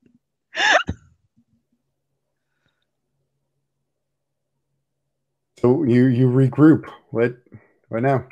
[5.58, 6.84] So you you regroup.
[7.10, 7.36] What
[7.88, 8.28] what now?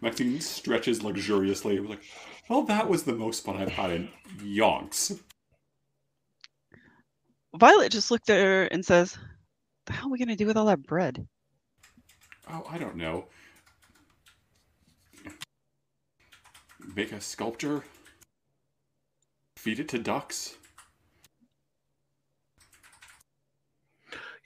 [0.00, 1.76] Maxine stretches luxuriously.
[1.76, 2.04] and was like,
[2.48, 4.08] well, that was the most fun I've had in
[4.38, 5.20] yonks.
[7.56, 9.18] Violet just looked at her and says,
[9.86, 11.26] "The hell are we gonna do with all that bread?"
[12.52, 13.26] Oh, I don't know.
[16.96, 17.84] Make a sculpture?
[19.56, 20.56] Feed it to ducks?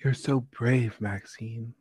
[0.02, 1.74] You're so brave, Maxine.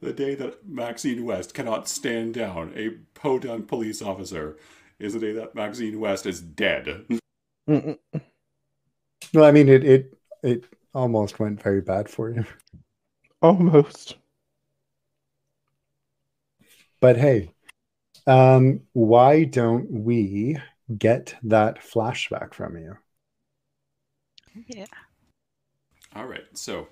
[0.00, 4.56] The day that Maxine West cannot stand down a podunk police officer
[5.00, 7.06] is the day that Maxine West is dead.
[7.66, 7.96] Well,
[9.36, 10.64] I mean, it it it
[10.94, 12.44] almost went very bad for you,
[13.44, 14.16] Almost.
[16.98, 17.50] but hey,
[18.26, 20.56] um, why don't we
[20.96, 22.96] get that flashback from you?
[24.66, 24.86] Yeah.
[26.16, 26.88] All right, so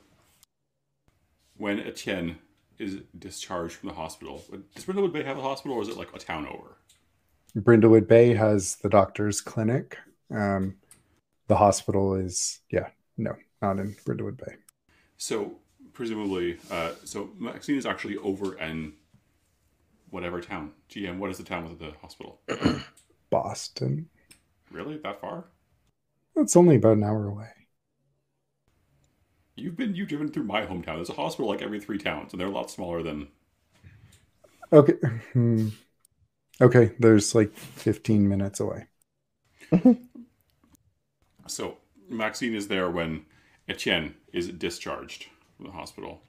[1.56, 2.36] when Etienne
[2.78, 6.14] is discharged from the hospital, does Brindlewood Bay have a hospital or is it like
[6.14, 6.76] a town over?
[7.56, 9.96] Brindlewood Bay has the doctor's clinic.
[10.30, 10.76] Um,
[11.46, 14.56] the hospital is yeah, no, not in Brindlewood Bay.
[15.16, 15.56] So
[15.92, 18.94] presumably, uh, so Maxine is actually over in
[20.10, 20.72] whatever town.
[20.90, 22.40] GM, what is the town with the hospital?
[23.30, 24.08] Boston.
[24.70, 25.44] Really, that far?
[26.36, 27.48] It's only about an hour away.
[29.54, 30.96] You've been you've driven through my hometown.
[30.96, 33.28] There's a hospital like every three towns, and they're a lot smaller than.
[34.72, 34.94] Okay.
[35.34, 35.68] Hmm.
[36.60, 38.86] Okay, there's like 15 minutes away.
[41.46, 41.78] So
[42.08, 43.26] Maxine is there when
[43.68, 46.22] Etienne is discharged from the hospital,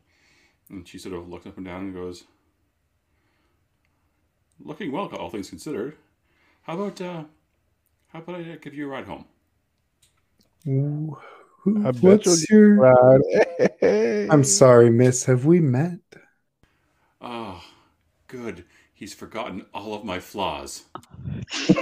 [0.70, 2.26] and she sort of looks up and down and goes,
[4.60, 5.96] "Looking well, all things considered.
[6.64, 7.26] How about uh,
[8.10, 9.26] how about I give you a ride home?"
[10.68, 11.18] Ooh,
[11.62, 12.80] who- I bet What's you'll your?
[12.80, 13.22] Right.
[14.30, 15.26] I'm sorry, miss.
[15.26, 16.00] Have we met?
[17.20, 17.66] Ah,
[18.28, 18.66] good.
[18.94, 20.84] He's forgotten all of my flaws.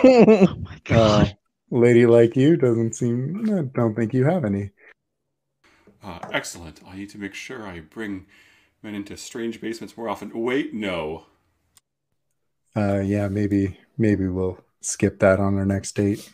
[0.45, 1.38] Oh my Uh, god.
[1.69, 3.49] lady like you doesn't seem.
[3.57, 4.72] I don't think you have any.
[6.03, 6.82] Ah, excellent.
[6.88, 8.26] I need to make sure I bring
[8.82, 10.32] men into strange basements more often.
[10.34, 11.26] Wait, no.
[12.76, 16.32] Uh, yeah, maybe maybe we'll skip that on our next date.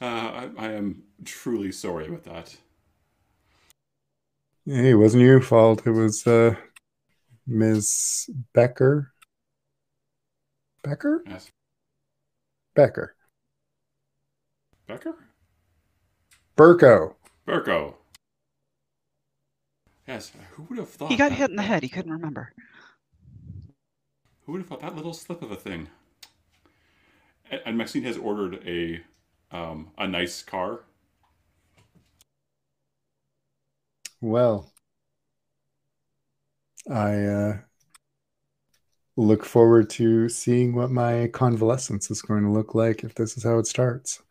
[0.00, 2.56] Uh, I, I am truly sorry about that.
[4.66, 5.86] Hey, it wasn't your fault.
[5.86, 6.54] It was uh,
[7.46, 8.28] Ms.
[8.52, 9.12] Becker.
[10.82, 11.22] Becker?
[11.26, 11.50] Yes.
[12.74, 13.14] Becker.
[14.86, 15.14] Becker?
[16.56, 17.14] Burko.
[17.46, 17.94] Burko.
[20.08, 21.82] Yes, who would have thought he got that- hit in the head.
[21.82, 22.54] He couldn't remember.
[24.46, 25.88] Who would have thought that little slip of a thing?
[27.50, 29.02] And, and Maxine has ordered a
[29.54, 30.84] um, a nice car.
[34.22, 34.72] Well,
[36.90, 37.58] I uh,
[39.16, 43.44] look forward to seeing what my convalescence is going to look like if this is
[43.44, 44.22] how it starts.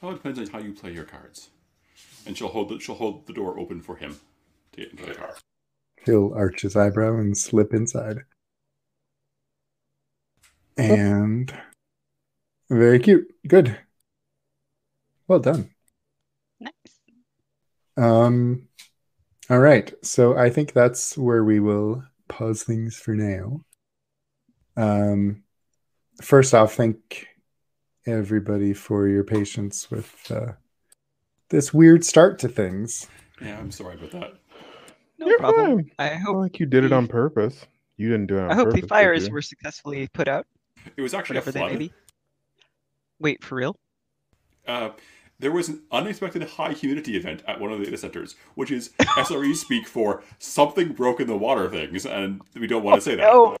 [0.00, 1.51] Well, it depends on how you play your cards.
[2.26, 4.18] And she'll hold the, she'll hold the door open for him
[4.72, 5.36] to get into the car.
[6.04, 8.18] He'll arch his eyebrow and slip inside.
[10.76, 11.52] And
[12.70, 13.32] very cute.
[13.46, 13.78] Good.
[15.28, 15.70] Well done.
[16.60, 16.72] Nice.
[17.96, 18.68] Um,
[19.50, 19.92] all right.
[20.02, 23.60] So I think that's where we will pause things for now.
[24.76, 25.42] Um,
[26.22, 27.28] first off, thank
[28.06, 30.52] everybody for your patience with uh,
[31.52, 33.06] this weird start to things.
[33.40, 34.32] Yeah, I'm sorry about that.
[35.18, 35.84] No You're problem.
[35.84, 35.90] fine.
[35.98, 37.64] I Not hope like you did it on purpose.
[37.96, 38.80] You didn't do it on I hope purpose.
[38.80, 40.46] the fires were successfully put out.
[40.96, 41.78] It was actually a Whatever they may flood.
[41.78, 41.92] be.
[43.20, 43.76] Wait, for real?
[44.66, 44.90] Uh,
[45.38, 48.88] there was an unexpected high humidity event at one of the data centers, which is
[49.00, 53.14] SRE speak for something broke in the water things, and we don't want to say
[53.16, 53.22] that.
[53.22, 53.56] No.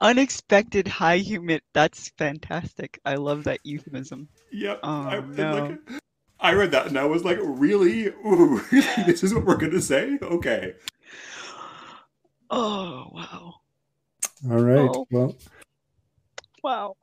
[0.00, 1.62] Unexpected high humid.
[1.72, 3.00] That's fantastic.
[3.04, 4.28] I love that euphemism.
[4.52, 4.80] Yep.
[4.82, 5.54] Oh, I, no.
[5.54, 6.02] like,
[6.40, 8.08] I read that and I was like, really?
[8.08, 8.60] Ooh.
[9.06, 10.18] This is what we're gonna say?
[10.22, 10.74] Okay.
[12.48, 13.54] Oh wow,
[14.48, 14.88] All right.
[14.92, 15.06] Oh.
[15.10, 15.36] Well,
[16.62, 16.96] wow.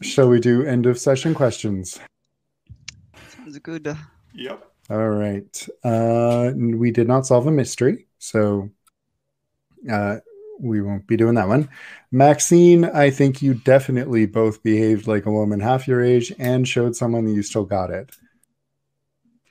[0.00, 2.00] shall we do end of session questions?
[3.28, 3.94] Sounds good.
[4.32, 4.64] Yep.
[4.88, 5.68] All right.
[5.82, 8.70] Uh, we did not solve a mystery, so
[9.90, 10.16] uh,
[10.60, 11.68] we won't be doing that one.
[12.10, 16.96] Maxine, I think you definitely both behaved like a woman half your age and showed
[16.96, 18.10] someone that you still got it.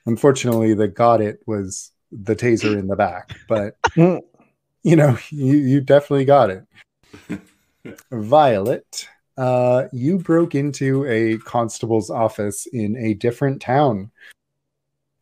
[0.05, 5.81] Unfortunately, the got it was the taser in the back, but you know, you, you
[5.81, 7.41] definitely got it.
[8.11, 9.07] Violet,
[9.38, 14.11] uh, you broke into a constable's office in a different town.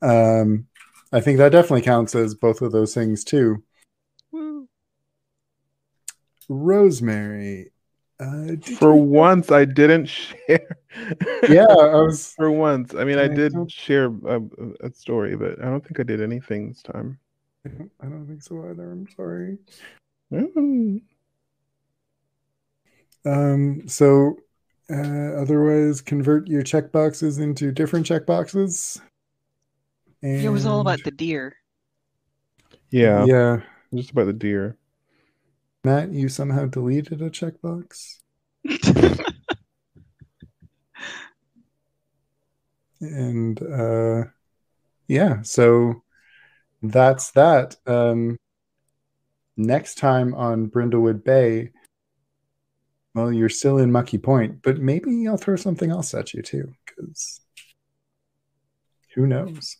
[0.01, 0.67] Um,
[1.13, 3.63] I think that definitely counts as both of those things too.
[6.51, 6.57] Woo.
[6.57, 7.71] Rosemary,
[8.19, 10.77] uh, For you- once, I didn't share.
[11.49, 12.33] yeah, I was.
[12.35, 14.41] For once, I mean, I I did don't- share a,
[14.81, 17.17] a story, but I don't think I did anything this time.
[17.65, 18.91] I don't, I don't think so either.
[18.91, 19.57] I'm sorry.
[20.33, 21.01] Mm.
[23.25, 24.37] Um, so
[24.89, 28.99] uh, otherwise, convert your checkboxes into different checkboxes.
[30.23, 30.41] And...
[30.43, 31.55] It was all about the deer.
[32.89, 33.61] Yeah, yeah.
[33.93, 34.77] just about the deer.
[35.83, 38.17] Matt, you somehow deleted a checkbox.
[43.01, 44.23] and uh
[45.07, 46.03] yeah so
[46.83, 48.37] that's that um
[49.57, 51.71] next time on brindlewood bay
[53.15, 56.71] well you're still in mucky point but maybe i'll throw something else at you too
[56.85, 57.41] because
[59.15, 59.77] who knows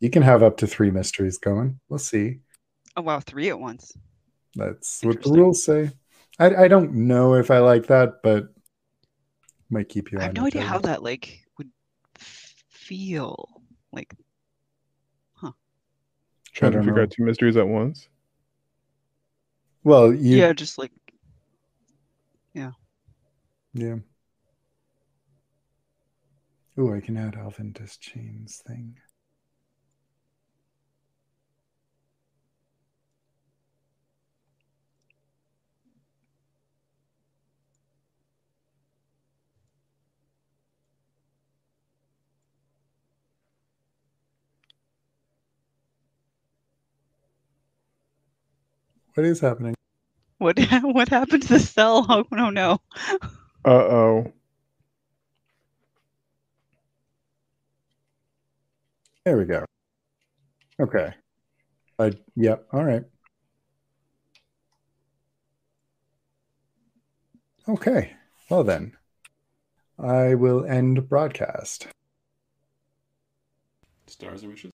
[0.00, 2.40] you can have up to three mysteries going we'll see
[2.96, 3.92] oh wow, three at once.
[4.56, 5.90] That's what the rules say
[6.38, 8.44] I, I don't know if i like that but
[9.70, 11.70] might keep you I have no idea how that like would
[12.68, 13.62] feel.
[13.92, 14.14] Like
[16.52, 17.02] Trying to figure know.
[17.02, 18.08] out two mysteries at once.
[19.84, 20.92] well you yeah, just like
[22.54, 22.72] Yeah.
[23.74, 23.96] Yeah.
[26.78, 28.96] Oh, I can add Alvin Alventus chains thing.
[49.16, 49.74] What is happening?
[50.36, 52.04] what what happened to the cell?
[52.10, 52.82] Oh no no.
[53.64, 54.32] Uh oh.
[59.24, 59.64] There we go.
[60.78, 61.14] Okay.
[61.98, 62.66] I yep.
[62.74, 63.04] All right.
[67.66, 68.12] Okay.
[68.50, 68.92] Well then,
[69.98, 71.86] I will end broadcast.
[74.08, 74.64] Stars and wishes.